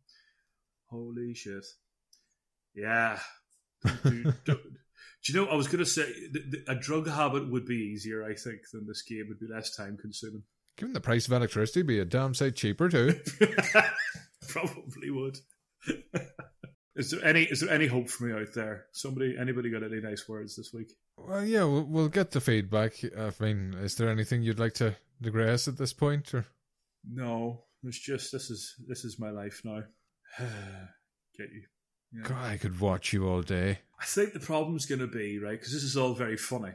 Holy 0.89 1.33
shit. 1.35 1.65
Yeah. 2.75 3.19
Don't 3.85 4.03
do, 4.03 4.23
don't- 4.45 4.59
you 5.27 5.35
know, 5.35 5.45
I 5.45 5.55
was 5.55 5.67
going 5.67 5.79
to 5.79 5.85
say 5.89 6.03
th- 6.03 6.33
th- 6.51 6.63
a 6.67 6.75
drug 6.75 7.07
habit 7.07 7.49
would 7.49 7.65
be 7.65 7.75
easier, 7.93 8.25
I 8.25 8.33
think, 8.35 8.59
than 8.73 8.85
this 8.85 9.03
game 9.03 9.25
would 9.29 9.39
be 9.39 9.47
less 9.53 9.73
time 9.75 9.97
consuming. 10.01 10.43
Given 10.77 10.93
the 10.93 10.99
price 10.99 11.27
of 11.27 11.31
electricity, 11.33 11.81
be 11.83 11.99
a 11.99 12.05
damn 12.05 12.33
sight 12.33 12.55
cheaper 12.57 12.89
too. 12.89 13.17
Probably 14.49 15.11
would. 15.11 15.37
is 16.95 17.11
there 17.11 17.25
any 17.25 17.43
is 17.43 17.61
there 17.61 17.71
any 17.73 17.87
hope 17.87 18.09
for 18.09 18.25
me 18.25 18.33
out 18.33 18.53
there? 18.53 18.85
Somebody, 18.91 19.35
anybody 19.39 19.69
got 19.69 19.83
any 19.83 19.99
nice 19.99 20.27
words 20.27 20.55
this 20.55 20.71
week? 20.73 20.91
well, 21.17 21.43
yeah, 21.43 21.63
we'll, 21.63 21.83
we'll 21.83 22.09
get 22.09 22.31
the 22.31 22.41
feedback. 22.41 22.93
I 23.17 23.31
mean, 23.39 23.75
is 23.79 23.95
there 23.95 24.09
anything 24.09 24.41
you'd 24.41 24.59
like 24.59 24.73
to 24.75 24.95
digress 25.21 25.67
at 25.67 25.77
this 25.77 25.93
point? 25.93 26.33
Or 26.33 26.45
No, 27.09 27.63
it's 27.83 27.99
just 27.99 28.31
this 28.31 28.49
is 28.49 28.75
this 28.87 29.05
is 29.05 29.19
my 29.19 29.29
life 29.29 29.61
now. 29.63 29.83
Get 31.37 31.49
you. 31.51 31.63
Yeah. 32.11 32.27
God, 32.27 32.51
I 32.51 32.57
could 32.57 32.79
watch 32.79 33.11
you 33.11 33.27
all 33.27 33.41
day. 33.41 33.79
I 33.99 34.05
think 34.05 34.33
the 34.33 34.39
problem's 34.39 34.85
going 34.85 34.99
to 34.99 35.07
be 35.07 35.39
right 35.39 35.59
because 35.59 35.73
this 35.73 35.83
is 35.83 35.97
all 35.97 36.13
very 36.13 36.37
funny. 36.37 36.73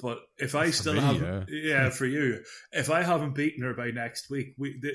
But 0.00 0.20
if 0.38 0.54
I 0.54 0.70
still 0.70 0.94
me, 0.94 1.00
haven't, 1.00 1.48
yeah. 1.50 1.84
yeah. 1.84 1.90
for 1.90 2.06
you, 2.06 2.42
if 2.72 2.88
I 2.88 3.02
haven't 3.02 3.34
beaten 3.34 3.64
her 3.64 3.74
by 3.74 3.90
next 3.90 4.30
week, 4.30 4.54
we 4.56 4.78
the, 4.80 4.92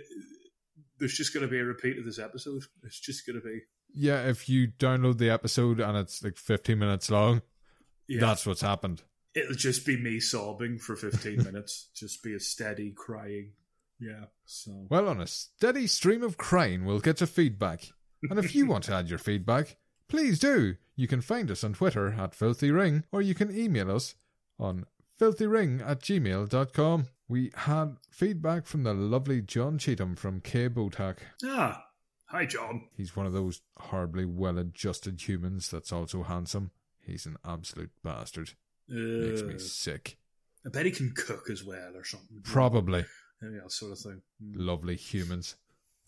there's 0.97 1.17
just 1.17 1.33
going 1.33 1.45
to 1.45 1.51
be 1.51 1.59
a 1.59 1.65
repeat 1.65 1.99
of 1.99 2.05
this 2.05 2.19
episode. 2.19 2.63
It's 2.83 2.99
just 2.99 3.27
going 3.27 3.39
to 3.39 3.45
be 3.45 3.59
Yeah, 3.93 4.27
if 4.27 4.49
you 4.49 4.67
download 4.67 5.17
the 5.17 5.29
episode 5.29 5.79
and 5.79 5.97
it's 5.97 6.23
like 6.23 6.37
15 6.37 6.77
minutes 6.77 7.11
long, 7.11 7.41
yeah. 8.07 8.19
that's 8.19 8.45
what's 8.45 8.61
happened. 8.61 9.03
It'll 9.35 9.55
just 9.55 9.85
be 9.85 9.97
me 9.97 10.19
sobbing 10.19 10.77
for 10.77 10.95
15 10.95 11.37
minutes. 11.43 11.89
Just 11.95 12.23
be 12.23 12.33
a 12.33 12.39
steady 12.39 12.91
crying. 12.91 13.53
Yeah. 13.99 14.25
So 14.45 14.87
Well, 14.89 15.07
on 15.07 15.21
a 15.21 15.27
steady 15.27 15.87
stream 15.87 16.23
of 16.23 16.37
crying, 16.37 16.85
we'll 16.85 16.99
get 16.99 17.17
to 17.17 17.27
feedback. 17.27 17.91
And 18.29 18.39
if 18.39 18.55
you 18.55 18.65
want 18.65 18.85
to 18.85 18.93
add 18.93 19.09
your 19.09 19.19
feedback, 19.19 19.77
please 20.07 20.39
do. 20.39 20.75
You 20.95 21.07
can 21.07 21.21
find 21.21 21.49
us 21.51 21.63
on 21.63 21.73
Twitter 21.73 22.13
at 22.13 22.35
Philthy 22.35 22.71
Ring, 22.71 23.03
or 23.11 23.21
you 23.21 23.33
can 23.33 23.55
email 23.55 23.91
us 23.91 24.15
on 24.59 24.85
philthyring 25.19 25.85
at 25.87 25.99
gmail.com. 26.01 27.07
We 27.27 27.51
had 27.55 27.97
feedback 28.09 28.65
from 28.65 28.83
the 28.83 28.93
lovely 28.93 29.41
John 29.41 29.77
Cheatham 29.77 30.15
from 30.15 30.41
K 30.41 30.69
Botak. 30.69 31.17
ah, 31.45 31.85
hi 32.33 32.45
John. 32.45 32.87
He's 32.97 33.15
one 33.15 33.25
of 33.25 33.33
those 33.33 33.61
horribly 33.77 34.25
well 34.25 34.57
adjusted 34.57 35.21
humans 35.27 35.69
that's 35.69 35.91
also 35.93 36.23
handsome. 36.23 36.71
He's 36.99 37.25
an 37.25 37.37
absolute 37.45 37.91
bastard. 38.03 38.51
Makes 38.87 39.43
me 39.43 39.55
Uh, 39.55 39.59
sick. 39.59 40.17
I 40.65 40.69
bet 40.69 40.85
he 40.85 40.91
can 40.91 41.11
cook 41.13 41.49
as 41.49 41.63
well 41.63 41.95
or 41.95 42.03
something. 42.03 42.41
Probably. 42.43 43.05
Yeah, 43.41 43.49
that 43.63 43.71
sort 43.71 43.91
of 43.91 43.99
thing. 43.99 44.21
Mm, 44.43 44.53
Lovely 44.55 44.95
humans. 44.95 45.55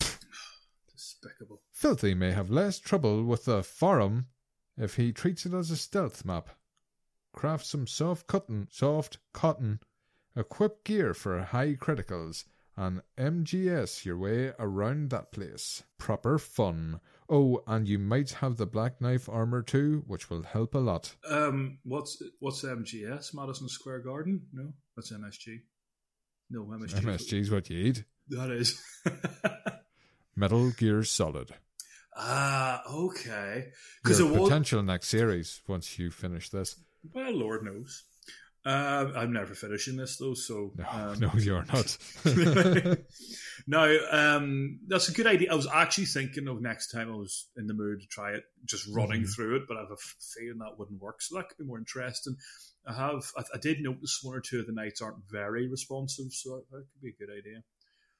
Despicable. 0.92 1.60
Philthy 1.72 2.14
may 2.14 2.32
have 2.32 2.50
less 2.50 2.78
trouble 2.78 3.24
with 3.24 3.44
the 3.44 3.62
forum 3.62 4.26
if 4.78 4.96
he 4.96 5.12
treats 5.12 5.44
it 5.46 5.52
as 5.54 5.70
a 5.70 5.76
stealth 5.76 6.24
map. 6.24 6.48
Craft 7.32 7.66
some 7.66 7.86
soft 7.86 8.26
cotton, 8.26 8.68
soft 8.70 9.18
cotton, 9.34 9.80
equip 10.34 10.84
gear 10.84 11.12
for 11.12 11.38
high 11.42 11.74
criticals, 11.74 12.44
and 12.76 13.00
MGS 13.18 14.04
your 14.04 14.18
way 14.18 14.52
around 14.58 15.10
that 15.10 15.32
place. 15.32 15.82
Proper 15.98 16.38
fun. 16.38 17.00
Oh, 17.28 17.62
and 17.66 17.88
you 17.88 17.98
might 17.98 18.30
have 18.32 18.56
the 18.56 18.66
black 18.66 19.00
knife 19.00 19.28
armor 19.28 19.62
too, 19.62 20.04
which 20.06 20.30
will 20.30 20.42
help 20.42 20.74
a 20.74 20.78
lot. 20.78 21.14
Um, 21.28 21.78
what's 21.84 22.22
what's 22.40 22.62
MGS? 22.62 23.34
Madison 23.34 23.68
Square 23.68 24.00
Garden? 24.00 24.46
No, 24.52 24.72
that's 24.94 25.12
MSG. 25.12 25.60
No, 26.50 26.62
MSG. 26.64 27.00
MSG's 27.00 27.50
what 27.50 27.68
you 27.70 27.78
eat. 27.78 28.04
That 28.28 28.50
is. 28.50 28.80
Metal 30.36 30.70
Gear 30.70 31.02
Solid. 31.02 31.50
ah, 32.16 32.82
okay. 32.92 33.68
Because 34.02 34.20
it 34.20 34.24
was. 34.28 34.48
potential 34.48 34.82
next 34.82 35.08
series 35.08 35.62
once 35.66 35.98
you 35.98 36.10
finish 36.10 36.50
this. 36.50 36.76
Well, 37.14 37.32
Lord 37.32 37.64
knows. 37.64 38.04
Uh, 38.66 39.12
I'm 39.14 39.32
never 39.32 39.54
finishing 39.54 39.96
this 39.96 40.16
though, 40.16 40.34
so 40.34 40.72
No, 40.76 40.84
um, 40.90 41.20
no, 41.20 41.30
you're 41.36 41.64
not. 41.66 41.96
no, 43.68 43.98
um, 44.10 44.80
that's 44.88 45.08
a 45.08 45.12
good 45.12 45.28
idea. 45.28 45.52
I 45.52 45.54
was 45.54 45.68
actually 45.72 46.06
thinking 46.06 46.48
of 46.48 46.60
next 46.60 46.90
time 46.90 47.12
I 47.12 47.16
was 47.16 47.46
in 47.56 47.68
the 47.68 47.74
mood 47.74 48.00
to 48.00 48.06
try 48.08 48.32
it, 48.32 48.42
just 48.64 48.88
running 48.92 49.22
Mhm. 49.22 49.34
through 49.34 49.56
it, 49.56 49.62
but 49.68 49.76
I 49.76 49.80
have 49.82 49.92
a 49.92 49.96
feeling 49.96 50.58
that 50.58 50.76
wouldn't 50.78 51.00
work. 51.00 51.22
So 51.22 51.36
that 51.36 51.48
could 51.48 51.58
be 51.58 51.64
more 51.64 51.78
interesting. 51.78 52.36
I 52.88 52.94
have, 52.94 53.24
I, 53.38 53.42
I 53.54 53.58
did 53.58 53.80
notice 53.80 54.18
one 54.22 54.36
or 54.36 54.40
two 54.40 54.58
of 54.60 54.66
the 54.66 54.72
knights 54.72 55.00
aren't 55.00 55.22
very 55.30 55.68
responsive, 55.68 56.32
so 56.32 56.56
that, 56.56 56.64
that 56.72 56.86
could 56.92 57.02
be 57.02 57.10
a 57.10 57.26
good 57.26 57.32
idea. 57.32 57.62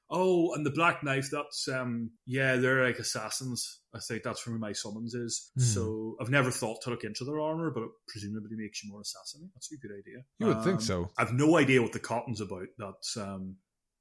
Oh, 0.09 0.53
and 0.53 0.65
the 0.65 0.71
Black 0.71 1.03
Knife, 1.03 1.29
that's, 1.31 1.67
um, 1.67 2.11
yeah, 2.25 2.55
they're 2.55 2.85
like 2.85 2.97
assassins. 2.99 3.79
I 3.93 3.99
think 3.99 4.23
that's 4.23 4.47
where 4.47 4.57
my 4.57 4.71
summons 4.71 5.13
is. 5.13 5.51
Hmm. 5.55 5.61
So 5.63 6.15
I've 6.21 6.29
never 6.29 6.49
thought 6.51 6.81
to 6.83 6.89
look 6.91 7.03
into 7.03 7.25
their 7.25 7.39
armor, 7.39 7.71
but 7.71 7.83
it 7.83 7.89
presumably 8.07 8.55
makes 8.55 8.83
you 8.83 8.91
more 8.91 9.01
assassin. 9.01 9.49
That's 9.53 9.71
a 9.71 9.77
good 9.77 9.91
idea. 9.91 10.23
You 10.39 10.47
would 10.47 10.63
think 10.63 10.75
Um, 10.77 10.81
so. 10.81 11.09
I've 11.17 11.33
no 11.33 11.57
idea 11.57 11.81
what 11.81 11.91
the 11.91 11.99
cotton's 11.99 12.39
about. 12.39 12.67
That's, 12.77 13.17
um, 13.17 13.57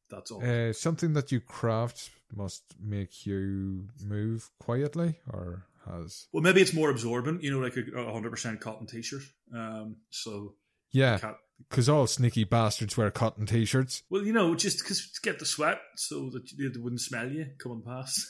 that's 0.08 0.30
all. 0.30 0.44
Uh, 0.44 0.72
something 0.72 1.12
that 1.14 1.32
you 1.32 1.40
craft 1.40 2.10
must 2.34 2.62
make 2.80 3.26
you 3.26 3.88
move 4.04 4.48
quietly, 4.60 5.18
or 5.32 5.66
has 5.86 6.26
Well, 6.32 6.42
maybe 6.42 6.60
it's 6.60 6.72
more 6.72 6.90
absorbent, 6.90 7.42
you 7.42 7.50
know, 7.50 7.58
like 7.58 7.76
a, 7.76 7.80
a 7.80 8.12
100% 8.12 8.60
cotton 8.60 8.86
t 8.86 9.02
shirt. 9.02 9.22
Um, 9.52 9.96
so, 10.10 10.54
yeah, 10.92 11.18
cat- 11.18 11.38
because 11.68 11.88
all 11.88 12.06
sneaky 12.06 12.44
bastards 12.44 12.96
wear 12.96 13.10
cotton 13.10 13.46
t-shirts. 13.46 14.02
well, 14.10 14.22
you 14.24 14.32
know, 14.32 14.54
just 14.54 14.78
because 14.78 15.10
to 15.12 15.20
get 15.22 15.38
the 15.38 15.46
sweat 15.46 15.80
so 15.96 16.30
that 16.30 16.50
you- 16.52 16.70
they 16.70 16.78
wouldn't 16.80 17.00
smell 17.00 17.30
you 17.30 17.46
coming 17.58 17.82
past. 17.82 18.26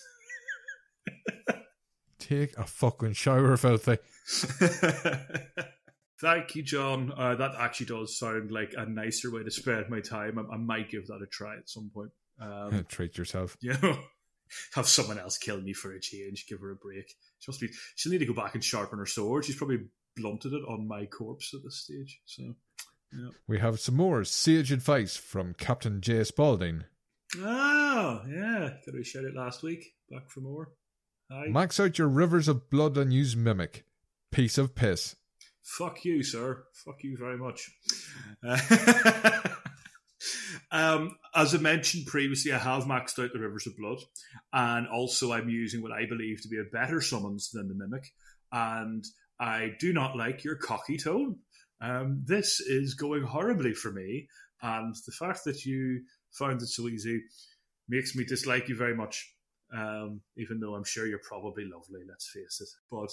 Take 2.18 2.56
a 2.58 2.64
fucking 2.64 3.12
shower, 3.12 3.56
Philthy. 3.56 3.98
Thank 6.20 6.54
you, 6.56 6.62
John. 6.62 7.12
Uh, 7.16 7.34
that 7.36 7.52
actually 7.58 7.86
does 7.86 8.18
sound 8.18 8.50
like 8.50 8.72
a 8.76 8.86
nicer 8.86 9.30
way 9.30 9.42
to 9.44 9.50
spend 9.50 9.90
my 9.90 10.00
time. 10.00 10.38
I, 10.38 10.54
I 10.54 10.56
might 10.56 10.90
give 10.90 11.06
that 11.08 11.20
a 11.22 11.26
try 11.26 11.56
at 11.56 11.68
some 11.68 11.90
point. 11.92 12.10
Um, 12.40 12.86
Treat 12.88 13.18
yourself. 13.18 13.56
you 13.60 13.74
know, 13.82 13.98
have 14.74 14.88
someone 14.88 15.18
else 15.18 15.36
kill 15.36 15.60
me 15.60 15.74
for 15.74 15.92
a 15.92 16.00
change. 16.00 16.46
Give 16.48 16.58
her 16.60 16.70
a 16.70 16.76
break. 16.76 17.14
She 17.38 17.50
must 17.50 17.60
be. 17.60 17.68
She'll 17.96 18.12
need 18.12 18.18
to 18.18 18.26
go 18.26 18.32
back 18.32 18.54
and 18.54 18.64
sharpen 18.64 18.98
her 18.98 19.06
sword. 19.06 19.44
She's 19.44 19.56
probably 19.56 19.80
blunted 20.16 20.54
it 20.54 20.62
on 20.66 20.88
my 20.88 21.04
corpse 21.04 21.52
at 21.52 21.60
this 21.62 21.82
stage. 21.84 22.20
So, 22.24 22.54
We 23.46 23.58
have 23.58 23.80
some 23.80 23.96
more 23.96 24.24
sage 24.24 24.72
advice 24.72 25.16
from 25.16 25.54
Captain 25.54 26.00
J. 26.00 26.24
Spalding. 26.24 26.84
Oh, 27.38 28.22
yeah. 28.28 28.70
Could 28.84 28.94
we 28.94 29.04
shared 29.04 29.24
it 29.24 29.34
last 29.34 29.62
week? 29.62 29.94
Back 30.10 30.30
for 30.30 30.40
more. 30.40 30.72
Hi. 31.30 31.48
Max 31.48 31.80
out 31.80 31.98
your 31.98 32.08
rivers 32.08 32.48
of 32.48 32.70
blood 32.70 32.96
and 32.96 33.12
use 33.12 33.34
mimic. 33.34 33.84
Piece 34.30 34.58
of 34.58 34.74
piss. 34.74 35.16
Fuck 35.62 36.04
you, 36.04 36.22
sir. 36.22 36.64
Fuck 36.84 37.02
you 37.02 37.16
very 37.18 37.36
much. 37.36 37.70
um, 40.70 41.16
as 41.34 41.54
I 41.54 41.58
mentioned 41.58 42.06
previously, 42.06 42.52
I 42.52 42.58
have 42.58 42.84
maxed 42.84 43.22
out 43.22 43.32
the 43.32 43.40
Rivers 43.40 43.66
of 43.66 43.76
Blood, 43.76 43.98
and 44.52 44.86
also 44.86 45.32
I'm 45.32 45.48
using 45.48 45.82
what 45.82 45.90
I 45.90 46.06
believe 46.06 46.42
to 46.42 46.48
be 46.48 46.58
a 46.58 46.70
better 46.72 47.00
summons 47.00 47.50
than 47.50 47.66
the 47.68 47.74
Mimic. 47.74 48.12
and 48.52 49.04
I 49.38 49.72
do 49.80 49.92
not 49.92 50.16
like 50.16 50.44
your 50.44 50.56
cocky 50.56 50.96
tone. 50.96 51.40
Um, 51.80 52.22
this 52.24 52.60
is 52.60 52.94
going 52.94 53.22
horribly 53.22 53.74
for 53.74 53.92
me, 53.92 54.28
and 54.62 54.94
the 55.06 55.12
fact 55.12 55.44
that 55.44 55.64
you 55.64 56.02
found 56.32 56.62
it 56.62 56.66
so 56.66 56.88
easy 56.88 57.22
makes 57.88 58.14
me 58.16 58.24
dislike 58.24 58.68
you 58.68 58.76
very 58.76 58.94
much. 58.94 59.32
Um, 59.76 60.20
even 60.36 60.60
though 60.60 60.76
I'm 60.76 60.84
sure 60.84 61.06
you're 61.06 61.18
probably 61.18 61.64
lovely, 61.64 62.00
let's 62.08 62.28
face 62.28 62.60
it. 62.60 62.68
But 62.90 63.10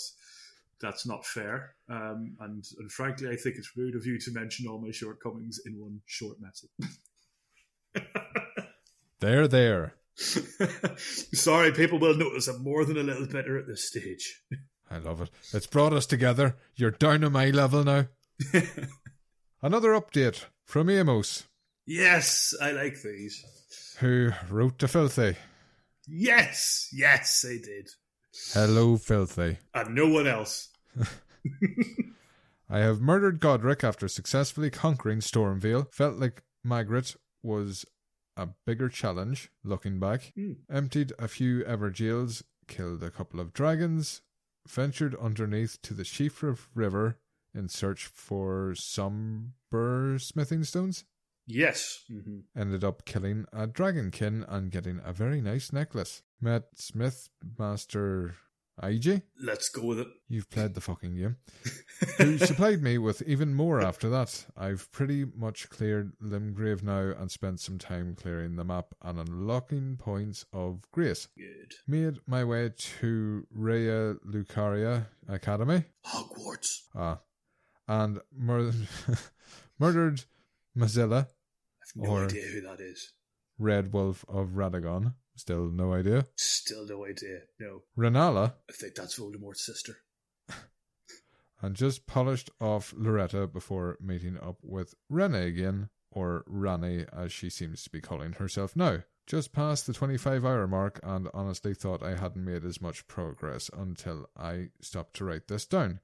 that's 0.80 1.06
not 1.08 1.26
fair. 1.26 1.74
Um, 1.90 2.38
and, 2.42 2.64
and 2.78 2.92
frankly, 2.92 3.30
I 3.30 3.36
think 3.36 3.56
it's 3.56 3.76
rude 3.76 3.96
of 3.96 4.06
you 4.06 4.20
to 4.20 4.32
mention 4.32 4.68
all 4.68 4.80
my 4.80 4.92
shortcomings 4.92 5.60
in 5.66 5.80
one 5.80 6.02
short 6.06 6.38
message. 6.40 6.70
There, 9.24 9.48
there. 9.48 9.94
Sorry, 10.98 11.72
people 11.72 11.98
will 11.98 12.14
notice 12.14 12.50
I'm 12.50 12.62
more 12.62 12.84
than 12.84 12.98
a 12.98 13.04
little 13.04 13.26
better 13.26 13.58
at 13.58 13.68
this 13.68 13.88
stage. 13.88 14.44
I 14.92 14.98
love 14.98 15.22
it. 15.22 15.30
It's 15.54 15.66
brought 15.66 15.94
us 15.94 16.06
together. 16.06 16.58
You're 16.76 16.92
down 16.92 17.22
to 17.22 17.30
my 17.30 17.50
level 17.50 17.86
now. 17.86 18.08
Another 19.62 19.90
update 19.90 20.46
from 20.66 20.90
Amos, 20.90 21.44
Yes, 21.86 22.54
I 22.62 22.72
like 22.72 23.02
these. 23.02 23.44
who 24.00 24.32
wrote 24.50 24.80
to 24.80 24.88
Philthy. 24.88 25.36
Yes, 26.08 26.90
yes, 26.94 27.42
they 27.42 27.58
did. 27.58 27.90
Hello, 28.54 28.98
Philthy. 28.98 29.58
And 29.74 29.94
no 29.96 30.08
one 30.08 30.28
else. 30.28 30.70
I 32.70 32.80
have 32.80 33.02
murdered 33.02 33.40
Godrick 33.40 33.84
after 33.84 34.08
successfully 34.08 34.70
conquering 34.70 35.20
Stormveil. 35.20 35.94
Felt 35.94 36.16
like 36.16 36.44
Margit 36.66 37.16
was 37.44 37.86
a 38.38 38.48
bigger 38.66 38.90
challenge, 38.90 39.52
looking 39.64 40.00
back. 40.00 40.32
Hmm. 40.36 40.54
Emptied 40.72 41.12
a 41.20 41.28
few 41.28 41.64
ever 41.66 41.92
killed 41.92 43.04
a 43.04 43.12
couple 43.12 43.40
of 43.40 43.54
dragons, 43.54 44.22
ventured 44.68 45.16
underneath 45.22 45.82
to 45.84 45.94
the 45.94 46.04
Siofra 46.04 46.58
River 46.74 47.20
in 47.56 47.70
search 47.70 48.06
for 48.06 48.74
somber 48.76 50.18
smithing 50.20 50.64
stones. 50.64 51.06
Yes. 51.46 52.04
hmm 52.08 52.40
Ended 52.58 52.84
up 52.84 53.06
killing 53.06 53.46
a 53.52 53.68
dragonkin 53.68 54.46
and 54.48 54.72
getting 54.72 55.02
a 55.04 55.12
very 55.14 55.42
nice 55.42 55.74
necklace. 55.74 56.22
Met 56.40 56.64
Smith 56.76 57.30
Master 57.60 58.36
Iji. 58.82 59.22
Let's 59.40 59.70
go 59.70 59.86
with 59.86 60.00
it. 60.00 60.08
You've 60.30 60.50
played 60.50 60.74
the 60.74 60.82
fucking 60.82 61.16
game. 61.16 61.38
Who 62.18 62.38
supplied 62.40 62.82
me 62.82 62.98
with 62.98 63.22
even 63.24 63.54
more 63.54 63.82
after 63.82 64.10
that. 64.10 64.46
I've 64.58 64.92
pretty 64.92 65.26
much 65.26 65.70
cleared 65.70 66.14
Limgrave 66.22 66.82
now 66.82 67.14
and 67.20 67.30
spent 67.30 67.60
some 67.60 67.78
time 67.78 68.16
clearing 68.16 68.56
the 68.56 68.64
map 68.64 68.96
and 69.02 69.20
unlocking 69.20 69.98
points 69.98 70.46
of 70.54 70.82
grace. 70.92 71.28
Good. 71.38 71.74
Made 71.88 72.20
my 72.26 72.44
way 72.44 72.72
to 73.00 73.46
Raya 73.56 74.18
Lucaria 74.26 75.06
Academy. 75.28 75.84
Hogwarts. 76.06 76.84
Ah. 76.96 77.20
And 77.88 78.20
mur- 78.36 78.72
murdered 79.80 80.24
Mazilla, 80.78 81.28
I've 81.28 81.96
no 81.96 82.10
Or- 82.12 82.26
idea 82.26 82.44
who 82.48 82.62
that 82.62 82.80
is. 82.80 83.12
Red 83.60 83.94
Wolf 83.94 84.26
of 84.28 84.50
Radagon. 84.56 85.14
Still 85.36 85.70
no 85.70 85.94
idea. 85.94 86.28
Still 86.36 86.86
no 86.88 87.06
idea. 87.06 87.40
No. 87.60 87.84
Renala, 87.98 88.54
I 88.70 88.74
think 88.74 88.96
that's 88.96 89.18
Voldemort's 89.18 89.66
sister. 89.66 89.98
and 91.62 91.76
just 91.76 92.06
polished 92.08 92.50
off 92.60 92.94
Loretta 92.98 93.48
before 93.48 93.98
meeting 94.02 94.38
up 94.38 94.58
with 94.62 94.94
Renna 95.12 95.46
again, 95.46 95.90
or 96.12 96.44
Ranni 96.48 97.08
as 97.12 97.32
she 97.32 97.50
seems 97.50 97.84
to 97.84 97.90
be 97.90 98.02
calling 98.02 98.34
herself 98.34 98.76
now. 98.76 99.00
Just 99.26 99.54
past 99.54 99.88
the 99.88 99.94
25 99.94 100.44
hour 100.46 100.68
mark, 100.68 101.00
and 101.02 101.30
honestly 101.34 101.74
thought 101.74 102.04
I 102.04 102.16
hadn't 102.16 102.44
made 102.44 102.66
as 102.66 102.82
much 102.82 103.08
progress 103.08 103.70
until 103.76 104.30
I 104.38 104.70
stopped 104.82 105.16
to 105.18 105.26
write 105.26 105.48
this 105.48 105.66
down. 105.66 106.00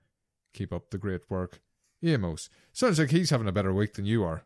Keep 0.53 0.71
up 0.71 0.89
the 0.89 0.97
great 0.97 1.29
work. 1.29 1.59
Amos. 2.03 2.49
Sounds 2.73 2.99
like 2.99 3.09
he's 3.11 3.29
having 3.29 3.47
a 3.47 3.51
better 3.51 3.73
week 3.73 3.93
than 3.93 4.05
you 4.05 4.23
are. 4.23 4.43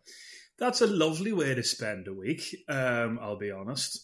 That's 0.58 0.82
a 0.82 0.88
lovely 0.88 1.34
way 1.34 1.54
to 1.56 1.64
spend 1.64 2.08
a 2.08 2.14
week, 2.14 2.56
um, 2.70 3.20
I'll 3.22 3.38
be 3.38 3.51
honest. 3.51 3.99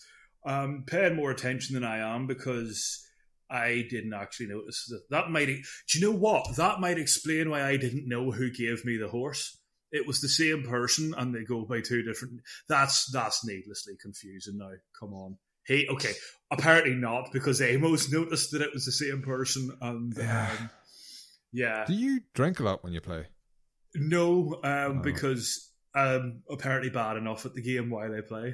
Um, 0.45 0.83
paying 0.87 1.15
more 1.15 1.31
attention 1.31 1.75
than 1.75 1.83
I 1.83 1.97
am 2.15 2.27
because 2.27 3.05
I 3.49 3.85
didn't 3.89 4.13
actually 4.13 4.47
notice 4.47 4.85
that. 4.89 5.01
That 5.09 5.29
might, 5.29 5.45
do 5.47 5.59
you 5.93 6.01
know 6.01 6.15
what? 6.15 6.55
That 6.57 6.79
might 6.79 6.97
explain 6.97 7.49
why 7.49 7.63
I 7.63 7.77
didn't 7.77 8.07
know 8.07 8.31
who 8.31 8.51
gave 8.51 8.83
me 8.85 8.97
the 8.97 9.09
horse. 9.09 9.57
It 9.91 10.05
was 10.05 10.21
the 10.21 10.29
same 10.29 10.63
person, 10.63 11.15
and 11.17 11.33
they 11.33 11.43
go 11.43 11.65
by 11.65 11.81
two 11.81 12.03
different. 12.03 12.41
That's 12.67 13.09
that's 13.11 13.43
needlessly 13.43 13.95
confusing. 13.99 14.59
Now, 14.59 14.69
come 14.99 15.13
on. 15.13 15.37
Hey, 15.65 15.87
okay. 15.87 16.13
Apparently 16.51 16.93
not, 16.93 17.31
because 17.33 17.59
Amos 17.59 18.11
noticed 18.11 18.51
that 18.51 18.61
it 18.61 18.73
was 18.73 18.85
the 18.85 18.91
same 18.91 19.23
person, 19.23 19.71
and 19.81 20.13
Yeah. 20.15 20.49
um, 20.59 20.69
yeah. 21.51 21.85
Do 21.87 21.93
you 21.93 22.21
drink 22.35 22.59
a 22.59 22.63
lot 22.63 22.83
when 22.83 22.93
you 22.93 23.01
play? 23.01 23.25
No, 23.95 24.59
um, 24.63 24.99
Oh. 24.99 25.01
because 25.03 25.71
I'm 25.95 26.43
apparently 26.49 26.89
bad 26.89 27.17
enough 27.17 27.45
at 27.45 27.53
the 27.53 27.61
game 27.61 27.89
while 27.89 28.13
I 28.13 28.21
play. 28.21 28.53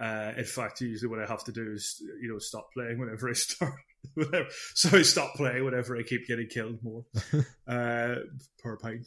Uh, 0.00 0.32
in 0.36 0.44
fact, 0.44 0.80
usually 0.80 1.08
what 1.08 1.20
I 1.22 1.26
have 1.26 1.44
to 1.44 1.52
do 1.52 1.70
is, 1.72 2.02
you 2.20 2.28
know, 2.28 2.38
stop 2.38 2.68
playing 2.74 2.98
whenever 2.98 3.28
I 3.28 3.32
start. 3.34 3.74
whenever, 4.14 4.48
so 4.74 4.98
I 4.98 5.02
stop 5.02 5.34
playing 5.36 5.64
whenever 5.64 5.96
I 5.96 6.02
keep 6.02 6.26
getting 6.26 6.48
killed 6.48 6.78
more 6.82 7.04
uh, 7.68 8.16
per 8.58 8.76
pint. 8.78 9.06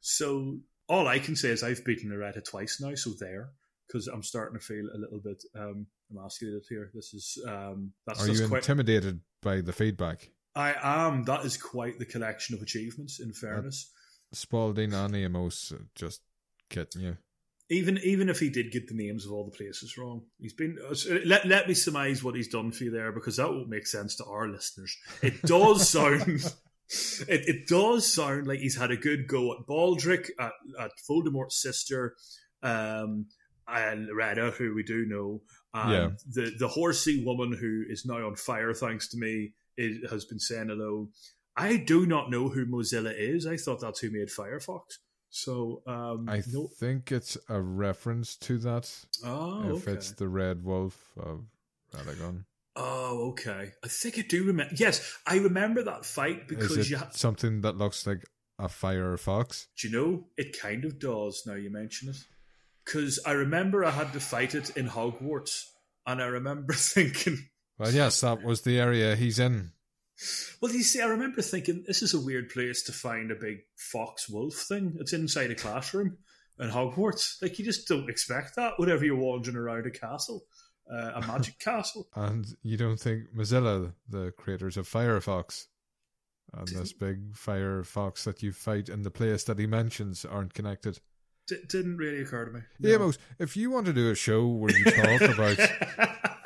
So 0.00 0.58
all 0.88 1.08
I 1.08 1.18
can 1.18 1.34
say 1.36 1.48
is 1.48 1.62
I've 1.62 1.84
beaten 1.84 2.10
Loretta 2.10 2.40
twice 2.42 2.78
now, 2.80 2.94
so 2.94 3.10
there. 3.18 3.50
Because 3.86 4.06
I'm 4.06 4.22
starting 4.22 4.58
to 4.58 4.62
feel 4.64 4.84
a 4.94 4.98
little 4.98 5.18
bit 5.24 5.42
um, 5.58 5.86
emasculated 6.10 6.62
here. 6.68 6.90
This 6.92 7.14
is 7.14 7.42
um, 7.48 7.92
that's 8.06 8.22
Are 8.22 8.30
you 8.30 8.46
quite. 8.46 8.58
intimidated 8.58 9.20
by 9.40 9.62
the 9.62 9.72
feedback? 9.72 10.28
I 10.54 10.74
am. 10.82 11.24
That 11.24 11.46
is 11.46 11.56
quite 11.56 11.98
the 11.98 12.04
collection 12.04 12.54
of 12.54 12.60
achievements. 12.60 13.18
In 13.18 13.32
fairness, 13.32 13.90
Spalding 14.32 14.92
and 14.94 15.16
Amos 15.16 15.72
uh, 15.72 15.82
just 15.94 16.20
getting 16.68 17.02
you. 17.02 17.16
even 17.70 17.98
even 17.98 18.28
if 18.28 18.38
he 18.40 18.50
did 18.50 18.72
get 18.72 18.88
the 18.88 18.94
names 18.94 19.26
of 19.26 19.32
all 19.32 19.44
the 19.44 19.56
places 19.56 19.96
wrong, 19.98 20.22
he's 20.38 20.52
been. 20.52 20.78
uh, 20.88 20.94
let 21.24 21.46
let 21.46 21.68
me 21.68 21.74
surmise 21.74 22.22
what 22.22 22.34
he's 22.34 22.48
done 22.48 22.72
for 22.72 22.84
you 22.84 22.90
there 22.90 23.12
because 23.12 23.36
that 23.36 23.50
won't 23.50 23.68
make 23.68 23.86
sense 23.86 24.16
to 24.16 24.24
our 24.24 24.48
listeners. 24.48 24.96
It 25.22 25.42
does 25.42 25.88
sound. 25.96 26.44
It, 27.28 27.42
it 27.46 27.68
does 27.68 28.10
sound 28.10 28.46
like 28.46 28.60
he's 28.60 28.78
had 28.78 28.90
a 28.90 28.96
good 28.96 29.28
go 29.28 29.52
at 29.52 29.66
Baldric, 29.66 30.30
at, 30.38 30.52
at 30.80 30.92
Voldemort's 31.06 31.60
sister, 31.60 32.16
um, 32.62 33.26
and 33.66 34.06
Loretta, 34.06 34.52
who 34.52 34.74
we 34.74 34.82
do 34.82 35.04
know. 35.04 35.42
And 35.74 35.92
Yeah. 35.92 36.10
The 36.32 36.52
the 36.58 36.68
horsey 36.68 37.24
woman 37.24 37.52
who 37.52 37.84
is 37.88 38.06
now 38.06 38.26
on 38.26 38.36
fire, 38.36 38.72
thanks 38.72 39.08
to 39.08 39.18
me, 39.18 39.52
is, 39.76 40.10
has 40.10 40.24
been 40.24 40.40
saying 40.40 40.68
hello. 40.68 41.08
I 41.58 41.76
do 41.76 42.06
not 42.06 42.30
know 42.30 42.48
who 42.48 42.64
Mozilla 42.66 43.12
is. 43.16 43.46
I 43.46 43.56
thought 43.56 43.80
that's 43.80 44.00
who 44.00 44.10
made 44.10 44.28
Firefox. 44.28 44.98
So 45.30 45.82
um, 45.86 46.28
I 46.28 46.42
no. 46.50 46.68
think 46.78 47.12
it's 47.12 47.36
a 47.48 47.60
reference 47.60 48.36
to 48.36 48.58
that. 48.58 48.90
Oh, 49.24 49.76
if 49.76 49.82
okay. 49.82 49.92
it's 49.92 50.12
the 50.12 50.28
Red 50.28 50.64
Wolf 50.64 50.96
of 51.18 51.44
Radagon. 51.92 52.44
Oh, 52.76 53.30
okay. 53.30 53.72
I 53.84 53.88
think 53.88 54.18
I 54.18 54.22
do 54.22 54.44
remember. 54.44 54.72
Yes, 54.76 55.18
I 55.26 55.38
remember 55.38 55.82
that 55.82 56.06
fight 56.06 56.46
because 56.46 56.88
you. 56.88 56.96
Ha- 56.96 57.10
something 57.10 57.62
that 57.62 57.76
looks 57.76 58.06
like 58.06 58.24
a 58.58 58.68
Firefox. 58.68 59.66
do 59.76 59.88
you 59.88 59.94
know 59.94 60.24
it 60.36 60.58
kind 60.58 60.84
of 60.84 60.98
does 60.98 61.42
now 61.44 61.54
you 61.54 61.70
mention 61.70 62.08
it? 62.08 62.16
Because 62.84 63.18
I 63.26 63.32
remember 63.32 63.84
I 63.84 63.90
had 63.90 64.12
to 64.12 64.20
fight 64.20 64.54
it 64.54 64.76
in 64.76 64.88
Hogwarts, 64.88 65.64
and 66.06 66.22
I 66.22 66.26
remember 66.26 66.72
thinking, 66.74 67.48
Well, 67.78 67.92
yes, 67.92 68.20
that 68.20 68.42
was 68.42 68.62
the 68.62 68.78
area 68.78 69.16
he's 69.16 69.38
in. 69.40 69.72
Well, 70.60 70.72
you 70.72 70.82
see, 70.82 71.00
I 71.00 71.06
remember 71.06 71.42
thinking 71.42 71.84
this 71.86 72.02
is 72.02 72.14
a 72.14 72.20
weird 72.20 72.50
place 72.50 72.82
to 72.84 72.92
find 72.92 73.30
a 73.30 73.36
big 73.36 73.58
fox 73.76 74.28
wolf 74.28 74.54
thing. 74.54 74.96
It's 75.00 75.12
inside 75.12 75.50
a 75.50 75.54
classroom 75.54 76.18
in 76.58 76.70
Hogwarts. 76.70 77.40
Like 77.40 77.58
you 77.58 77.64
just 77.64 77.86
don't 77.88 78.10
expect 78.10 78.56
that 78.56 78.74
whenever 78.78 79.04
you're 79.04 79.16
wandering 79.16 79.56
around 79.56 79.86
a 79.86 79.90
castle, 79.90 80.44
uh, 80.92 81.12
a 81.14 81.26
magic 81.26 81.58
castle. 81.60 82.08
And 82.14 82.46
you 82.62 82.76
don't 82.76 82.98
think 82.98 83.34
Mozilla, 83.34 83.92
the 84.08 84.32
creators 84.36 84.76
of 84.76 84.88
Firefox, 84.88 85.66
and 86.54 86.68
this 86.68 86.92
big 86.92 87.34
Firefox 87.34 88.24
that 88.24 88.42
you 88.42 88.52
fight 88.52 88.88
in 88.88 89.02
the 89.02 89.10
place 89.10 89.44
that 89.44 89.58
he 89.58 89.66
mentions 89.66 90.24
aren't 90.24 90.54
connected? 90.54 90.98
D- 91.46 91.56
didn't 91.68 91.98
really 91.98 92.22
occur 92.22 92.46
to 92.46 92.52
me. 92.52 92.60
Yeah, 92.78 92.94
Amos, 92.94 93.18
if 93.38 93.56
you 93.56 93.70
want 93.70 93.86
to 93.86 93.92
do 93.92 94.10
a 94.10 94.14
show 94.14 94.46
where 94.46 94.76
you 94.76 94.84
talk 94.84 95.20
about 95.20 95.58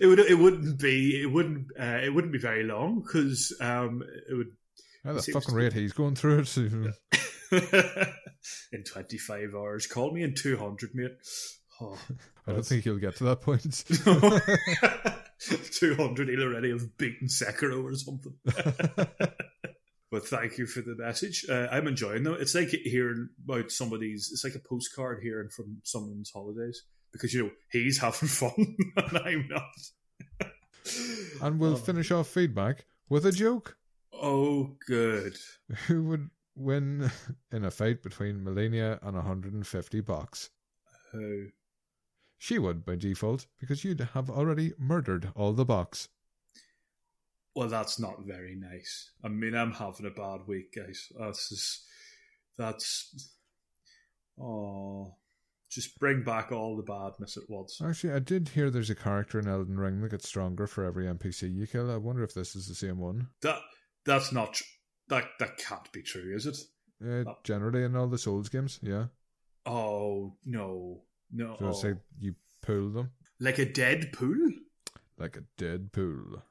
it 0.00 0.06
would 0.06 0.18
it 0.18 0.38
wouldn't 0.38 0.78
be 0.78 1.22
it 1.22 1.26
wouldn't 1.26 1.68
uh, 1.78 2.00
it 2.02 2.12
wouldn't 2.12 2.32
be 2.32 2.38
very 2.38 2.64
long 2.64 3.00
because 3.00 3.56
um 3.60 4.02
it 4.28 4.34
would 4.34 4.52
at 5.04 5.14
the 5.14 5.22
fucking 5.32 5.54
rate 5.54 5.72
he's 5.72 5.92
going 5.92 6.14
through 6.14 6.40
it, 6.40 6.56
in 8.72 8.84
25 8.84 9.54
hours. 9.54 9.86
Call 9.86 10.12
me 10.12 10.22
in 10.22 10.34
200 10.34 10.94
mate. 10.94 11.16
Oh, 11.80 11.98
I 12.46 12.52
don't 12.52 12.64
think 12.64 12.84
he'll 12.84 12.98
get 12.98 13.16
to 13.16 13.24
that 13.24 13.40
point. 13.40 13.84
200 15.72 16.28
he'll 16.28 16.42
already 16.42 16.70
have 16.70 16.96
beaten 16.98 17.28
Sekiro 17.28 17.82
or 17.82 17.94
something. 17.94 18.34
But 20.10 20.26
thank 20.26 20.58
you 20.58 20.66
for 20.66 20.80
the 20.80 20.96
message. 20.96 21.46
Uh, 21.48 21.68
I'm 21.70 21.86
enjoying 21.86 22.24
them. 22.24 22.36
It's 22.40 22.54
like 22.54 22.70
hearing 22.70 23.28
about 23.44 23.70
somebody's 23.70 24.30
it's 24.32 24.42
like 24.44 24.56
a 24.56 24.68
postcard 24.68 25.22
hearing 25.22 25.48
from 25.48 25.78
someone's 25.84 26.30
holidays 26.30 26.82
because 27.12 27.32
you 27.34 27.44
know 27.44 27.50
he's 27.72 27.98
having 27.98 28.28
fun 28.40 28.76
and 28.96 29.18
I'm 29.18 29.48
not 29.48 29.64
And 31.42 31.58
we'll 31.58 31.74
Oh. 31.74 31.76
finish 31.76 32.10
off 32.10 32.28
feedback 32.28 32.84
with 33.08 33.26
a 33.26 33.32
joke. 33.32 33.76
Oh, 34.12 34.76
good. 34.86 35.36
Who 35.86 36.04
would 36.04 36.30
win 36.54 37.10
in 37.52 37.64
a 37.64 37.70
fight 37.70 38.02
between 38.02 38.40
Malenia 38.44 38.98
and 39.02 39.14
150 39.16 40.00
bucks? 40.00 40.50
Who? 41.12 41.48
She 42.38 42.58
would 42.58 42.84
by 42.84 42.96
default 42.96 43.46
because 43.58 43.84
you'd 43.84 44.00
have 44.00 44.30
already 44.30 44.72
murdered 44.78 45.30
all 45.34 45.52
the 45.52 45.64
bucks. 45.64 46.08
Well, 47.54 47.68
that's 47.68 47.98
not 47.98 48.24
very 48.24 48.54
nice. 48.56 49.10
I 49.24 49.28
mean, 49.28 49.54
I'm 49.54 49.72
having 49.72 50.06
a 50.06 50.10
bad 50.10 50.46
week, 50.46 50.74
guys. 50.74 51.08
That's 51.18 51.48
just, 51.48 51.84
that's. 52.56 53.28
Oh, 54.40 55.16
just 55.70 55.98
bring 56.00 56.24
back 56.24 56.50
all 56.50 56.76
the 56.76 56.82
badness 56.82 57.36
at 57.36 57.48
once. 57.48 57.80
Actually, 57.80 58.12
I 58.12 58.18
did 58.18 58.48
hear 58.48 58.70
there's 58.70 58.90
a 58.90 58.94
character 58.94 59.38
in 59.38 59.48
Elden 59.48 59.78
Ring 59.78 60.00
that 60.02 60.10
gets 60.10 60.28
stronger 60.28 60.66
for 60.66 60.84
every 60.84 61.06
NPC 61.06 61.54
you 61.54 61.66
kill. 61.66 61.90
I 61.90 61.96
wonder 61.96 62.24
if 62.24 62.34
this 62.34 62.56
is 62.56 62.66
the 62.66 62.74
same 62.74 62.98
one. 62.98 63.28
That 63.42 63.60
that's 64.04 64.32
not 64.32 64.54
tr- 64.54 64.64
that 65.08 65.24
that 65.38 65.58
can't 65.58 65.90
be 65.92 66.02
true, 66.02 66.34
is 66.34 66.46
it? 66.46 66.56
Uh, 67.02 67.32
generally, 67.44 67.84
in 67.84 67.96
all 67.96 68.08
the 68.08 68.18
Souls 68.18 68.48
games, 68.48 68.80
yeah. 68.82 69.06
Oh 69.64 70.34
no, 70.44 71.02
no. 71.32 71.56
So 71.58 71.68
I 71.68 71.72
say 71.72 71.94
you 72.18 72.34
pull 72.62 72.90
them 72.90 73.12
like 73.38 73.58
a 73.58 73.64
dead 73.64 74.12
pool. 74.12 74.50
like 75.18 75.36
a 75.36 75.44
dead 75.56 75.92
pool. 75.92 76.42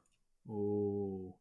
Oh, 0.50 1.36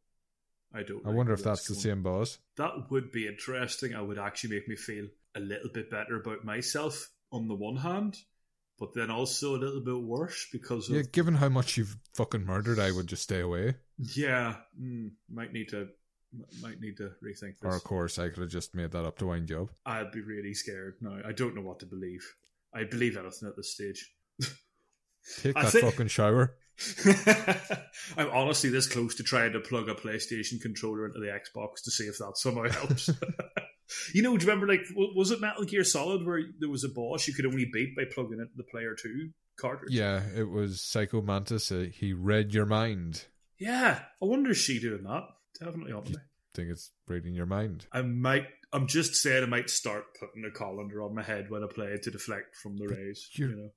I 0.73 0.83
don't. 0.83 1.05
I 1.05 1.09
like 1.09 1.17
wonder 1.17 1.33
if 1.33 1.43
that's 1.43 1.67
the 1.67 1.75
same 1.75 2.03
boss. 2.03 2.39
That 2.57 2.91
would 2.91 3.11
be 3.11 3.27
interesting. 3.27 3.95
I 3.95 4.01
would 4.01 4.19
actually 4.19 4.55
make 4.55 4.67
me 4.67 4.75
feel 4.75 5.07
a 5.35 5.39
little 5.39 5.69
bit 5.73 5.89
better 5.89 6.19
about 6.19 6.43
myself 6.43 7.09
on 7.31 7.47
the 7.47 7.55
one 7.55 7.75
hand, 7.77 8.17
but 8.79 8.93
then 8.93 9.09
also 9.11 9.55
a 9.55 9.59
little 9.59 9.81
bit 9.81 9.99
worse 10.01 10.47
because 10.51 10.89
of 10.89 10.95
Yeah, 10.95 11.01
given 11.11 11.35
how 11.35 11.49
much 11.49 11.77
you've 11.77 11.97
fucking 12.15 12.45
murdered, 12.45 12.79
I 12.79 12.91
would 12.91 13.07
just 13.07 13.23
stay 13.23 13.41
away. 13.41 13.75
yeah. 13.97 14.55
Mm, 14.81 15.11
might 15.31 15.53
need 15.53 15.69
to 15.69 15.87
might 16.61 16.79
need 16.79 16.95
to 16.97 17.09
rethink 17.25 17.55
Or 17.63 17.75
of 17.75 17.83
course, 17.83 18.19
I 18.19 18.29
could 18.29 18.41
have 18.41 18.51
just 18.51 18.75
made 18.75 18.91
that 18.91 19.03
up 19.03 19.17
to 19.17 19.25
wind 19.25 19.49
you 19.49 19.63
up. 19.63 19.69
I'd 19.85 20.11
be 20.11 20.21
really 20.21 20.53
scared 20.53 20.95
now. 21.01 21.17
I 21.25 21.31
don't 21.31 21.55
know 21.55 21.61
what 21.63 21.79
to 21.79 21.85
believe. 21.87 22.21
I 22.73 22.83
believe 22.83 23.17
anything 23.17 23.49
at 23.49 23.55
this 23.55 23.73
stage. 23.73 24.13
Take 25.41 25.55
that 25.55 25.71
think- 25.71 25.85
fucking 25.85 26.07
shower. 26.07 26.55
I'm 28.17 28.29
honestly 28.31 28.69
this 28.69 28.87
close 28.87 29.15
to 29.15 29.23
trying 29.23 29.51
to 29.53 29.59
plug 29.59 29.89
a 29.89 29.95
PlayStation 29.95 30.61
controller 30.61 31.05
into 31.07 31.19
the 31.19 31.27
Xbox 31.27 31.83
to 31.83 31.91
see 31.91 32.05
if 32.05 32.17
that 32.19 32.33
somehow 32.37 32.69
helps. 32.69 33.09
you 34.13 34.21
know, 34.21 34.37
do 34.37 34.45
you 34.45 34.51
remember 34.51 34.67
like 34.71 34.81
was 34.95 35.31
it 35.31 35.41
Metal 35.41 35.63
Gear 35.65 35.83
Solid 35.83 36.25
where 36.25 36.41
there 36.59 36.69
was 36.69 36.83
a 36.83 36.89
boss 36.89 37.27
you 37.27 37.33
could 37.33 37.45
only 37.45 37.69
beat 37.71 37.95
by 37.95 38.03
plugging 38.13 38.39
into 38.39 38.53
the 38.55 38.63
Player 38.63 38.95
Two 38.95 39.29
cartridge? 39.59 39.91
Yeah, 39.93 40.21
it 40.35 40.49
was 40.49 40.81
Psycho 40.81 41.21
Mantis. 41.21 41.71
Uh, 41.71 41.87
he 41.91 42.13
read 42.13 42.53
your 42.53 42.65
mind. 42.65 43.25
Yeah. 43.59 43.99
I 44.21 44.25
wonder 44.25 44.51
is 44.51 44.57
she 44.57 44.79
doing 44.79 45.03
that? 45.03 45.23
Definitely 45.59 45.91
on 45.93 46.03
me. 46.05 46.15
think 46.53 46.69
it's 46.69 46.91
reading 47.07 47.33
your 47.33 47.45
mind. 47.45 47.85
I 47.91 48.01
might. 48.01 48.47
I'm 48.71 48.87
just 48.87 49.15
saying 49.15 49.43
I 49.43 49.47
might 49.47 49.69
start 49.69 50.05
putting 50.19 50.45
a 50.45 50.51
colander 50.51 51.01
on 51.01 51.15
my 51.15 51.23
head 51.23 51.49
when 51.49 51.63
I 51.63 51.67
play 51.67 51.97
to 52.01 52.11
deflect 52.11 52.55
from 52.55 52.77
the 52.77 52.87
rays. 52.87 53.27
you're- 53.33 53.51
You 53.51 53.57
know. 53.59 53.69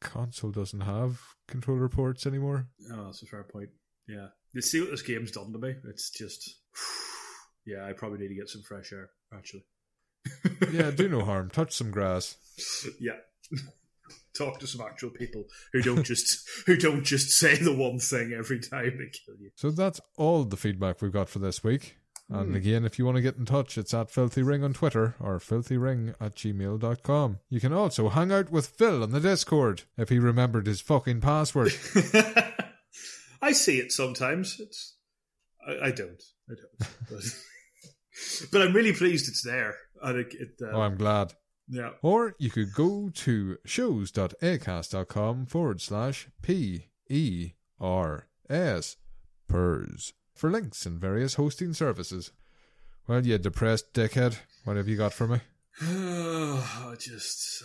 Console 0.00 0.50
doesn't 0.50 0.80
have 0.80 1.20
controller 1.46 1.88
ports 1.88 2.26
anymore. 2.26 2.66
Oh, 2.90 3.04
that's 3.04 3.22
a 3.22 3.26
fair 3.26 3.44
point. 3.44 3.68
Yeah. 4.08 4.28
You 4.54 4.62
see 4.62 4.80
what 4.80 4.90
this 4.90 5.02
game's 5.02 5.30
done 5.30 5.52
to 5.52 5.58
me? 5.58 5.74
It's 5.88 6.10
just. 6.10 6.56
Yeah, 7.66 7.86
I 7.86 7.92
probably 7.92 8.18
need 8.18 8.28
to 8.28 8.34
get 8.34 8.48
some 8.48 8.62
fresh 8.62 8.92
air, 8.92 9.10
actually. 9.34 9.64
Yeah, 10.72 10.90
do 10.90 11.08
no 11.08 11.24
harm. 11.24 11.50
Touch 11.50 11.72
some 11.72 11.90
grass. 11.90 12.36
Yeah. 13.00 13.16
Talk 14.36 14.58
to 14.60 14.66
some 14.66 14.80
actual 14.80 15.10
people 15.10 15.44
who 15.72 15.82
don't 15.82 16.04
just 16.04 16.48
who 16.66 16.76
don't 16.76 17.04
just 17.04 17.30
say 17.30 17.56
the 17.56 17.74
one 17.74 17.98
thing 17.98 18.32
every 18.32 18.60
time 18.60 18.96
they 18.98 19.10
kill 19.10 19.34
you. 19.40 19.50
So 19.56 19.70
that's 19.70 20.00
all 20.16 20.44
the 20.44 20.56
feedback 20.56 21.00
we've 21.02 21.12
got 21.12 21.28
for 21.28 21.38
this 21.40 21.64
week. 21.64 21.96
And 22.28 22.50
Hmm. 22.50 22.54
again, 22.54 22.84
if 22.84 22.96
you 22.98 23.04
want 23.04 23.16
to 23.16 23.22
get 23.22 23.36
in 23.36 23.44
touch, 23.44 23.76
it's 23.76 23.92
at 23.92 24.10
Philthy 24.10 24.42
Ring 24.42 24.62
on 24.62 24.72
Twitter 24.72 25.16
or 25.18 25.38
philthyring 25.40 26.14
at 26.20 26.36
gmail.com. 26.36 27.38
You 27.48 27.60
can 27.60 27.72
also 27.72 28.08
hang 28.08 28.30
out 28.30 28.50
with 28.52 28.68
Phil 28.68 29.02
on 29.02 29.10
the 29.10 29.20
Discord 29.20 29.82
if 29.98 30.10
he 30.10 30.18
remembered 30.20 30.66
his 30.68 30.80
fucking 30.80 31.20
password. 31.22 31.72
I 33.42 33.52
see 33.52 33.78
it 33.78 33.90
sometimes. 33.90 34.60
It's 34.60 34.96
I, 35.66 35.86
I 35.88 35.90
don't. 35.90 36.22
I 36.48 36.54
don't. 36.54 37.24
But, 38.52 38.62
I'm 38.62 38.72
really 38.72 38.92
pleased 38.92 39.28
it's 39.28 39.42
there. 39.42 39.76
And 40.02 40.18
it, 40.20 40.34
it, 40.34 40.48
uh, 40.62 40.76
oh, 40.76 40.80
I'm 40.82 40.96
glad. 40.96 41.34
yeah. 41.68 41.90
Or 42.02 42.34
you 42.38 42.50
could 42.50 42.72
go 42.74 43.10
to 43.14 43.58
shows.acast.com 43.64 45.46
forward 45.46 45.80
slash 45.80 46.28
P 46.42 46.86
E 47.08 47.52
R 47.78 48.28
S 48.48 48.96
PERS 49.48 50.12
for 50.34 50.50
links 50.50 50.86
and 50.86 51.00
various 51.00 51.34
hosting 51.34 51.72
services. 51.74 52.32
Well, 53.06 53.26
you 53.26 53.38
depressed 53.38 53.92
dickhead, 53.92 54.38
what 54.64 54.76
have 54.76 54.88
you 54.88 54.96
got 54.96 55.12
for 55.12 55.26
me? 55.26 55.40
I 55.82 56.94
just. 56.98 57.64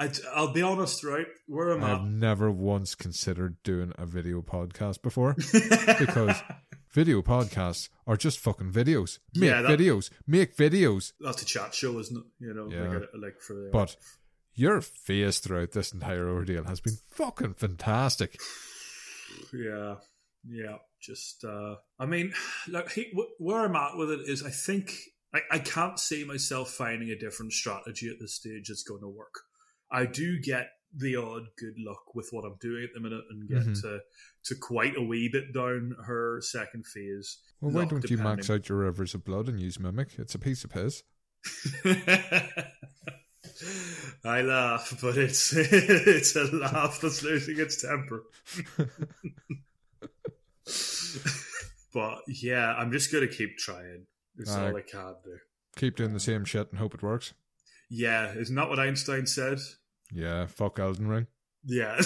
I, 0.00 0.10
I'll 0.34 0.52
be 0.52 0.62
honest, 0.62 1.02
right? 1.04 1.26
Where 1.46 1.70
I'm 1.70 1.82
I? 1.84 1.92
I've 1.94 2.04
never 2.04 2.50
once 2.50 2.94
considered 2.94 3.56
doing 3.64 3.92
a 3.98 4.06
video 4.06 4.42
podcast 4.42 5.02
before 5.02 5.34
because 5.98 6.36
video 6.92 7.22
podcasts 7.22 7.88
are 8.06 8.16
just 8.16 8.38
fucking 8.38 8.72
videos. 8.72 9.18
Make 9.34 9.50
Yeah, 9.50 9.62
that- 9.62 9.78
videos, 9.78 10.10
make 10.26 10.56
videos. 10.56 11.12
That's 11.20 11.42
a 11.42 11.44
chat 11.46 11.74
show, 11.74 11.98
isn't 11.98 12.16
it? 12.16 12.24
You 12.40 12.54
know, 12.54 12.70
Yeah. 12.70 12.88
like, 12.98 13.08
like 13.14 13.40
for 13.40 13.54
the. 13.54 13.70
But 13.72 13.96
your 14.54 14.80
face 14.80 15.38
throughout 15.40 15.72
this 15.72 15.92
entire 15.92 16.28
ordeal 16.28 16.64
has 16.64 16.80
been 16.80 16.96
fucking 17.10 17.54
fantastic. 17.54 18.38
Yeah, 19.52 19.96
yeah. 20.48 20.76
Just, 21.00 21.44
uh, 21.44 21.76
I 21.98 22.06
mean, 22.06 22.32
like 22.68 22.90
he, 22.92 23.12
where 23.38 23.60
I'm 23.64 23.76
at 23.76 23.96
with 23.96 24.10
it 24.10 24.20
is, 24.28 24.42
I 24.42 24.50
think 24.50 24.94
I, 25.32 25.40
I 25.52 25.58
can't 25.60 25.98
see 25.98 26.24
myself 26.24 26.70
finding 26.72 27.10
a 27.10 27.18
different 27.18 27.52
strategy 27.52 28.08
at 28.08 28.16
this 28.20 28.34
stage 28.34 28.66
that's 28.68 28.82
going 28.82 29.02
to 29.02 29.08
work. 29.08 29.34
I 29.92 30.06
do 30.06 30.40
get 30.40 30.70
the 30.94 31.16
odd 31.16 31.42
good 31.58 31.74
luck 31.78 32.14
with 32.14 32.28
what 32.32 32.44
I'm 32.44 32.56
doing 32.60 32.82
at 32.82 32.90
the 32.94 33.00
minute, 33.00 33.24
and 33.30 33.48
get 33.48 33.58
Mhm. 33.58 33.80
to 33.82 34.00
to 34.48 34.54
quite 34.54 34.96
a 34.96 35.02
wee 35.02 35.28
bit 35.28 35.52
down 35.52 35.96
her 36.04 36.40
second 36.40 36.86
phase. 36.86 37.38
Well, 37.60 37.72
why 37.72 37.84
don't 37.84 38.08
you 38.10 38.18
max 38.18 38.50
out 38.50 38.68
your 38.68 38.78
rivers 38.78 39.14
of 39.14 39.24
blood 39.24 39.48
and 39.48 39.60
use 39.60 39.78
Mimic? 39.78 40.18
It's 40.18 40.34
a 40.34 40.38
piece 40.38 40.64
of 40.64 40.72
his. 40.72 41.02
I 44.24 44.42
laugh, 44.42 44.98
but 45.00 45.16
it's 45.16 45.52
it's 45.56 46.36
a 46.36 46.44
laugh 46.44 47.00
that's 47.00 47.22
losing 47.22 47.58
its 47.58 47.82
temper. 47.82 48.24
but 51.92 52.18
yeah, 52.26 52.74
I'm 52.74 52.92
just 52.92 53.12
gonna 53.12 53.28
keep 53.28 53.58
trying. 53.58 54.06
It's 54.36 54.54
Aye. 54.54 54.70
all 54.70 54.76
I 54.76 54.82
can 54.82 55.14
do. 55.24 55.38
Keep 55.76 55.96
doing 55.96 56.12
the 56.12 56.20
same 56.20 56.44
shit 56.44 56.70
and 56.70 56.78
hope 56.78 56.94
it 56.94 57.02
works. 57.02 57.34
Yeah, 57.90 58.32
isn't 58.34 58.54
that 58.54 58.68
what 58.68 58.78
Einstein 58.78 59.26
said? 59.26 59.58
Yeah, 60.12 60.46
fuck 60.46 60.78
Elden 60.78 61.08
Ring. 61.08 61.26
Yeah. 61.64 62.00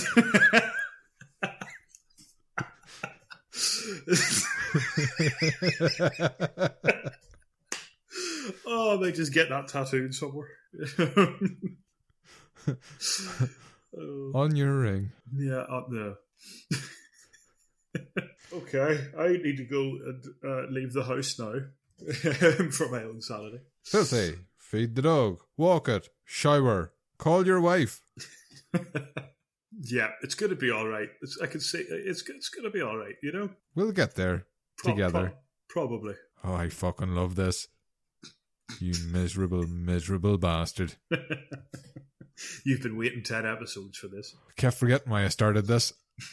Oh, 8.66 8.96
they 8.98 9.12
just 9.12 9.32
get 9.32 9.48
that 9.50 9.68
tattooed 9.68 10.14
somewhere. 10.14 10.48
On 14.34 14.56
your 14.56 14.78
ring. 14.78 15.12
Yeah, 15.34 15.60
up 15.60 15.88
there. 15.90 16.14
okay, 18.52 19.08
I 19.18 19.28
need 19.28 19.56
to 19.58 19.64
go 19.64 19.82
and 19.82 20.24
uh, 20.44 20.66
leave 20.70 20.92
the 20.92 21.04
house 21.04 21.38
now 21.38 21.54
for 22.70 22.88
my 22.90 23.02
own 23.04 23.20
sanity. 23.20 23.60
Philthy. 23.84 24.38
Feed 24.58 24.94
the 24.94 25.02
dog. 25.02 25.42
Walk 25.56 25.88
it. 25.88 26.08
Shower. 26.24 26.92
Call 27.18 27.46
your 27.46 27.60
wife. 27.60 28.00
Yeah, 29.80 30.10
it's 30.22 30.34
going 30.34 30.50
to 30.50 30.56
be 30.56 30.70
all 30.70 30.86
right. 30.86 31.08
It's, 31.22 31.38
I 31.42 31.46
can 31.46 31.60
say 31.60 31.78
it's 31.88 32.22
it's 32.28 32.48
going 32.50 32.64
to 32.64 32.70
be 32.70 32.82
all 32.82 32.96
right. 32.96 33.14
You 33.22 33.32
know, 33.32 33.50
We'll 33.74 33.92
get 33.92 34.14
there 34.14 34.46
Pro- 34.78 34.92
together. 34.92 35.32
pro- 35.68 35.86
probably. 35.88 36.14
Oh, 36.44 36.54
I 36.54 36.68
fucking 36.68 37.14
love 37.14 37.34
this. 37.36 37.68
You 38.80 38.94
miserable, 39.10 39.66
miserable 39.66 40.38
bastard. 40.38 40.94
You've 42.64 42.82
been 42.82 42.96
waiting 42.96 43.22
ten 43.22 43.46
episodes 43.46 43.98
for 43.98 44.08
this. 44.08 44.34
I 44.48 44.52
kept 44.60 44.76
forgetting 44.78 45.10
why 45.10 45.24
I 45.24 45.28
started 45.28 45.66
this. 45.66 45.92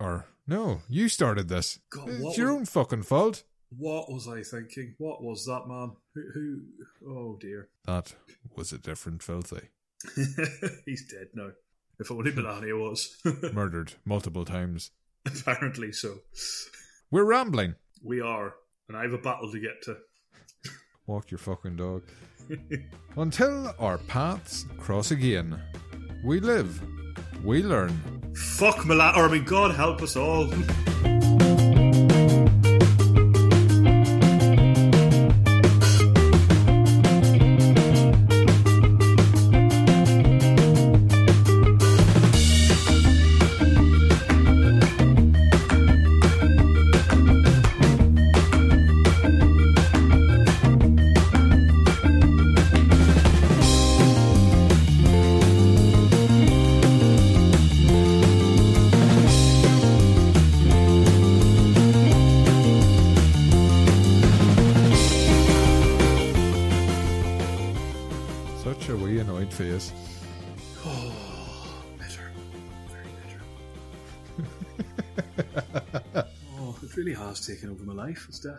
Or, 0.00 0.26
no, 0.46 0.82
you 0.88 1.08
started 1.08 1.48
this. 1.48 1.78
God, 1.90 2.08
it's 2.08 2.36
your 2.38 2.48
was- 2.48 2.56
own 2.58 2.64
fucking 2.66 3.02
fault. 3.04 3.44
What 3.74 4.12
was 4.12 4.28
I 4.28 4.42
thinking? 4.42 4.94
What 4.98 5.22
was 5.22 5.46
that 5.46 5.62
man? 5.66 5.92
Who? 6.14 6.60
who 7.00 7.08
oh 7.08 7.38
dear, 7.40 7.68
That 7.86 8.14
was 8.54 8.70
a 8.72 8.78
different 8.78 9.22
filthy. 9.22 9.68
he's 10.84 11.06
dead 11.10 11.28
now. 11.34 11.52
If 11.98 12.10
only 12.10 12.32
Malenia 12.32 12.78
was. 12.78 13.16
Murdered 13.52 13.94
multiple 14.04 14.44
times. 14.44 14.90
Apparently 15.26 15.92
so. 15.92 16.18
We're 17.10 17.24
rambling. 17.24 17.76
We 18.02 18.20
are, 18.20 18.54
and 18.88 18.96
I 18.96 19.02
have 19.02 19.12
a 19.12 19.18
battle 19.18 19.50
to 19.52 19.60
get 19.60 19.82
to. 19.82 19.96
Walk 21.06 21.30
your 21.30 21.38
fucking 21.38 21.76
dog. 21.76 22.02
Until 23.16 23.74
our 23.78 23.98
paths 23.98 24.66
cross 24.78 25.10
again. 25.10 25.60
We 26.24 26.40
live. 26.40 26.82
We 27.44 27.62
learn. 27.62 28.32
Fuck 28.34 28.76
Malenia. 28.78 29.16
Or 29.16 29.28
I 29.28 29.32
mean, 29.32 29.44
God 29.44 29.74
help 29.74 30.02
us 30.02 30.16
all. 30.16 30.52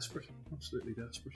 desperate, 0.04 0.28
absolutely 0.52 0.92
desperate. 0.92 1.36